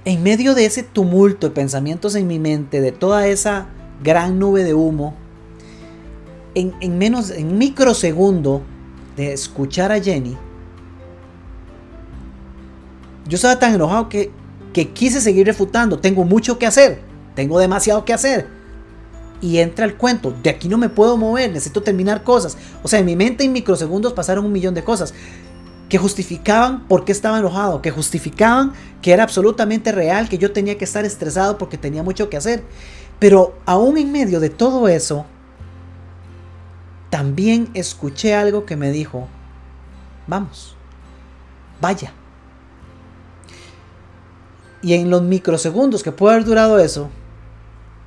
En 0.03 0.23
medio 0.23 0.55
de 0.55 0.65
ese 0.65 0.83
tumulto 0.83 1.47
de 1.47 1.55
pensamientos 1.55 2.15
en 2.15 2.27
mi 2.27 2.39
mente, 2.39 2.81
de 2.81 2.91
toda 2.91 3.27
esa 3.27 3.67
gran 4.03 4.39
nube 4.39 4.63
de 4.63 4.73
humo, 4.73 5.15
en, 6.55 6.73
en 6.81 6.97
menos, 6.97 7.29
en 7.29 7.57
microsegundo 7.57 8.61
de 9.15 9.33
escuchar 9.33 9.91
a 9.91 10.01
Jenny, 10.01 10.37
yo 13.28 13.36
estaba 13.36 13.59
tan 13.59 13.74
enojado 13.74 14.09
que, 14.09 14.32
que 14.74 14.89
quise 14.89 15.22
seguir 15.22 15.45
refutando. 15.45 15.99
Tengo 15.99 16.24
mucho 16.24 16.57
que 16.57 16.65
hacer. 16.65 17.01
Tengo 17.36 17.59
demasiado 17.59 18.05
que 18.05 18.13
hacer. 18.13 18.47
Y 19.41 19.57
entra 19.57 19.86
el 19.86 19.95
cuento. 19.95 20.34
De 20.43 20.49
aquí 20.49 20.67
no 20.67 20.78
me 20.78 20.89
puedo 20.89 21.17
mover. 21.17 21.51
Necesito 21.51 21.82
terminar 21.82 22.24
cosas. 22.24 22.57
O 22.84 22.88
sea, 22.88 22.99
en 22.99 23.05
mi 23.05 23.15
mente 23.15 23.43
en 23.43 23.53
microsegundos 23.53 24.13
pasaron 24.13 24.45
un 24.45 24.51
millón 24.51 24.74
de 24.74 24.84
cosas. 24.84 25.13
Que 25.89 25.97
justificaban 25.97 26.88
por 26.88 27.05
qué 27.05 27.11
estaba 27.11 27.39
enojado. 27.39 27.82
Que 27.82 27.91
justificaban 27.91 28.74
que 29.01 29.11
era 29.11 29.24
absolutamente 29.24 29.91
real. 29.91 30.30
Que 30.30 30.38
yo 30.38 30.51
tenía 30.51 30.78
que 30.78 30.86
estar 30.86 31.05
estresado 31.05 31.57
porque 31.57 31.78
tenía 31.78 32.03
mucho 32.03 32.30
que 32.30 32.38
hacer. 32.38 32.63
Pero 33.19 33.57
aún 33.65 33.97
en 33.97 34.11
medio 34.11 34.39
de 34.39 34.49
todo 34.49 34.88
eso. 34.88 35.26
También 37.09 37.69
escuché 37.74 38.36
algo 38.36 38.65
que 38.65 38.78
me 38.78 38.91
dijo. 38.91 39.28
Vamos. 40.28 40.76
Vaya. 41.82 42.13
Y 44.82 44.93
en 44.93 45.09
los 45.09 45.21
microsegundos 45.21 46.03
que 46.03 46.11
puede 46.11 46.36
haber 46.36 46.45
durado 46.45 46.79
eso, 46.79 47.09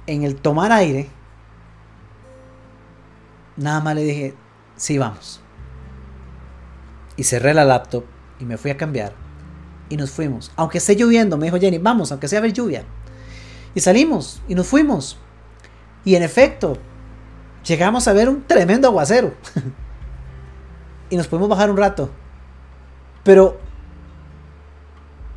en 0.07 0.25
el 0.25 0.37
tomar 0.37 0.73
aire, 0.73 1.09
nada 3.57 3.81
más 3.81 3.95
le 3.95 4.03
dije, 4.03 4.35
sí, 4.77 4.99
vamos. 4.99 5.41
Y 7.17 7.25
cerré 7.25 7.55
la 7.55 7.65
laptop 7.65 8.05
y 8.41 8.45
me 8.45 8.57
fui 8.57 8.71
a 8.71 8.77
cambiar. 8.77 9.13
Y 9.89 9.97
nos 9.97 10.11
fuimos. 10.11 10.51
Aunque 10.57 10.79
esté 10.79 10.97
lloviendo, 10.97 11.37
me 11.37 11.47
dijo 11.47 11.59
Jenny, 11.59 11.79
vamos, 11.79 12.11
aunque 12.11 12.27
sea 12.27 12.41
ver 12.41 12.53
lluvia. 12.53 12.85
Y 13.75 13.81
salimos 13.81 14.43
y 14.49 14.55
nos 14.55 14.67
fuimos. 14.67 15.19
Y 16.05 16.17
en 16.17 16.23
efecto, 16.23 16.77
llegamos 17.65 18.09
a 18.09 18.13
ver 18.13 18.29
un 18.29 18.43
tremendo 18.43 18.89
aguacero. 18.89 19.35
y 21.11 21.17
nos 21.17 21.29
pudimos 21.29 21.49
bajar 21.49 21.71
un 21.71 21.77
rato. 21.77 22.11
Pero 23.23 23.61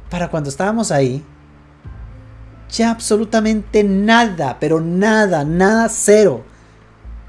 para 0.10 0.30
cuando 0.30 0.50
estábamos 0.50 0.92
ahí, 0.92 1.24
ya 2.70 2.92
absolutamente 2.92 3.84
nada, 3.84 4.58
pero 4.60 4.80
nada, 4.80 5.44
nada, 5.44 5.90
cero 5.90 6.44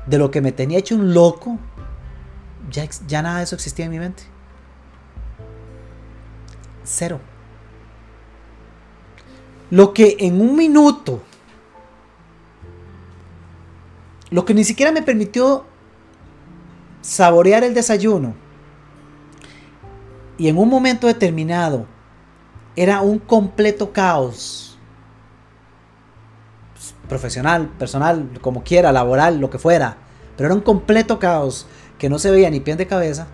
de 0.06 0.18
lo 0.18 0.30
que 0.30 0.40
me 0.40 0.52
tenía 0.52 0.78
hecho 0.78 0.94
un 0.94 1.12
loco, 1.12 1.58
ya, 2.70 3.22
nada 3.22 3.38
de 3.38 3.44
eso 3.44 3.54
existía 3.54 3.84
en 3.86 3.90
mi 3.90 3.98
mente. 3.98 4.24
Cero. 6.84 7.20
Lo 9.70 9.92
que 9.92 10.16
en 10.20 10.40
un 10.40 10.56
minuto, 10.56 11.22
lo 14.30 14.44
que 14.44 14.54
ni 14.54 14.64
siquiera 14.64 14.92
me 14.92 15.02
permitió 15.02 15.66
saborear 17.02 17.64
el 17.64 17.74
desayuno, 17.74 18.34
y 20.38 20.48
en 20.48 20.56
un 20.56 20.68
momento 20.68 21.06
determinado 21.06 21.86
era 22.78 23.00
un 23.00 23.18
completo 23.18 23.92
caos. 23.92 24.78
Profesional, 27.08 27.70
personal, 27.76 28.38
como 28.40 28.62
quiera, 28.62 28.92
laboral, 28.92 29.40
lo 29.40 29.50
que 29.50 29.58
fuera. 29.58 29.96
Pero 30.36 30.46
era 30.46 30.54
un 30.54 30.60
completo 30.60 31.18
caos 31.18 31.66
que 31.98 32.08
no 32.08 32.20
se 32.20 32.30
veía 32.30 32.50
ni 32.50 32.60
pie 32.60 32.76
de 32.76 32.86
cabeza. 32.86 33.26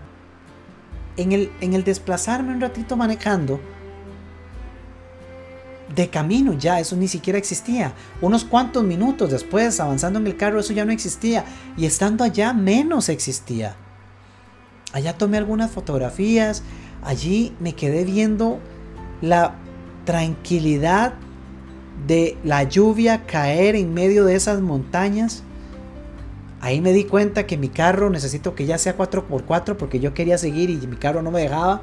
En 1.18 1.32
el, 1.32 1.52
en 1.60 1.74
el 1.74 1.84
desplazarme 1.84 2.54
un 2.54 2.60
ratito 2.62 2.96
manejando, 2.96 3.60
de 5.94 6.08
camino 6.08 6.54
ya, 6.54 6.80
eso 6.80 6.96
ni 6.96 7.06
siquiera 7.06 7.38
existía. 7.38 7.92
Unos 8.22 8.46
cuantos 8.46 8.82
minutos 8.82 9.30
después, 9.30 9.78
avanzando 9.78 10.18
en 10.18 10.26
el 10.26 10.38
carro, 10.38 10.60
eso 10.60 10.72
ya 10.72 10.86
no 10.86 10.92
existía. 10.92 11.44
Y 11.76 11.84
estando 11.84 12.24
allá, 12.24 12.54
menos 12.54 13.10
existía. 13.10 13.76
Allá 14.94 15.18
tomé 15.18 15.36
algunas 15.36 15.70
fotografías, 15.70 16.62
allí 17.02 17.54
me 17.60 17.74
quedé 17.74 18.04
viendo 18.04 18.58
la 19.20 19.54
tranquilidad 20.04 21.14
de 22.06 22.36
la 22.44 22.64
lluvia 22.64 23.24
caer 23.26 23.76
en 23.76 23.94
medio 23.94 24.24
de 24.24 24.34
esas 24.34 24.60
montañas. 24.60 25.42
Ahí 26.60 26.80
me 26.80 26.92
di 26.92 27.04
cuenta 27.04 27.46
que 27.46 27.56
mi 27.56 27.68
carro 27.68 28.10
necesito 28.10 28.54
que 28.54 28.66
ya 28.66 28.78
sea 28.78 28.96
4x4 28.96 29.76
porque 29.76 30.00
yo 30.00 30.14
quería 30.14 30.38
seguir 30.38 30.70
y 30.70 30.86
mi 30.86 30.96
carro 30.96 31.22
no 31.22 31.30
me 31.30 31.42
dejaba. 31.42 31.82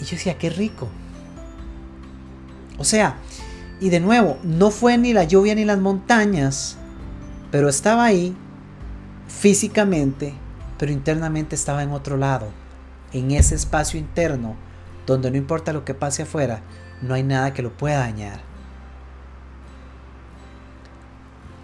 Y 0.00 0.04
yo 0.04 0.12
decía, 0.12 0.38
qué 0.38 0.50
rico. 0.50 0.88
O 2.78 2.84
sea, 2.84 3.16
y 3.80 3.90
de 3.90 4.00
nuevo, 4.00 4.38
no 4.42 4.70
fue 4.70 4.98
ni 4.98 5.12
la 5.12 5.24
lluvia 5.24 5.54
ni 5.54 5.64
las 5.64 5.78
montañas, 5.78 6.76
pero 7.50 7.68
estaba 7.68 8.04
ahí 8.04 8.34
físicamente, 9.28 10.34
pero 10.78 10.92
internamente 10.92 11.54
estaba 11.54 11.82
en 11.82 11.90
otro 11.90 12.16
lado, 12.16 12.48
en 13.12 13.32
ese 13.32 13.54
espacio 13.54 13.98
interno 13.98 14.56
donde 15.06 15.30
no 15.30 15.36
importa 15.36 15.72
lo 15.72 15.84
que 15.84 15.94
pase 15.94 16.22
afuera, 16.22 16.62
no 17.00 17.14
hay 17.14 17.22
nada 17.22 17.52
que 17.52 17.62
lo 17.62 17.76
pueda 17.76 17.98
dañar. 17.98 18.40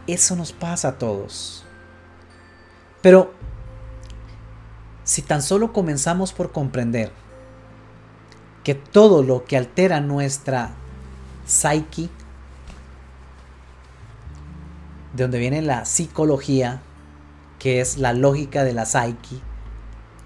Eso 0.07 0.37
nos 0.37 0.53
pasa 0.53 0.89
a 0.89 0.99
todos. 0.99 1.65
Pero 3.03 3.33
si 5.05 5.23
tan 5.23 5.43
solo 5.43 5.73
comenzamos 5.73 6.33
por 6.33 6.53
comprender 6.53 7.13
que 8.65 8.75
todo 8.75 9.23
lo 9.23 9.45
que 9.45 9.57
altera 9.57 10.01
nuestra 10.01 10.73
psyche, 11.47 12.11
de 15.15 15.23
donde 15.23 15.39
viene 15.39 15.63
la 15.63 15.85
psicología, 15.85 16.83
que 17.59 17.81
es 17.81 17.99
la 17.99 18.13
lógica 18.13 18.65
de 18.65 18.73
la 18.73 18.85
psyche, 18.85 19.41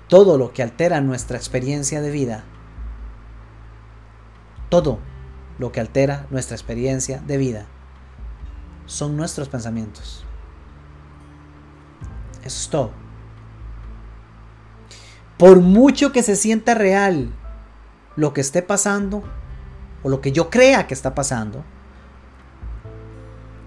todo 0.09 0.39
lo 0.39 0.53
que 0.53 0.63
altera 0.63 1.01
nuestra 1.01 1.37
experiencia 1.37 2.01
de 2.01 2.11
vida, 2.11 2.45
todo 4.73 4.99
lo 5.59 5.71
que 5.71 5.81
altera 5.81 6.27
nuestra 6.31 6.57
experiencia 6.57 7.21
de 7.27 7.37
vida 7.37 7.67
son 8.87 9.19
nuestros 9.19 9.51
pensamientos. 9.51 10.25
Eso 12.43 12.59
es 12.59 12.69
todo. 12.71 12.91
Por 15.37 15.61
mucho 15.61 16.11
que 16.11 16.23
se 16.23 16.37
sienta 16.37 16.73
real 16.73 17.35
lo 18.17 18.33
que 18.33 18.41
esté 18.41 18.63
pasando 18.63 19.23
o 20.03 20.09
lo 20.09 20.23
que 20.23 20.33
yo 20.33 20.49
crea 20.49 20.87
que 20.87 20.95
está 20.95 21.15
pasando, 21.15 21.63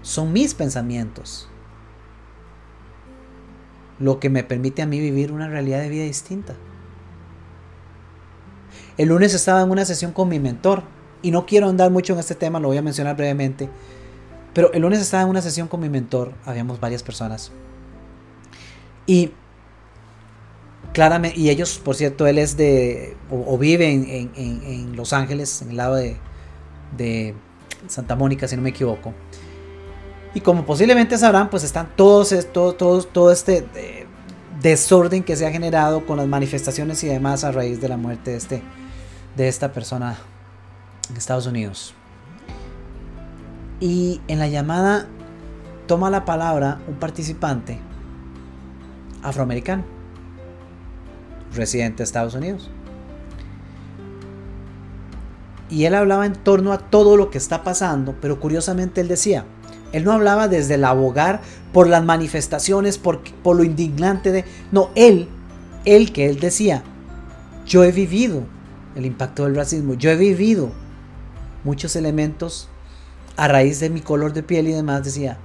son 0.02 0.32
mis 0.32 0.54
pensamientos 0.54 1.48
lo 4.00 4.18
que 4.18 4.28
me 4.28 4.42
permite 4.42 4.82
a 4.82 4.86
mí 4.86 4.98
vivir 4.98 5.30
una 5.30 5.48
realidad 5.48 5.82
de 5.82 5.88
vida 5.88 6.02
distinta. 6.02 6.56
El 8.98 9.10
lunes 9.10 9.34
estaba 9.34 9.62
en 9.62 9.70
una 9.70 9.84
sesión 9.84 10.10
con 10.10 10.28
mi 10.28 10.40
mentor 10.40 10.95
y 11.22 11.30
no 11.30 11.46
quiero 11.46 11.68
andar 11.68 11.90
mucho 11.90 12.12
en 12.12 12.18
este 12.18 12.34
tema, 12.34 12.60
lo 12.60 12.68
voy 12.68 12.76
a 12.76 12.82
mencionar 12.82 13.16
brevemente. 13.16 13.68
Pero 14.52 14.72
el 14.72 14.82
lunes 14.82 15.00
estaba 15.00 15.22
en 15.22 15.28
una 15.28 15.42
sesión 15.42 15.68
con 15.68 15.80
mi 15.80 15.88
mentor, 15.88 16.32
habíamos 16.44 16.80
varias 16.80 17.02
personas. 17.02 17.52
Y 19.06 19.32
claramente, 20.92 21.38
y 21.38 21.50
ellos, 21.50 21.78
por 21.78 21.94
cierto, 21.94 22.26
él 22.26 22.38
es 22.38 22.56
de, 22.56 23.16
o, 23.30 23.58
vive 23.58 23.90
en, 23.90 24.96
Los 24.96 25.12
Ángeles, 25.12 25.60
en 25.62 25.70
el 25.70 25.76
lado 25.76 25.96
de, 25.96 26.16
de 26.96 27.34
Santa 27.86 28.16
Mónica, 28.16 28.48
si 28.48 28.56
no 28.56 28.62
me 28.62 28.70
equivoco. 28.70 29.12
Y 30.34 30.40
como 30.40 30.66
posiblemente 30.66 31.16
sabrán, 31.16 31.48
pues 31.48 31.64
están 31.64 31.88
todos, 31.96 32.34
todos, 32.52 32.76
todos 32.76 33.12
todo 33.12 33.32
este 33.32 33.66
eh, 33.74 34.06
desorden 34.60 35.22
que 35.22 35.36
se 35.36 35.46
ha 35.46 35.50
generado 35.50 36.04
con 36.04 36.18
las 36.18 36.26
manifestaciones 36.26 37.02
y 37.04 37.08
demás 37.08 37.44
a 37.44 37.52
raíz 37.52 37.80
de 37.80 37.88
la 37.88 37.96
muerte 37.96 38.32
de, 38.32 38.36
este, 38.36 38.62
de 39.36 39.48
esta 39.48 39.72
persona 39.72 40.18
en 41.10 41.16
Estados 41.16 41.46
Unidos. 41.46 41.94
Y 43.80 44.20
en 44.28 44.38
la 44.38 44.48
llamada 44.48 45.06
toma 45.86 46.10
la 46.10 46.24
palabra 46.24 46.78
un 46.88 46.94
participante 46.94 47.78
afroamericano, 49.22 49.84
residente 51.54 51.98
de 51.98 52.04
Estados 52.04 52.34
Unidos. 52.34 52.70
Y 55.68 55.84
él 55.84 55.94
hablaba 55.94 56.26
en 56.26 56.34
torno 56.34 56.72
a 56.72 56.78
todo 56.78 57.16
lo 57.16 57.30
que 57.30 57.38
está 57.38 57.64
pasando, 57.64 58.14
pero 58.20 58.38
curiosamente 58.38 59.00
él 59.00 59.08
decía, 59.08 59.44
él 59.92 60.04
no 60.04 60.12
hablaba 60.12 60.48
desde 60.48 60.74
el 60.74 60.84
abogar 60.84 61.40
por 61.72 61.88
las 61.88 62.04
manifestaciones, 62.04 62.98
por, 62.98 63.20
por 63.42 63.56
lo 63.56 63.64
indignante 63.64 64.30
de... 64.30 64.44
No, 64.70 64.90
él, 64.94 65.28
él 65.84 66.12
que 66.12 66.26
él 66.28 66.38
decía, 66.38 66.82
yo 67.66 67.82
he 67.82 67.90
vivido 67.90 68.42
el 68.94 69.06
impacto 69.06 69.44
del 69.44 69.56
racismo, 69.56 69.94
yo 69.94 70.10
he 70.10 70.16
vivido 70.16 70.70
muchos 71.66 71.96
elementos 71.96 72.68
a 73.36 73.48
raíz 73.48 73.80
de 73.80 73.90
mi 73.90 74.00
color 74.00 74.32
de 74.32 74.42
piel 74.42 74.68
y 74.68 74.72
demás, 74.72 75.04
decía, 75.04 75.36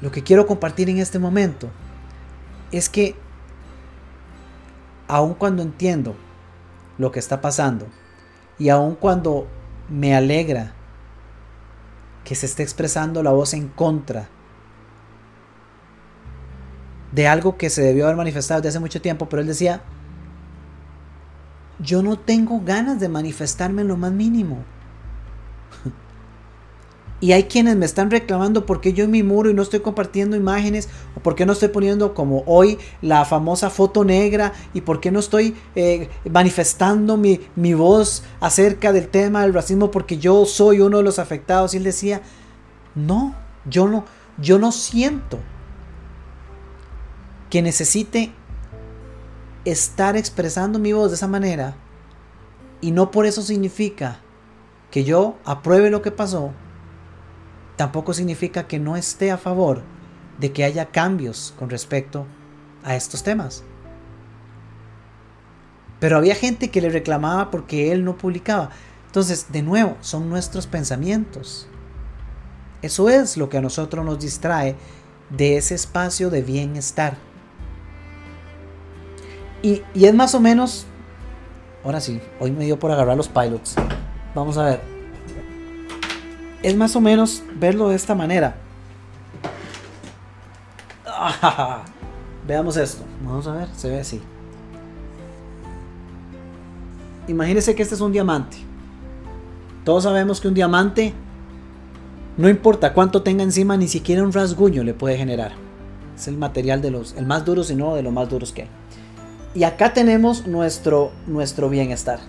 lo 0.00 0.10
que 0.10 0.22
quiero 0.22 0.46
compartir 0.46 0.88
en 0.88 0.98
este 0.98 1.18
momento 1.18 1.68
es 2.72 2.88
que 2.88 3.14
aun 5.06 5.34
cuando 5.34 5.62
entiendo 5.62 6.16
lo 6.96 7.12
que 7.12 7.18
está 7.18 7.40
pasando 7.40 7.86
y 8.58 8.70
aun 8.70 8.94
cuando 8.94 9.46
me 9.88 10.16
alegra 10.16 10.72
que 12.24 12.34
se 12.34 12.46
esté 12.46 12.62
expresando 12.62 13.22
la 13.22 13.30
voz 13.30 13.54
en 13.54 13.68
contra 13.68 14.28
de 17.12 17.28
algo 17.28 17.56
que 17.56 17.70
se 17.70 17.82
debió 17.82 18.04
haber 18.04 18.16
manifestado 18.16 18.60
desde 18.60 18.70
hace 18.70 18.80
mucho 18.80 19.00
tiempo, 19.00 19.28
pero 19.28 19.42
él 19.42 19.48
decía, 19.48 19.82
yo 21.78 22.02
no 22.02 22.18
tengo 22.18 22.60
ganas 22.60 23.00
de 23.00 23.08
manifestarme 23.08 23.82
en 23.82 23.88
lo 23.88 23.96
más 23.96 24.12
mínimo. 24.12 24.64
Y 27.20 27.32
hay 27.32 27.44
quienes 27.44 27.76
me 27.76 27.84
están 27.84 28.10
reclamando 28.10 28.64
porque 28.64 28.92
yo 28.92 29.04
en 29.04 29.10
mi 29.10 29.24
muro 29.24 29.50
y 29.50 29.54
no 29.54 29.62
estoy 29.62 29.80
compartiendo 29.80 30.36
imágenes, 30.36 30.88
o 31.16 31.20
por 31.20 31.34
qué 31.34 31.46
no 31.46 31.52
estoy 31.52 31.68
poniendo 31.68 32.14
como 32.14 32.44
hoy 32.46 32.78
la 33.02 33.24
famosa 33.24 33.70
foto 33.70 34.04
negra, 34.04 34.52
y 34.72 34.82
por 34.82 35.00
qué 35.00 35.10
no 35.10 35.18
estoy 35.18 35.56
eh, 35.74 36.08
manifestando 36.30 37.16
mi, 37.16 37.40
mi, 37.56 37.74
voz 37.74 38.22
acerca 38.40 38.92
del 38.92 39.08
tema 39.08 39.42
del 39.42 39.54
racismo 39.54 39.90
porque 39.90 40.18
yo 40.18 40.46
soy 40.46 40.80
uno 40.80 40.98
de 40.98 41.02
los 41.02 41.18
afectados. 41.18 41.74
Y 41.74 41.78
él 41.78 41.84
decía, 41.84 42.22
no, 42.94 43.34
yo 43.68 43.88
no, 43.88 44.04
yo 44.38 44.60
no 44.60 44.70
siento 44.70 45.40
que 47.50 47.62
necesite 47.62 48.32
estar 49.64 50.16
expresando 50.16 50.78
mi 50.78 50.92
voz 50.92 51.10
de 51.10 51.16
esa 51.16 51.26
manera, 51.26 51.74
y 52.80 52.92
no 52.92 53.10
por 53.10 53.26
eso 53.26 53.42
significa 53.42 54.20
que 54.92 55.02
yo 55.02 55.36
apruebe 55.44 55.90
lo 55.90 56.00
que 56.00 56.12
pasó 56.12 56.52
tampoco 57.78 58.12
significa 58.12 58.66
que 58.66 58.80
no 58.80 58.96
esté 58.96 59.30
a 59.30 59.38
favor 59.38 59.82
de 60.38 60.52
que 60.52 60.64
haya 60.64 60.86
cambios 60.86 61.54
con 61.56 61.70
respecto 61.70 62.26
a 62.82 62.96
estos 62.96 63.22
temas. 63.22 63.62
Pero 66.00 66.16
había 66.16 66.34
gente 66.34 66.70
que 66.70 66.80
le 66.80 66.90
reclamaba 66.90 67.52
porque 67.52 67.92
él 67.92 68.04
no 68.04 68.18
publicaba. 68.18 68.70
Entonces, 69.06 69.52
de 69.52 69.62
nuevo, 69.62 69.96
son 70.00 70.28
nuestros 70.28 70.66
pensamientos. 70.66 71.68
Eso 72.82 73.08
es 73.08 73.36
lo 73.36 73.48
que 73.48 73.58
a 73.58 73.62
nosotros 73.62 74.04
nos 74.04 74.18
distrae 74.18 74.74
de 75.30 75.56
ese 75.56 75.76
espacio 75.76 76.30
de 76.30 76.42
bienestar. 76.42 77.16
Y, 79.62 79.82
es 79.94 80.14
más 80.14 80.34
o 80.34 80.40
menos, 80.40 80.84
ahora 81.84 82.00
sí, 82.00 82.20
hoy 82.40 82.50
me 82.50 82.64
dio 82.64 82.76
por 82.78 82.90
agarrar 82.90 83.16
los 83.16 83.28
pilots. 83.28 83.76
Vamos 84.34 84.58
a 84.58 84.64
ver 84.64 84.97
es 86.62 86.76
más 86.76 86.96
o 86.96 87.00
menos 87.00 87.42
verlo 87.58 87.88
de 87.88 87.96
esta 87.96 88.14
manera. 88.14 88.56
veamos 92.46 92.76
esto. 92.76 93.02
Vamos 93.24 93.46
a 93.46 93.52
ver, 93.52 93.68
se 93.76 93.90
ve 93.90 94.00
así. 94.00 94.20
Imagínese 97.28 97.74
que 97.74 97.82
este 97.82 97.94
es 97.94 98.00
un 98.00 98.12
diamante. 98.12 98.56
Todos 99.84 100.04
sabemos 100.04 100.40
que 100.40 100.48
un 100.48 100.54
diamante, 100.54 101.12
no 102.36 102.48
importa 102.48 102.92
cuánto 102.92 103.22
tenga 103.22 103.42
encima, 103.42 103.76
ni 103.76 103.88
siquiera 103.88 104.22
un 104.22 104.32
rasguño 104.32 104.82
le 104.82 104.94
puede 104.94 105.16
generar. 105.16 105.52
Es 106.16 106.28
el 106.28 106.36
material 106.36 106.82
de 106.82 106.90
los, 106.90 107.14
el 107.16 107.26
más 107.26 107.44
duro, 107.44 107.62
sino 107.64 107.94
de 107.94 108.02
los 108.02 108.12
más 108.12 108.28
duros 108.28 108.52
que 108.52 108.62
hay. 108.62 108.68
Y 109.54 109.64
acá 109.64 109.92
tenemos 109.92 110.46
nuestro, 110.46 111.12
nuestro 111.26 111.68
bienestar. 111.68 112.20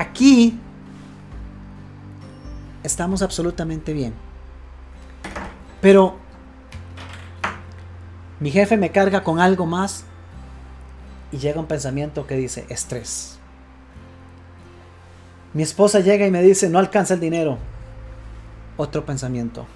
Aquí 0.00 0.58
estamos 2.82 3.20
absolutamente 3.20 3.92
bien. 3.92 4.14
Pero 5.82 6.16
mi 8.38 8.50
jefe 8.50 8.78
me 8.78 8.92
carga 8.92 9.22
con 9.22 9.40
algo 9.40 9.66
más 9.66 10.04
y 11.30 11.36
llega 11.36 11.60
un 11.60 11.66
pensamiento 11.66 12.26
que 12.26 12.34
dice 12.36 12.64
estrés. 12.70 13.38
Mi 15.52 15.62
esposa 15.64 16.00
llega 16.00 16.26
y 16.26 16.30
me 16.30 16.40
dice 16.40 16.70
no 16.70 16.78
alcanza 16.78 17.12
el 17.12 17.20
dinero. 17.20 17.58
Otro 18.78 19.04
pensamiento. 19.04 19.66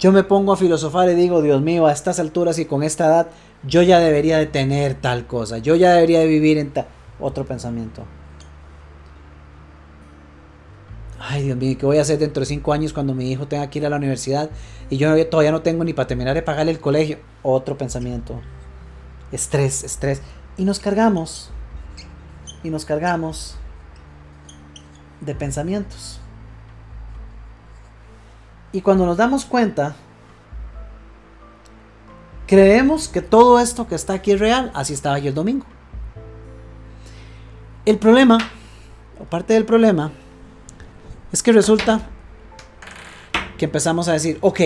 Yo 0.00 0.10
me 0.10 0.24
pongo 0.24 0.52
a 0.52 0.56
filosofar 0.56 1.08
y 1.10 1.14
digo, 1.14 1.42
Dios 1.42 1.62
mío, 1.62 1.86
a 1.86 1.92
estas 1.92 2.18
alturas 2.18 2.58
y 2.58 2.64
con 2.64 2.82
esta 2.82 3.06
edad, 3.06 3.28
yo 3.62 3.82
ya 3.82 4.00
debería 4.00 4.38
de 4.38 4.46
tener 4.46 4.94
tal 4.94 5.28
cosa. 5.28 5.58
Yo 5.58 5.76
ya 5.76 5.92
debería 5.92 6.18
de 6.18 6.26
vivir 6.26 6.58
en 6.58 6.72
tal... 6.72 6.88
Otro 7.20 7.44
pensamiento. 7.44 8.04
Ay 11.20 11.42
Dios 11.44 11.56
mío, 11.56 11.76
¿qué 11.78 11.86
voy 11.86 11.98
a 11.98 12.02
hacer 12.02 12.18
dentro 12.18 12.40
de 12.40 12.46
cinco 12.46 12.72
años 12.72 12.92
cuando 12.92 13.14
mi 13.14 13.30
hijo 13.30 13.46
tenga 13.46 13.68
que 13.68 13.78
ir 13.78 13.86
a 13.86 13.90
la 13.90 13.96
universidad 13.96 14.50
y 14.88 14.96
yo 14.96 15.26
todavía 15.28 15.52
no 15.52 15.60
tengo 15.60 15.84
ni 15.84 15.92
para 15.92 16.08
terminar 16.08 16.34
de 16.34 16.42
pagarle 16.42 16.72
el 16.72 16.80
colegio? 16.80 17.18
Otro 17.42 17.76
pensamiento. 17.76 18.40
Estrés, 19.30 19.84
estrés. 19.84 20.22
Y 20.56 20.64
nos 20.64 20.80
cargamos. 20.80 21.50
Y 22.64 22.70
nos 22.70 22.84
cargamos 22.84 23.56
de 25.20 25.34
pensamientos. 25.34 26.20
Y 28.72 28.80
cuando 28.80 29.04
nos 29.04 29.16
damos 29.16 29.44
cuenta, 29.44 29.96
creemos 32.46 33.08
que 33.08 33.20
todo 33.20 33.60
esto 33.60 33.86
que 33.86 33.94
está 33.94 34.14
aquí 34.14 34.32
es 34.32 34.40
real. 34.40 34.70
Así 34.74 34.94
estaba 34.94 35.18
yo 35.18 35.28
el 35.28 35.34
domingo. 35.34 35.66
El 37.84 37.98
problema, 37.98 38.38
o 39.18 39.24
parte 39.24 39.54
del 39.54 39.64
problema, 39.64 40.12
es 41.32 41.42
que 41.42 41.52
resulta 41.52 42.00
que 43.56 43.66
empezamos 43.66 44.08
a 44.08 44.12
decir, 44.12 44.38
ok, 44.40 44.60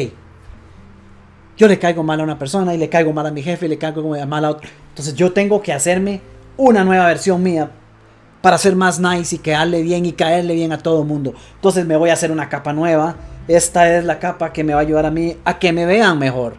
yo 1.57 1.69
le 1.69 1.79
caigo 1.79 2.03
mal 2.03 2.21
a 2.21 2.25
una 2.25 2.39
persona 2.39 2.75
y 2.75 2.79
le 2.79 2.89
caigo 2.89 3.13
mal 3.13 3.27
a 3.27 3.31
mi 3.31 3.43
jefe 3.43 3.67
y 3.67 3.69
le 3.69 3.79
caigo 3.79 4.15
mal 4.27 4.45
a 4.45 4.51
otro. 4.51 4.69
Entonces 4.89 5.15
yo 5.15 5.33
tengo 5.33 5.63
que 5.63 5.73
hacerme 5.73 6.21
una 6.57 6.85
nueva 6.85 7.07
versión 7.07 7.43
mía 7.43 7.71
para 8.41 8.59
ser 8.59 8.77
más 8.77 9.01
nice 9.01 9.37
y 9.37 9.39
quedarle 9.39 9.83
bien 9.83 10.07
y 10.07 10.13
caerle 10.13 10.55
bien 10.55 10.73
a 10.73 10.79
todo 10.79 11.03
el 11.03 11.09
mundo. 11.09 11.35
Entonces 11.57 11.87
me 11.87 11.97
voy 11.97 12.11
a 12.11 12.15
hacer 12.15 12.31
una 12.31 12.49
capa 12.49 12.73
nueva. 12.73 13.17
Esta 13.47 13.97
es 13.97 14.05
la 14.05 14.19
capa 14.19 14.53
que 14.53 14.65
me 14.65 14.75
va 14.75 14.81
a 14.81 14.83
ayudar 14.83 15.07
a 15.07 15.11
mí 15.11 15.37
a 15.45 15.59
que 15.59 15.73
me 15.73 15.87
vean 15.87 16.19
mejor. 16.19 16.57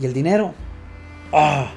¿Y 0.00 0.04
el 0.04 0.12
dinero? 0.12 0.54
Ah, 1.32 1.70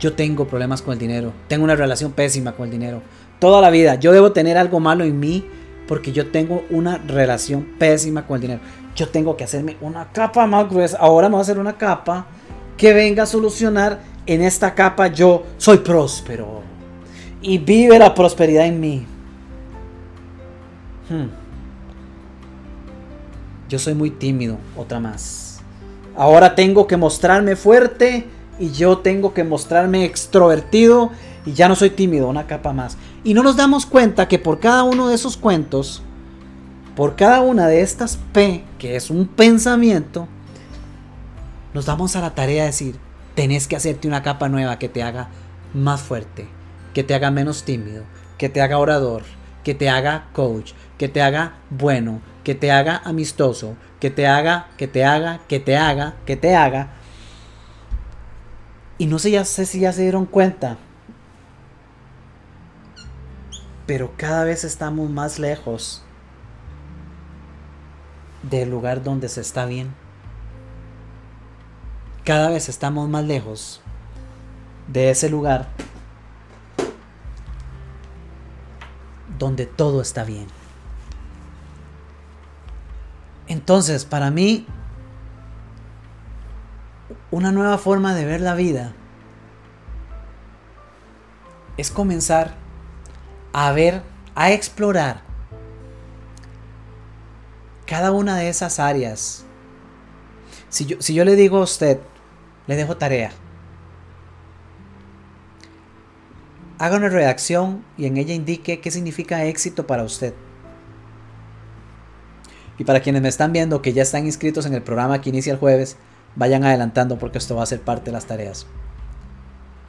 yo 0.00 0.14
tengo 0.14 0.46
problemas 0.46 0.82
con 0.82 0.92
el 0.92 0.98
dinero. 0.98 1.32
Tengo 1.46 1.64
una 1.64 1.76
relación 1.76 2.12
pésima 2.12 2.52
con 2.52 2.66
el 2.66 2.70
dinero 2.72 3.02
toda 3.44 3.60
la 3.60 3.68
vida. 3.68 3.96
Yo 3.96 4.12
debo 4.12 4.32
tener 4.32 4.56
algo 4.56 4.80
malo 4.80 5.04
en 5.04 5.20
mí 5.20 5.44
porque 5.86 6.12
yo 6.12 6.30
tengo 6.30 6.64
una 6.70 6.96
relación 6.96 7.62
pésima 7.78 8.26
con 8.26 8.36
el 8.36 8.40
dinero. 8.40 8.60
Yo 8.96 9.06
tengo 9.10 9.36
que 9.36 9.44
hacerme 9.44 9.76
una 9.82 10.10
capa 10.12 10.46
más 10.46 10.70
gruesa. 10.70 10.96
Ahora 10.98 11.28
me 11.28 11.32
voy 11.32 11.40
a 11.40 11.42
hacer 11.42 11.58
una 11.58 11.76
capa 11.76 12.24
que 12.78 12.94
venga 12.94 13.24
a 13.24 13.26
solucionar. 13.26 14.00
En 14.24 14.40
esta 14.40 14.74
capa 14.74 15.08
yo 15.08 15.42
soy 15.58 15.76
próspero. 15.76 16.62
Y 17.42 17.58
vive 17.58 17.98
la 17.98 18.14
prosperidad 18.14 18.64
en 18.64 18.80
mí. 18.80 19.06
Hmm. 21.10 21.28
Yo 23.68 23.78
soy 23.78 23.92
muy 23.92 24.08
tímido, 24.08 24.56
otra 24.74 25.00
más. 25.00 25.60
Ahora 26.16 26.54
tengo 26.54 26.86
que 26.86 26.96
mostrarme 26.96 27.56
fuerte 27.56 28.24
y 28.58 28.70
yo 28.70 28.96
tengo 29.00 29.34
que 29.34 29.44
mostrarme 29.44 30.06
extrovertido 30.06 31.10
y 31.46 31.52
ya 31.52 31.68
no 31.68 31.76
soy 31.76 31.90
tímido, 31.90 32.28
una 32.28 32.46
capa 32.46 32.72
más. 32.72 32.96
Y 33.22 33.34
no 33.34 33.42
nos 33.42 33.56
damos 33.56 33.86
cuenta 33.86 34.28
que 34.28 34.38
por 34.38 34.60
cada 34.60 34.82
uno 34.82 35.08
de 35.08 35.14
esos 35.14 35.36
cuentos, 35.36 36.02
por 36.96 37.16
cada 37.16 37.40
una 37.40 37.66
de 37.66 37.82
estas 37.82 38.18
P, 38.32 38.64
que 38.78 38.96
es 38.96 39.10
un 39.10 39.26
pensamiento, 39.26 40.26
nos 41.74 41.86
damos 41.86 42.16
a 42.16 42.20
la 42.20 42.34
tarea 42.34 42.62
de 42.62 42.68
decir, 42.68 42.96
tenés 43.34 43.68
que 43.68 43.76
hacerte 43.76 44.08
una 44.08 44.22
capa 44.22 44.48
nueva 44.48 44.78
que 44.78 44.88
te 44.88 45.02
haga 45.02 45.28
más 45.74 46.00
fuerte, 46.00 46.46
que 46.94 47.04
te 47.04 47.14
haga 47.14 47.30
menos 47.30 47.64
tímido, 47.64 48.04
que 48.38 48.48
te 48.48 48.62
haga 48.62 48.78
orador, 48.78 49.22
que 49.64 49.74
te 49.74 49.90
haga 49.90 50.28
coach, 50.32 50.72
que 50.98 51.08
te 51.08 51.20
haga 51.20 51.56
bueno, 51.70 52.20
que 52.44 52.54
te 52.54 52.70
haga 52.70 53.02
amistoso, 53.04 53.76
que 54.00 54.10
te 54.10 54.26
haga, 54.26 54.68
que 54.78 54.86
te 54.86 55.04
haga, 55.04 55.40
que 55.48 55.60
te 55.60 55.76
haga, 55.76 56.14
que 56.24 56.36
te 56.36 56.54
haga. 56.54 56.90
Y 58.96 59.06
no 59.06 59.18
sé, 59.18 59.32
ya 59.32 59.44
sé 59.44 59.66
si 59.66 59.80
ya 59.80 59.92
se 59.92 60.02
dieron 60.02 60.26
cuenta 60.26 60.78
pero 63.86 64.12
cada 64.16 64.44
vez 64.44 64.64
estamos 64.64 65.10
más 65.10 65.38
lejos 65.38 66.02
del 68.42 68.70
lugar 68.70 69.02
donde 69.02 69.28
se 69.28 69.40
está 69.40 69.66
bien. 69.66 69.94
cada 72.24 72.48
vez 72.48 72.70
estamos 72.70 73.06
más 73.08 73.24
lejos 73.24 73.82
de 74.88 75.10
ese 75.10 75.28
lugar 75.28 75.68
donde 79.38 79.66
todo 79.66 80.00
está 80.00 80.24
bien. 80.24 80.46
Entonces, 83.46 84.06
para 84.06 84.30
mí, 84.30 84.66
una 87.30 87.52
nueva 87.52 87.76
forma 87.76 88.14
de 88.14 88.24
ver 88.24 88.40
la 88.40 88.54
vida 88.54 88.94
es 91.76 91.90
comenzar 91.90 92.63
a 93.54 93.70
ver, 93.70 94.02
a 94.34 94.50
explorar 94.50 95.22
cada 97.86 98.10
una 98.10 98.36
de 98.36 98.48
esas 98.48 98.80
áreas. 98.80 99.44
Si 100.68 100.86
yo, 100.86 100.96
si 101.00 101.14
yo 101.14 101.24
le 101.24 101.36
digo 101.36 101.58
a 101.58 101.62
usted, 101.62 102.00
le 102.66 102.74
dejo 102.74 102.96
tarea. 102.96 103.30
Haga 106.78 106.96
una 106.96 107.08
redacción 107.08 107.84
y 107.96 108.06
en 108.06 108.16
ella 108.16 108.34
indique 108.34 108.80
qué 108.80 108.90
significa 108.90 109.44
éxito 109.44 109.86
para 109.86 110.02
usted. 110.02 110.34
Y 112.76 112.82
para 112.82 112.98
quienes 112.98 113.22
me 113.22 113.28
están 113.28 113.52
viendo 113.52 113.82
que 113.82 113.92
ya 113.92 114.02
están 114.02 114.26
inscritos 114.26 114.66
en 114.66 114.74
el 114.74 114.82
programa 114.82 115.20
que 115.20 115.30
inicia 115.30 115.52
el 115.52 115.60
jueves, 115.60 115.96
vayan 116.34 116.64
adelantando 116.64 117.20
porque 117.20 117.38
esto 117.38 117.54
va 117.54 117.62
a 117.62 117.66
ser 117.66 117.80
parte 117.80 118.06
de 118.06 118.12
las 118.12 118.26
tareas. 118.26 118.66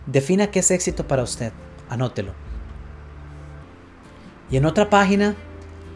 Defina 0.05 0.51
qué 0.51 0.59
es 0.59 0.70
éxito 0.70 1.07
para 1.07 1.24
usted. 1.24 1.51
Anótelo. 1.89 2.45
Y 4.50 4.58
en 4.58 4.66
otra 4.66 4.89
página, 4.89 5.36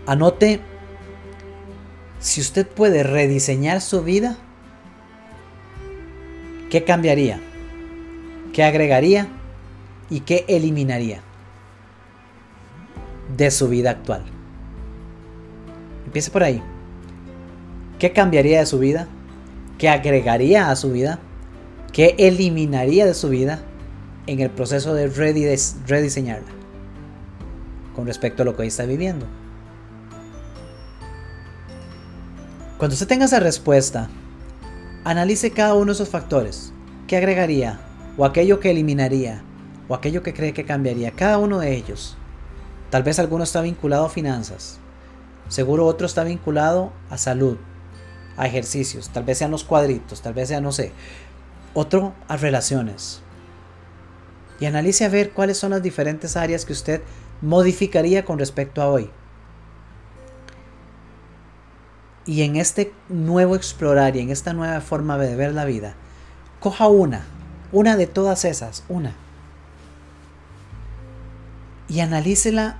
anote 0.06 0.62
si 2.20 2.42
usted 2.42 2.68
puede 2.68 3.04
rediseñar 3.04 3.80
su 3.80 4.04
vida, 4.04 4.38
¿qué 6.70 6.84
cambiaría? 6.84 7.40
¿Qué 8.54 8.64
agregaría? 8.64 9.28
¿Y 10.10 10.22
qué 10.22 10.44
eliminaría 10.50 11.22
de 13.38 13.52
su 13.52 13.70
vida 13.70 13.92
actual? 13.92 14.24
Empiece 16.06 16.30
por 16.30 16.44
ahí. 16.44 16.62
¿Qué 18.00 18.12
cambiaría 18.12 18.60
de 18.60 18.66
su 18.66 18.80
vida? 18.80 19.08
¿Qué 19.78 19.88
agregaría 19.88 20.70
a 20.70 20.76
su 20.76 20.92
vida? 20.92 21.20
¿Qué 21.94 22.16
eliminaría 22.18 23.06
de 23.06 23.14
su 23.14 23.30
vida 23.30 23.62
en 24.28 24.42
el 24.42 24.50
proceso 24.50 24.94
de 24.94 25.08
rediseñarla? 25.08 26.59
Con 28.00 28.08
respecto 28.08 28.44
a 28.44 28.46
lo 28.46 28.56
que 28.56 28.62
hoy 28.62 28.70
está 28.70 28.86
viviendo. 28.86 29.26
Cuando 32.78 32.94
usted 32.94 33.10
tenga 33.10 33.26
esa 33.26 33.42
respuesta, 33.42 34.08
analice 35.04 35.52
cada 35.52 35.74
uno 35.74 35.88
de 35.88 35.92
esos 35.92 36.08
factores. 36.08 36.72
¿Qué 37.10 37.18
agregaría? 37.18 37.82
¿O 38.16 38.24
aquello 38.24 38.62
que 38.62 38.72
eliminaría? 38.72 39.42
¿O 39.90 39.96
aquello 39.96 40.24
que 40.24 40.34
cree 40.34 40.54
que 40.54 40.64
cambiaría? 40.64 41.12
Cada 41.12 41.40
uno 41.40 41.60
de 41.60 41.76
ellos. 41.76 42.16
Tal 42.90 43.04
vez 43.04 43.20
alguno 43.20 43.44
está 43.44 43.60
vinculado 43.60 44.06
a 44.06 44.10
finanzas. 44.10 44.80
Seguro 45.50 45.86
otro 45.86 46.08
está 46.08 46.24
vinculado 46.24 46.94
a 47.10 47.18
salud, 47.18 47.58
a 48.38 48.48
ejercicios, 48.48 49.10
tal 49.10 49.26
vez 49.26 49.40
sean 49.40 49.52
los 49.52 49.66
cuadritos, 49.66 50.22
tal 50.22 50.34
vez 50.34 50.48
sea, 50.48 50.62
no 50.62 50.72
sé, 50.72 50.94
otro 51.74 52.14
a 52.30 52.38
relaciones. 52.38 53.20
Y 54.62 54.68
analice 54.68 55.04
a 55.04 55.10
ver 55.10 55.32
cuáles 55.32 55.58
son 55.58 55.72
las 55.72 55.84
diferentes 55.84 56.38
áreas 56.38 56.64
que 56.64 56.72
usted 56.72 57.02
modificaría 57.42 58.26
con 58.26 58.40
respecto 58.40 58.82
a 58.82 58.88
hoy. 58.88 59.10
Y 62.26 62.44
en 62.44 62.58
este 62.58 62.94
nuevo 63.08 63.56
explorar 63.56 64.16
y 64.16 64.20
en 64.20 64.30
esta 64.30 64.54
nueva 64.54 64.82
forma 64.82 65.18
de 65.18 65.36
ver 65.36 65.54
la 65.54 65.66
vida, 65.66 65.96
coja 66.60 66.88
una, 66.88 67.26
una 67.72 67.98
de 67.98 68.08
todas 68.08 68.46
esas, 68.46 68.84
una. 68.88 69.16
Y 71.88 72.02
analícela 72.02 72.78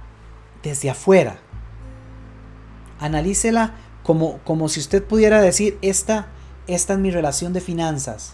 desde 0.62 0.90
afuera. 0.90 1.38
Analícela 3.00 3.74
como, 4.04 4.70
si 4.70 4.80
usted 4.80 5.04
pudiera 5.04 5.42
decir, 5.42 5.78
esta, 5.82 6.28
esta 6.68 6.94
es 6.94 7.00
mi 7.00 7.12
relación 7.12 7.54
de 7.54 7.62
finanzas. 7.62 8.34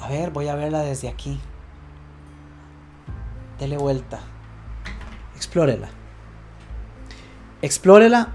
A 0.00 0.08
ver, 0.08 0.30
voy 0.30 0.48
a 0.48 0.54
verla 0.54 0.82
desde 0.82 1.08
aquí. 1.08 1.40
Dele 3.58 3.76
vuelta. 3.76 4.20
Explórela. 5.42 5.88
Explórela 7.62 8.32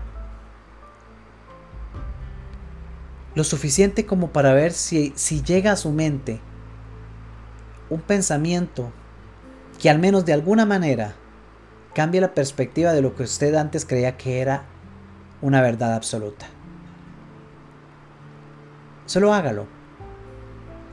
lo 3.33 3.45
suficiente 3.45 4.05
como 4.05 4.33
para 4.33 4.51
ver 4.51 4.73
si, 4.73 5.13
si 5.15 5.41
llega 5.41 5.71
a 5.71 5.77
su 5.77 5.93
mente 5.93 6.41
un 7.89 8.01
pensamiento 8.01 8.91
que 9.79 9.89
al 9.89 9.99
menos 9.99 10.25
de 10.25 10.33
alguna 10.33 10.65
manera 10.65 11.15
cambie 11.93 12.19
la 12.19 12.33
perspectiva 12.33 12.91
de 12.91 13.01
lo 13.01 13.15
que 13.15 13.23
usted 13.23 13.55
antes 13.55 13.85
creía 13.85 14.17
que 14.17 14.41
era 14.41 14.65
una 15.41 15.61
verdad 15.61 15.93
absoluta. 15.93 16.47
Solo 19.05 19.33
hágalo. 19.33 19.65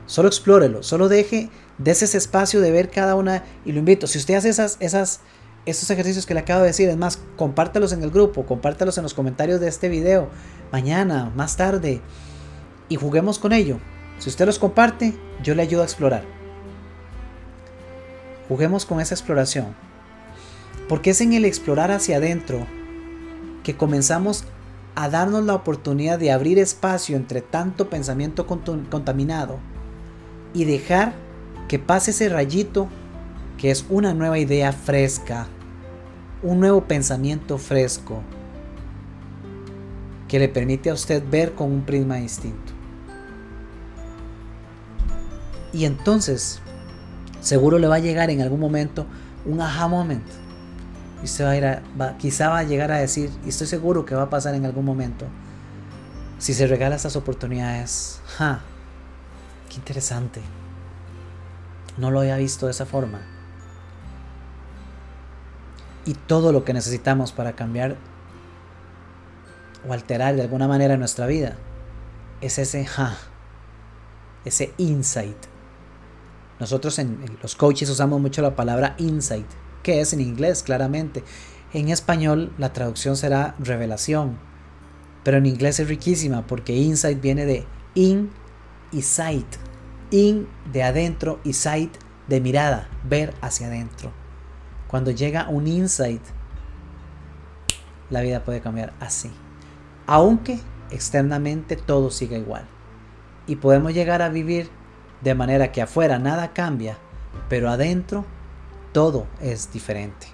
Solo 0.05 0.29
explórelo. 0.29 0.81
Solo 0.81 1.09
deje, 1.09 1.49
des 1.77 2.03
ese 2.03 2.17
espacio 2.17 2.61
de 2.61 2.71
ver 2.71 2.89
cada 2.89 3.15
una. 3.15 3.43
Y 3.65 3.73
lo 3.73 3.79
invito. 3.79 4.07
Si 4.07 4.17
usted 4.17 4.35
hace 4.35 4.47
esas, 4.47 4.77
esas, 4.79 5.19
esos 5.65 5.89
ejercicios 5.89 6.25
que 6.25 6.33
le 6.33 6.41
acabo 6.41 6.61
de 6.61 6.67
decir, 6.67 6.89
es 6.89 6.97
más, 6.97 7.19
compártalos 7.35 7.91
en 7.91 8.03
el 8.03 8.11
grupo, 8.11 8.45
compártalos 8.45 8.97
en 8.97 9.03
los 9.03 9.13
comentarios 9.13 9.59
de 9.59 9.67
este 9.67 9.89
video. 9.89 10.29
Mañana, 10.71 11.31
más 11.35 11.57
tarde. 11.57 12.01
Y 12.87 12.95
juguemos 12.95 13.39
con 13.39 13.51
ello. 13.51 13.79
Si 14.19 14.29
usted 14.29 14.45
los 14.45 14.59
comparte, 14.59 15.17
yo 15.43 15.55
le 15.55 15.63
ayudo 15.63 15.81
a 15.81 15.85
explorar. 15.85 16.23
Juguemos 18.47 18.85
con 18.85 19.01
esa 19.01 19.15
exploración. 19.15 19.75
Porque 20.87 21.09
es 21.09 21.21
en 21.21 21.33
el 21.33 21.45
explorar 21.45 21.91
hacia 21.91 22.17
adentro 22.17 22.67
que 23.63 23.75
comenzamos 23.75 24.45
a 24.93 25.09
darnos 25.09 25.43
la 25.43 25.55
oportunidad 25.55 26.19
de 26.19 26.31
abrir 26.31 26.59
espacio 26.59 27.17
entre 27.17 27.41
tanto 27.41 27.89
pensamiento 27.89 28.45
contaminado 28.45 29.59
y 30.53 30.65
dejar 30.65 31.13
que 31.67 31.79
pase 31.79 32.11
ese 32.11 32.29
rayito 32.29 32.87
que 33.57 33.71
es 33.71 33.85
una 33.89 34.13
nueva 34.13 34.37
idea 34.37 34.71
fresca, 34.71 35.47
un 36.45 36.59
nuevo 36.59 36.83
pensamiento 36.83 37.57
fresco 37.57 38.21
que 40.27 40.37
le 40.37 40.47
permite 40.47 40.91
a 40.91 40.93
usted 40.93 41.23
ver 41.27 41.55
con 41.55 41.71
un 41.71 41.81
prisma 41.81 42.17
distinto. 42.17 42.71
Y 45.73 45.85
entonces, 45.85 46.61
seguro 47.41 47.79
le 47.79 47.87
va 47.87 47.95
a 47.95 47.99
llegar 47.99 48.29
en 48.29 48.41
algún 48.41 48.59
momento 48.59 49.07
un 49.43 49.59
aha 49.59 49.87
moment 49.87 50.23
y 51.23 51.27
se 51.27 51.43
va 51.43 51.49
a 51.49 51.57
ir 51.57 51.65
a, 51.65 51.81
quizá 52.19 52.49
va 52.49 52.59
a 52.59 52.63
llegar 52.63 52.91
a 52.91 52.97
decir, 52.97 53.31
y 53.43 53.49
estoy 53.49 53.65
seguro 53.65 54.05
que 54.05 54.13
va 54.13 54.23
a 54.23 54.29
pasar 54.29 54.53
en 54.53 54.65
algún 54.65 54.85
momento, 54.85 55.25
si 56.37 56.53
se 56.53 56.67
regala 56.67 56.95
estas 56.95 57.15
oportunidades, 57.15 58.21
¡ja! 58.37 58.61
¡Qué 59.67 59.77
interesante! 59.77 60.41
No 61.97 62.11
lo 62.11 62.19
había 62.19 62.37
visto 62.37 62.67
de 62.67 62.71
esa 62.71 62.85
forma. 62.85 63.34
Y 66.05 66.13
todo 66.13 66.51
lo 66.51 66.63
que 66.63 66.73
necesitamos 66.73 67.31
para 67.31 67.55
cambiar 67.55 67.97
o 69.87 69.93
alterar 69.93 70.35
de 70.35 70.43
alguna 70.43 70.67
manera 70.67 70.97
nuestra 70.97 71.25
vida 71.25 71.55
es 72.41 72.59
ese 72.59 72.85
ja, 72.85 73.17
ese 74.45 74.73
insight. 74.77 75.37
Nosotros 76.59 76.99
en 76.99 77.19
los 77.41 77.55
coaches 77.55 77.89
usamos 77.89 78.21
mucho 78.21 78.41
la 78.41 78.55
palabra 78.55 78.95
insight 78.97 79.47
que 79.85 80.01
es 80.01 80.13
en 80.13 80.19
inglés, 80.19 80.63
claramente. 80.63 81.23
En 81.71 81.89
español 81.89 82.51
la 82.57 82.73
traducción 82.73 83.15
será 83.15 83.55
revelación, 83.59 84.37
pero 85.23 85.37
en 85.37 85.45
inglés 85.45 85.79
es 85.79 85.87
riquísima 85.87 86.47
porque 86.47 86.75
insight 86.75 87.21
viene 87.21 87.45
de 87.45 87.65
in 87.93 88.31
y 88.91 89.03
sight. 89.03 89.45
In 90.09 90.47
de 90.73 90.81
adentro 90.81 91.39
y 91.43 91.53
sight 91.53 91.95
de 92.27 92.41
mirada, 92.41 92.89
ver 93.07 93.35
hacia 93.41 93.67
adentro. 93.67 94.11
Cuando 94.95 95.11
llega 95.11 95.49
un 95.49 95.67
insight, 95.67 96.21
la 98.09 98.21
vida 98.21 98.45
puede 98.45 98.61
cambiar 98.61 98.93
así. 99.01 99.29
Aunque 100.07 100.57
externamente 100.89 101.75
todo 101.75 102.11
siga 102.11 102.37
igual. 102.37 102.65
Y 103.45 103.57
podemos 103.57 103.93
llegar 103.93 104.21
a 104.21 104.29
vivir 104.29 104.69
de 105.19 105.35
manera 105.35 105.73
que 105.73 105.81
afuera 105.81 106.17
nada 106.17 106.53
cambia, 106.53 106.97
pero 107.49 107.69
adentro 107.69 108.23
todo 108.93 109.27
es 109.41 109.73
diferente. 109.73 110.27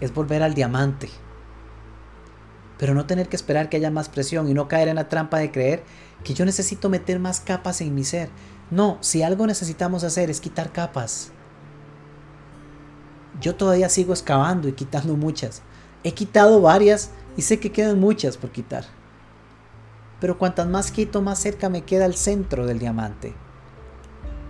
Es 0.00 0.14
volver 0.14 0.42
al 0.42 0.54
diamante. 0.54 1.10
Pero 2.78 2.94
no 2.94 3.04
tener 3.04 3.28
que 3.28 3.36
esperar 3.36 3.68
que 3.68 3.76
haya 3.76 3.90
más 3.90 4.08
presión 4.08 4.48
y 4.48 4.54
no 4.54 4.68
caer 4.68 4.88
en 4.88 4.96
la 4.96 5.10
trampa 5.10 5.36
de 5.36 5.52
creer 5.52 5.84
que 6.24 6.32
yo 6.32 6.46
necesito 6.46 6.88
meter 6.88 7.18
más 7.20 7.40
capas 7.40 7.82
en 7.82 7.94
mi 7.94 8.04
ser. 8.04 8.30
No, 8.70 8.96
si 9.02 9.22
algo 9.22 9.46
necesitamos 9.46 10.02
hacer 10.02 10.30
es 10.30 10.40
quitar 10.40 10.72
capas. 10.72 11.32
Yo 13.40 13.54
todavía 13.54 13.88
sigo 13.88 14.12
excavando 14.12 14.68
y 14.68 14.72
quitando 14.72 15.16
muchas. 15.16 15.62
He 16.04 16.12
quitado 16.12 16.60
varias 16.60 17.10
y 17.36 17.42
sé 17.42 17.58
que 17.58 17.72
quedan 17.72 18.00
muchas 18.00 18.36
por 18.36 18.50
quitar. 18.50 18.84
Pero 20.20 20.38
cuantas 20.38 20.66
más 20.66 20.90
quito, 20.90 21.20
más 21.20 21.38
cerca 21.38 21.68
me 21.68 21.82
queda 21.82 22.06
el 22.06 22.14
centro 22.14 22.66
del 22.66 22.78
diamante. 22.78 23.34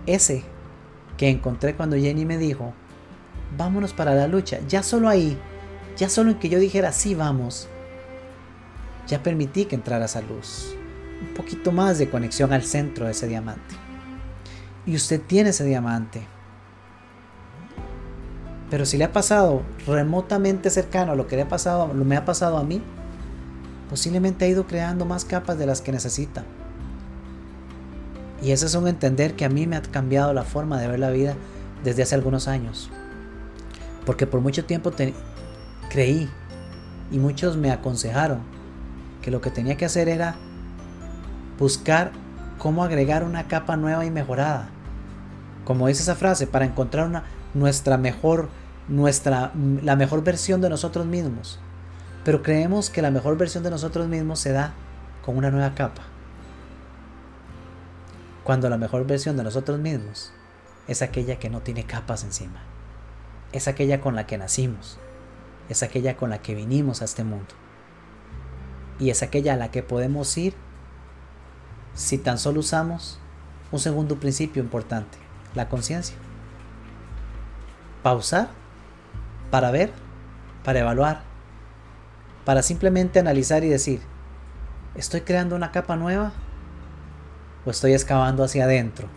Ese 0.05 0.43
que 1.17 1.29
encontré 1.29 1.75
cuando 1.75 1.97
Jenny 1.97 2.25
me 2.25 2.37
dijo, 2.37 2.73
vámonos 3.57 3.93
para 3.93 4.13
la 4.13 4.27
lucha. 4.27 4.59
Ya 4.67 4.83
solo 4.83 5.09
ahí, 5.09 5.37
ya 5.97 6.09
solo 6.09 6.31
en 6.31 6.39
que 6.39 6.49
yo 6.49 6.59
dijera, 6.59 6.91
sí, 6.93 7.15
vamos, 7.15 7.67
ya 9.07 9.23
permití 9.23 9.65
que 9.65 9.75
entrara 9.75 10.05
esa 10.05 10.21
luz. 10.21 10.75
Un 11.21 11.33
poquito 11.33 11.71
más 11.71 11.97
de 11.97 12.09
conexión 12.09 12.53
al 12.53 12.63
centro 12.63 13.05
de 13.05 13.11
ese 13.11 13.27
diamante. 13.27 13.75
Y 14.85 14.95
usted 14.95 15.21
tiene 15.21 15.49
ese 15.49 15.65
diamante. 15.65 16.21
Pero 18.69 18.85
si 18.85 18.97
le 18.97 19.05
ha 19.05 19.13
pasado 19.13 19.61
remotamente 19.85 20.69
cercano 20.69 21.13
a 21.13 21.15
lo 21.15 21.27
que 21.27 21.35
le 21.35 21.43
ha 21.43 21.47
pasado, 21.47 21.93
lo 21.93 22.03
me 22.03 22.17
ha 22.17 22.25
pasado 22.25 22.57
a 22.57 22.63
mí, 22.63 22.81
posiblemente 23.89 24.45
ha 24.45 24.47
ido 24.49 24.67
creando 24.67 25.05
más 25.05 25.23
capas 25.23 25.57
de 25.57 25.65
las 25.65 25.81
que 25.81 25.91
necesita. 25.91 26.43
Y 28.41 28.51
ese 28.51 28.65
es 28.65 28.75
un 28.75 28.87
entender 28.87 29.35
que 29.35 29.45
a 29.45 29.49
mí 29.49 29.67
me 29.67 29.77
ha 29.77 29.81
cambiado 29.81 30.33
la 30.33 30.43
forma 30.43 30.79
de 30.79 30.87
ver 30.87 30.99
la 30.99 31.09
vida 31.09 31.35
desde 31.83 32.03
hace 32.03 32.15
algunos 32.15 32.47
años. 32.47 32.89
Porque 34.05 34.27
por 34.27 34.41
mucho 34.41 34.65
tiempo 34.65 34.91
creí 35.89 36.29
y 37.11 37.19
muchos 37.19 37.57
me 37.57 37.71
aconsejaron 37.71 38.39
que 39.21 39.31
lo 39.31 39.41
que 39.41 39.49
tenía 39.49 39.75
que 39.75 39.85
hacer 39.85 40.09
era 40.09 40.35
buscar 41.57 42.11
cómo 42.57 42.83
agregar 42.83 43.23
una 43.23 43.47
capa 43.47 43.77
nueva 43.77 44.05
y 44.05 44.11
mejorada. 44.11 44.69
Como 45.65 45.87
dice 45.87 46.03
esa 46.03 46.15
frase, 46.15 46.47
para 46.47 46.65
encontrar 46.65 47.07
una, 47.07 47.23
nuestra 47.53 47.97
mejor, 47.97 48.49
nuestra, 48.87 49.51
la 49.81 49.95
mejor 49.95 50.23
versión 50.23 50.61
de 50.61 50.69
nosotros 50.69 51.05
mismos. 51.05 51.59
Pero 52.23 52.43
creemos 52.43 52.89
que 52.89 53.01
la 53.01 53.11
mejor 53.11 53.37
versión 53.37 53.63
de 53.63 53.69
nosotros 53.69 54.07
mismos 54.07 54.39
se 54.39 54.51
da 54.51 54.73
con 55.25 55.37
una 55.37 55.51
nueva 55.51 55.75
capa. 55.75 56.03
Cuando 58.43 58.69
la 58.69 58.77
mejor 58.77 59.05
versión 59.05 59.37
de 59.37 59.43
nosotros 59.43 59.79
mismos 59.79 60.31
es 60.87 61.01
aquella 61.01 61.37
que 61.39 61.49
no 61.49 61.61
tiene 61.61 61.85
capas 61.85 62.23
encima. 62.23 62.61
Es 63.51 63.67
aquella 63.67 64.01
con 64.01 64.15
la 64.15 64.25
que 64.25 64.37
nacimos. 64.37 64.97
Es 65.69 65.83
aquella 65.83 66.15
con 66.15 66.29
la 66.29 66.41
que 66.41 66.55
vinimos 66.55 67.01
a 67.01 67.05
este 67.05 67.23
mundo. 67.23 67.53
Y 68.99 69.09
es 69.09 69.21
aquella 69.21 69.53
a 69.53 69.57
la 69.57 69.71
que 69.71 69.83
podemos 69.83 70.37
ir 70.37 70.53
si 71.93 72.17
tan 72.17 72.37
solo 72.37 72.59
usamos 72.59 73.19
un 73.71 73.79
segundo 73.79 74.19
principio 74.19 74.61
importante, 74.61 75.17
la 75.55 75.67
conciencia. 75.67 76.15
Pausar 78.03 78.49
para 79.51 79.71
ver, 79.71 79.91
para 80.63 80.79
evaluar, 80.79 81.21
para 82.45 82.61
simplemente 82.61 83.19
analizar 83.19 83.63
y 83.63 83.69
decir, 83.69 84.01
¿estoy 84.95 85.21
creando 85.21 85.55
una 85.55 85.71
capa 85.71 85.95
nueva? 85.95 86.31
¿O 87.65 87.71
estoy 87.71 87.93
excavando 87.93 88.43
hacia 88.43 88.63
adentro, 88.63 89.07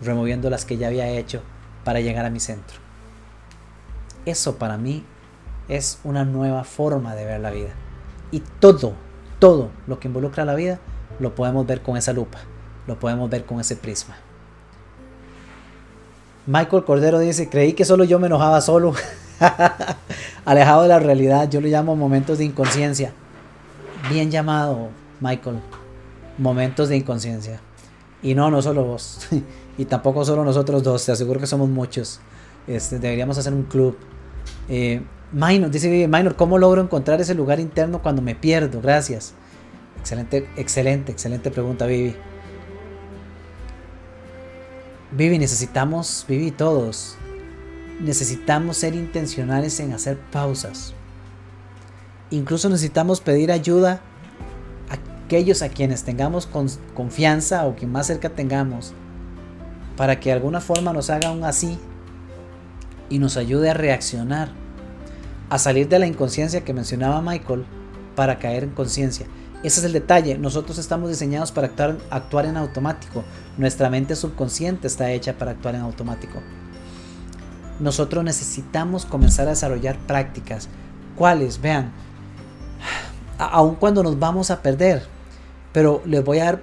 removiendo 0.00 0.50
las 0.50 0.64
que 0.64 0.76
ya 0.76 0.88
había 0.88 1.08
hecho 1.08 1.42
para 1.84 2.00
llegar 2.00 2.24
a 2.24 2.30
mi 2.30 2.40
centro? 2.40 2.78
Eso 4.26 4.58
para 4.58 4.76
mí 4.76 5.04
es 5.68 6.00
una 6.04 6.24
nueva 6.24 6.64
forma 6.64 7.14
de 7.14 7.24
ver 7.24 7.40
la 7.40 7.50
vida. 7.50 7.70
Y 8.30 8.40
todo, 8.60 8.94
todo 9.38 9.70
lo 9.86 9.98
que 9.98 10.08
involucra 10.08 10.44
la 10.44 10.54
vida, 10.54 10.78
lo 11.18 11.34
podemos 11.34 11.66
ver 11.66 11.82
con 11.82 11.96
esa 11.96 12.12
lupa, 12.12 12.38
lo 12.86 12.98
podemos 12.98 13.30
ver 13.30 13.44
con 13.44 13.60
ese 13.60 13.76
prisma. 13.76 14.16
Michael 16.48 16.84
Cordero 16.84 17.18
dice, 17.18 17.50
creí 17.50 17.74
que 17.74 17.84
solo 17.84 18.04
yo 18.04 18.18
me 18.18 18.26
enojaba 18.26 18.62
solo. 18.62 18.94
Alejado 20.46 20.80
de 20.80 20.88
la 20.88 20.98
realidad, 20.98 21.50
yo 21.50 21.60
lo 21.60 21.68
llamo 21.68 21.94
momentos 21.94 22.38
de 22.38 22.46
inconsciencia. 22.46 23.12
Bien 24.08 24.30
llamado, 24.30 24.88
Michael. 25.20 25.58
Momentos 26.38 26.88
de 26.88 26.96
inconsciencia. 26.96 27.60
Y 28.22 28.34
no, 28.34 28.50
no 28.50 28.62
solo 28.62 28.82
vos. 28.82 29.28
y 29.76 29.84
tampoco 29.84 30.24
solo 30.24 30.42
nosotros 30.42 30.82
dos. 30.82 31.04
Te 31.04 31.12
aseguro 31.12 31.38
que 31.38 31.46
somos 31.46 31.68
muchos. 31.68 32.18
Este, 32.66 32.98
deberíamos 32.98 33.36
hacer 33.36 33.52
un 33.52 33.64
club. 33.64 33.98
Eh, 34.70 35.02
Minor, 35.32 35.70
dice 35.70 36.08
Minor, 36.08 36.34
¿cómo 36.34 36.56
logro 36.56 36.80
encontrar 36.80 37.20
ese 37.20 37.34
lugar 37.34 37.60
interno 37.60 38.00
cuando 38.00 38.22
me 38.22 38.34
pierdo? 38.34 38.80
Gracias. 38.80 39.34
Excelente, 40.00 40.48
excelente, 40.56 41.12
excelente 41.12 41.50
pregunta, 41.50 41.84
Vivi. 41.84 42.16
Vivi, 45.10 45.38
necesitamos, 45.38 46.26
Vivi, 46.28 46.50
todos, 46.50 47.16
necesitamos 48.00 48.76
ser 48.76 48.94
intencionales 48.94 49.80
en 49.80 49.92
hacer 49.92 50.18
pausas. 50.30 50.92
Incluso 52.30 52.68
necesitamos 52.68 53.20
pedir 53.20 53.50
ayuda 53.50 54.00
a 54.90 55.24
aquellos 55.24 55.62
a 55.62 55.70
quienes 55.70 56.04
tengamos 56.04 56.46
confianza 56.94 57.66
o 57.66 57.74
quien 57.74 57.90
más 57.90 58.06
cerca 58.06 58.28
tengamos 58.28 58.92
para 59.96 60.20
que 60.20 60.28
de 60.28 60.34
alguna 60.34 60.60
forma 60.60 60.92
nos 60.92 61.10
haga 61.10 61.32
un 61.32 61.42
así 61.42 61.78
y 63.08 63.18
nos 63.18 63.36
ayude 63.36 63.70
a 63.70 63.74
reaccionar, 63.74 64.50
a 65.48 65.58
salir 65.58 65.88
de 65.88 65.98
la 65.98 66.06
inconsciencia 66.06 66.64
que 66.64 66.74
mencionaba 66.74 67.22
Michael 67.22 67.64
para 68.14 68.38
caer 68.38 68.62
en 68.64 68.70
conciencia. 68.70 69.26
Ese 69.64 69.80
es 69.80 69.86
el 69.86 69.92
detalle, 69.92 70.38
nosotros 70.38 70.78
estamos 70.78 71.08
diseñados 71.08 71.50
para 71.50 71.68
actuar, 71.68 71.98
actuar 72.10 72.46
en 72.46 72.56
automático, 72.56 73.24
nuestra 73.58 73.90
mente 73.90 74.16
subconsciente 74.16 74.86
está 74.86 75.10
hecha 75.10 75.36
para 75.36 75.50
actuar 75.50 75.74
en 75.74 75.82
automático 75.82 76.40
nosotros 77.80 78.24
necesitamos 78.24 79.04
comenzar 79.04 79.46
a 79.46 79.50
desarrollar 79.50 79.98
prácticas. 79.98 80.68
¿Cuáles? 81.16 81.60
Vean, 81.60 81.92
aun 83.38 83.76
cuando 83.76 84.02
nos 84.02 84.18
vamos 84.18 84.50
a 84.50 84.62
perder, 84.62 85.06
pero 85.72 86.02
les 86.04 86.24
voy 86.24 86.38
a 86.38 86.44
dar, 86.44 86.62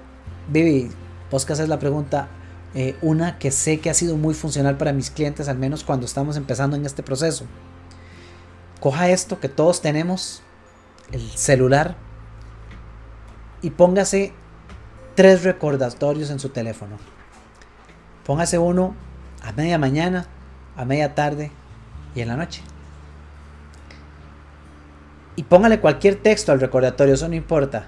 Vivi, 0.49 0.89
vos 1.31 1.45
que 1.45 1.53
haces 1.53 1.69
la 1.69 1.79
pregunta, 1.79 2.27
eh, 2.73 2.97
una 3.01 3.37
que 3.39 3.51
sé 3.51 3.79
que 3.79 3.89
ha 3.89 3.93
sido 3.93 4.17
muy 4.17 4.33
funcional 4.33 4.77
para 4.77 4.93
mis 4.93 5.09
clientes, 5.09 5.47
al 5.47 5.57
menos 5.57 5.83
cuando 5.83 6.05
estamos 6.05 6.37
empezando 6.37 6.75
en 6.75 6.85
este 6.85 7.03
proceso. 7.03 7.45
Coja 8.79 9.09
esto 9.09 9.39
que 9.39 9.49
todos 9.49 9.81
tenemos, 9.81 10.41
el 11.11 11.21
celular, 11.31 11.95
y 13.61 13.71
póngase 13.71 14.33
tres 15.15 15.43
recordatorios 15.43 16.29
en 16.29 16.39
su 16.39 16.49
teléfono. 16.49 16.97
Póngase 18.25 18.57
uno 18.57 18.95
a 19.41 19.51
media 19.51 19.77
mañana, 19.77 20.27
a 20.75 20.85
media 20.85 21.15
tarde 21.15 21.51
y 22.13 22.21
en 22.21 22.27
la 22.27 22.35
noche. 22.35 22.61
Y 25.35 25.43
póngale 25.43 25.79
cualquier 25.79 26.15
texto 26.15 26.51
al 26.51 26.59
recordatorio, 26.59 27.13
eso 27.13 27.27
no 27.27 27.35
importa. 27.35 27.87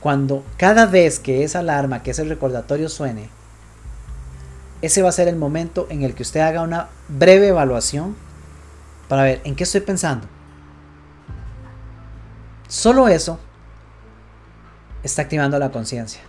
Cuando 0.00 0.44
cada 0.56 0.86
vez 0.86 1.18
que 1.18 1.42
esa 1.44 1.60
alarma, 1.60 2.02
que 2.02 2.12
ese 2.12 2.24
recordatorio 2.24 2.88
suene, 2.88 3.30
ese 4.80 5.02
va 5.02 5.08
a 5.08 5.12
ser 5.12 5.28
el 5.28 5.36
momento 5.36 5.86
en 5.90 6.02
el 6.02 6.14
que 6.14 6.22
usted 6.22 6.40
haga 6.40 6.62
una 6.62 6.88
breve 7.08 7.48
evaluación 7.48 8.16
para 9.08 9.22
ver 9.22 9.40
en 9.44 9.56
qué 9.56 9.64
estoy 9.64 9.80
pensando. 9.80 10.26
Solo 12.68 13.08
eso 13.08 13.40
está 15.02 15.22
activando 15.22 15.58
la 15.58 15.70
conciencia. 15.70 16.27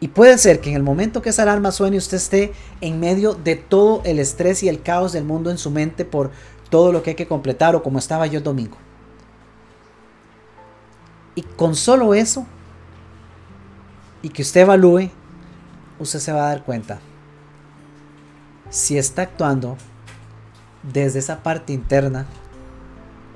Y 0.00 0.08
puede 0.08 0.38
ser 0.38 0.60
que 0.60 0.70
en 0.70 0.76
el 0.76 0.82
momento 0.82 1.22
que 1.22 1.30
esa 1.30 1.42
alarma 1.42 1.72
suene 1.72 1.96
usted 1.96 2.18
esté 2.18 2.52
en 2.80 3.00
medio 3.00 3.34
de 3.34 3.56
todo 3.56 4.02
el 4.04 4.20
estrés 4.20 4.62
y 4.62 4.68
el 4.68 4.82
caos 4.82 5.12
del 5.12 5.24
mundo 5.24 5.50
en 5.50 5.58
su 5.58 5.70
mente 5.70 6.04
por 6.04 6.30
todo 6.70 6.92
lo 6.92 7.02
que 7.02 7.10
hay 7.10 7.16
que 7.16 7.26
completar 7.26 7.74
o 7.74 7.82
como 7.82 7.98
estaba 7.98 8.26
yo 8.26 8.38
el 8.38 8.44
domingo. 8.44 8.76
Y 11.34 11.42
con 11.42 11.74
solo 11.74 12.14
eso, 12.14 12.46
y 14.22 14.28
que 14.28 14.42
usted 14.42 14.62
evalúe, 14.62 15.10
usted 15.98 16.18
se 16.18 16.32
va 16.32 16.46
a 16.46 16.48
dar 16.48 16.64
cuenta 16.64 17.00
si 18.70 18.98
está 18.98 19.22
actuando 19.22 19.76
desde 20.82 21.20
esa 21.20 21.42
parte 21.42 21.72
interna 21.72 22.26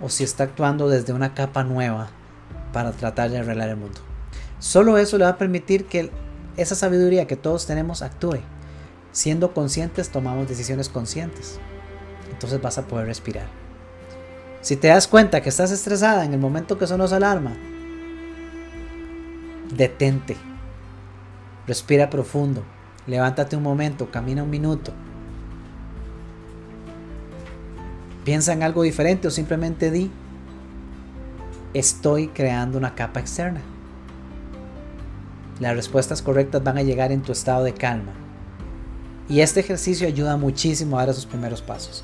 o 0.01 0.09
si 0.09 0.25
está 0.25 0.45
actuando 0.45 0.89
desde 0.89 1.13
una 1.13 1.35
capa 1.35 1.65
nueva 1.65 2.09
para 2.73 2.93
tratar 2.93 3.31
de 3.31 3.39
arreglar 3.39 3.69
el 3.69 3.77
mundo. 3.77 4.01
Solo 4.59 4.99
eso 4.99 5.19
le 5.19 5.25
va 5.25 5.31
a 5.31 5.39
permitir 5.39 5.87
que 5.87 6.11
esa 6.57 6.75
sabiduría 6.75 7.27
que 7.27 7.37
todos 7.37 7.67
tenemos 7.67 8.03
actúe. 8.03 8.41
Siendo 9.13 9.53
conscientes 9.55 10.11
tomamos 10.11 10.49
decisiones 10.49 10.89
conscientes. 10.89 11.59
Entonces 12.31 12.61
vas 12.61 12.79
a 12.79 12.87
poder 12.87 13.07
respirar. 13.07 13.47
Si 14.61 14.77
te 14.77 14.89
das 14.89 15.09
cuenta 15.09 15.41
que 15.41 15.49
estás 15.49 15.71
estresada 15.71 16.25
en 16.25 16.33
el 16.33 16.41
momento 16.41 16.79
que 16.79 16.87
sonó 16.87 17.05
esa 17.05 17.17
alarma, 17.17 17.53
detente. 19.75 20.37
Respira 21.67 22.11
profundo. 22.11 22.63
Levántate 23.07 23.57
un 23.57 23.63
momento, 23.63 24.11
camina 24.11 24.43
un 24.43 24.51
minuto. 24.51 24.93
Piensa 28.25 28.53
en 28.53 28.63
algo 28.63 28.83
diferente 28.83 29.27
o 29.27 29.31
simplemente 29.33 29.91
di, 29.91 30.11
estoy 31.75 32.29
creando 32.29 32.79
una 32.79 32.95
capa 32.95 33.19
externa. 33.19 33.61
Las 35.63 35.77
respuestas 35.77 36.23
correctas 36.23 36.65
van 36.65 36.77
a 36.77 36.83
llegar 36.83 37.13
en 37.13 37.23
tu 37.23 37.31
estado 37.31 37.63
de 37.63 37.73
calma. 37.73 38.13
Y 39.29 39.43
este 39.43 39.61
ejercicio 39.61 40.09
ayuda 40.09 40.37
muchísimo 40.37 40.97
a 40.97 41.03
dar 41.03 41.11
esos 41.11 41.25
primeros 41.25 41.63
pasos. 41.63 42.03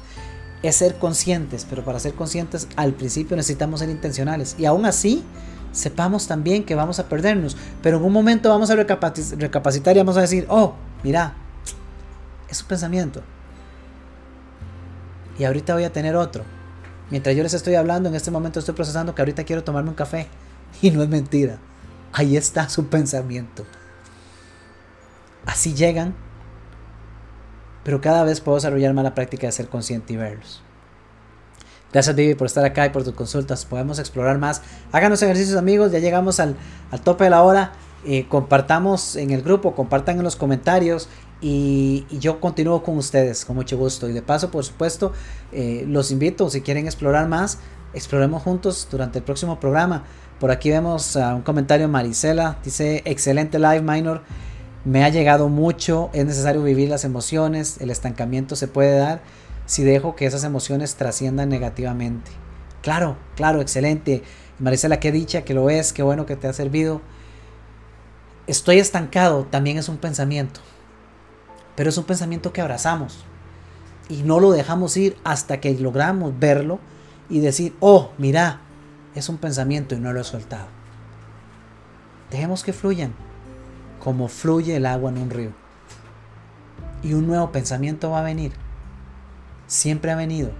Es 0.62 0.76
ser 0.76 0.94
conscientes, 0.94 1.66
pero 1.68 1.84
para 1.84 1.98
ser 1.98 2.14
conscientes 2.14 2.68
al 2.76 2.92
principio 2.92 3.36
necesitamos 3.36 3.80
ser 3.80 3.88
intencionales. 3.88 4.54
Y 4.60 4.64
aún 4.64 4.86
así, 4.86 5.24
sepamos 5.72 6.28
también 6.28 6.62
que 6.62 6.76
vamos 6.76 7.00
a 7.00 7.08
perdernos. 7.08 7.56
Pero 7.82 7.96
en 7.96 8.04
un 8.04 8.12
momento 8.12 8.48
vamos 8.48 8.70
a 8.70 8.76
recapacitar 8.76 9.96
y 9.96 9.98
vamos 9.98 10.16
a 10.16 10.20
decir, 10.20 10.46
oh, 10.48 10.74
mira, 11.02 11.34
es 12.48 12.62
un 12.62 12.68
pensamiento. 12.68 13.22
Y 15.36 15.42
ahorita 15.42 15.74
voy 15.74 15.82
a 15.82 15.92
tener 15.92 16.14
otro. 16.14 16.44
Mientras 17.10 17.34
yo 17.34 17.42
les 17.42 17.54
estoy 17.54 17.74
hablando, 17.74 18.08
en 18.08 18.14
este 18.14 18.30
momento 18.30 18.60
estoy 18.60 18.76
procesando 18.76 19.16
que 19.16 19.22
ahorita 19.22 19.42
quiero 19.42 19.64
tomarme 19.64 19.90
un 19.90 19.96
café. 19.96 20.28
Y 20.80 20.92
no 20.92 21.02
es 21.02 21.08
mentira. 21.08 21.58
Ahí 22.12 22.36
está 22.36 22.68
su 22.68 22.86
pensamiento. 22.86 23.64
Así 25.46 25.74
llegan. 25.74 26.14
Pero 27.84 28.00
cada 28.00 28.24
vez 28.24 28.40
puedo 28.40 28.56
desarrollar 28.56 28.92
más 28.92 29.04
la 29.04 29.14
práctica 29.14 29.46
de 29.46 29.52
ser 29.52 29.68
consciente 29.68 30.12
y 30.12 30.16
verlos. 30.16 30.62
Gracias 31.90 32.14
Vivi 32.14 32.34
por 32.34 32.46
estar 32.46 32.64
acá 32.64 32.84
y 32.84 32.90
por 32.90 33.02
tus 33.02 33.14
consultas. 33.14 33.64
Podemos 33.64 33.98
explorar 33.98 34.38
más. 34.38 34.62
Háganos 34.92 35.22
ejercicios 35.22 35.56
amigos. 35.56 35.90
Ya 35.90 35.98
llegamos 35.98 36.38
al, 36.38 36.56
tope 37.02 37.24
de 37.24 37.30
la 37.30 37.42
hora. 37.42 37.72
Eh, 38.04 38.26
compartamos 38.28 39.16
en 39.16 39.30
el 39.30 39.42
grupo, 39.42 39.74
compartan 39.74 40.18
en 40.18 40.22
los 40.22 40.36
comentarios 40.36 41.08
y, 41.40 42.06
yo 42.10 42.40
continúo 42.40 42.82
con 42.82 42.96
ustedes 42.98 43.44
con 43.44 43.56
mucho 43.56 43.76
gusto. 43.76 44.08
Y 44.08 44.12
de 44.12 44.22
paso, 44.22 44.50
por 44.50 44.64
supuesto, 44.64 45.12
eh, 45.52 45.84
los 45.88 46.10
invito, 46.10 46.48
si 46.50 46.60
quieren 46.60 46.86
explorar 46.86 47.28
más, 47.28 47.58
exploremos 47.94 48.42
juntos 48.42 48.86
durante 48.90 49.18
el 49.18 49.24
próximo 49.24 49.58
programa. 49.58 50.04
Por 50.40 50.52
aquí 50.52 50.70
vemos 50.70 51.16
un 51.16 51.42
comentario 51.42 51.88
Marisela, 51.88 52.58
dice, 52.62 53.02
excelente 53.04 53.58
live 53.58 53.82
minor, 53.82 54.22
me 54.84 55.04
ha 55.04 55.08
llegado 55.08 55.48
mucho, 55.48 56.10
es 56.12 56.24
necesario 56.24 56.62
vivir 56.62 56.88
las 56.88 57.04
emociones, 57.04 57.78
el 57.80 57.90
estancamiento 57.90 58.54
se 58.54 58.68
puede 58.68 58.96
dar 58.96 59.20
si 59.66 59.82
dejo 59.82 60.14
que 60.14 60.26
esas 60.26 60.44
emociones 60.44 60.94
trasciendan 60.94 61.48
negativamente. 61.48 62.30
Claro, 62.82 63.16
claro, 63.34 63.60
excelente. 63.60 64.22
Marisela, 64.60 65.00
qué 65.00 65.10
dicha 65.10 65.42
que 65.42 65.54
lo 65.54 65.70
es, 65.70 65.92
qué 65.92 66.02
bueno 66.02 66.24
que 66.24 66.36
te 66.36 66.46
ha 66.46 66.52
servido. 66.52 67.00
Estoy 68.46 68.78
estancado, 68.78 69.44
también 69.44 69.76
es 69.76 69.88
un 69.88 69.98
pensamiento, 69.98 70.60
pero 71.74 71.90
es 71.90 71.98
un 71.98 72.04
pensamiento 72.04 72.52
que 72.52 72.60
abrazamos 72.60 73.24
y 74.08 74.22
no 74.22 74.40
lo 74.40 74.52
dejamos 74.52 74.96
ir 74.96 75.16
hasta 75.24 75.60
que 75.60 75.74
logramos 75.74 76.38
verlo 76.38 76.78
y 77.28 77.40
decir, 77.40 77.74
oh, 77.80 78.12
mira, 78.16 78.62
es 79.18 79.28
un 79.28 79.38
pensamiento 79.38 79.94
y 79.94 80.00
no 80.00 80.12
lo 80.12 80.20
he 80.20 80.24
soltado. 80.24 80.66
Dejemos 82.30 82.62
que 82.62 82.72
fluyan, 82.72 83.14
como 84.00 84.28
fluye 84.28 84.76
el 84.76 84.86
agua 84.86 85.10
en 85.10 85.18
un 85.18 85.30
río. 85.30 85.52
Y 87.02 87.14
un 87.14 87.26
nuevo 87.26 87.52
pensamiento 87.52 88.10
va 88.10 88.20
a 88.20 88.24
venir. 88.24 88.52
Siempre 89.66 90.10
ha 90.10 90.16
venido. 90.16 90.50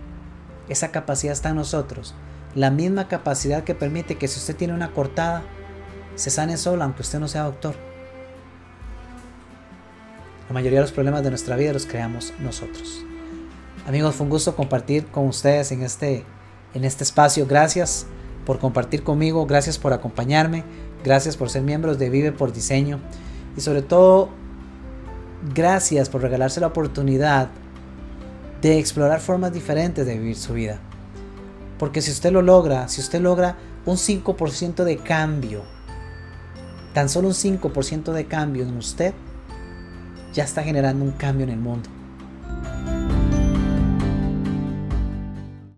Esa 0.68 0.90
capacidad 0.90 1.32
está 1.32 1.50
en 1.50 1.56
nosotros. 1.56 2.14
La 2.54 2.70
misma 2.70 3.08
capacidad 3.08 3.64
que 3.64 3.74
permite 3.74 4.16
que 4.16 4.28
si 4.28 4.38
usted 4.38 4.56
tiene 4.56 4.74
una 4.74 4.92
cortada, 4.92 5.42
se 6.14 6.30
sane 6.30 6.56
sola, 6.56 6.84
aunque 6.84 7.02
usted 7.02 7.18
no 7.18 7.28
sea 7.28 7.44
doctor. 7.44 7.74
La 10.48 10.54
mayoría 10.54 10.78
de 10.78 10.84
los 10.84 10.92
problemas 10.92 11.22
de 11.22 11.30
nuestra 11.30 11.56
vida 11.56 11.72
los 11.72 11.86
creamos 11.86 12.32
nosotros. 12.38 13.04
Amigos, 13.86 14.14
fue 14.14 14.24
un 14.24 14.30
gusto 14.30 14.56
compartir 14.56 15.06
con 15.06 15.26
ustedes 15.26 15.72
en 15.72 15.82
este, 15.82 16.24
en 16.74 16.84
este 16.84 17.04
espacio. 17.04 17.46
Gracias 17.46 18.06
por 18.48 18.58
compartir 18.58 19.02
conmigo, 19.02 19.44
gracias 19.44 19.76
por 19.76 19.92
acompañarme, 19.92 20.64
gracias 21.04 21.36
por 21.36 21.50
ser 21.50 21.60
miembros 21.60 21.98
de 21.98 22.08
Vive 22.08 22.32
por 22.32 22.50
Diseño 22.50 22.98
y 23.58 23.60
sobre 23.60 23.82
todo 23.82 24.30
gracias 25.54 26.08
por 26.08 26.22
regalarse 26.22 26.58
la 26.58 26.68
oportunidad 26.68 27.50
de 28.62 28.78
explorar 28.78 29.20
formas 29.20 29.52
diferentes 29.52 30.06
de 30.06 30.16
vivir 30.16 30.36
su 30.36 30.54
vida. 30.54 30.78
Porque 31.78 32.00
si 32.00 32.10
usted 32.10 32.32
lo 32.32 32.40
logra, 32.40 32.88
si 32.88 33.02
usted 33.02 33.20
logra 33.20 33.58
un 33.84 33.96
5% 33.96 34.82
de 34.82 34.96
cambio, 34.96 35.64
tan 36.94 37.10
solo 37.10 37.28
un 37.28 37.34
5% 37.34 38.12
de 38.12 38.24
cambio 38.24 38.62
en 38.62 38.78
usted, 38.78 39.12
ya 40.32 40.44
está 40.44 40.62
generando 40.62 41.04
un 41.04 41.12
cambio 41.12 41.44
en 41.44 41.50
el 41.50 41.60
mundo. 41.60 41.90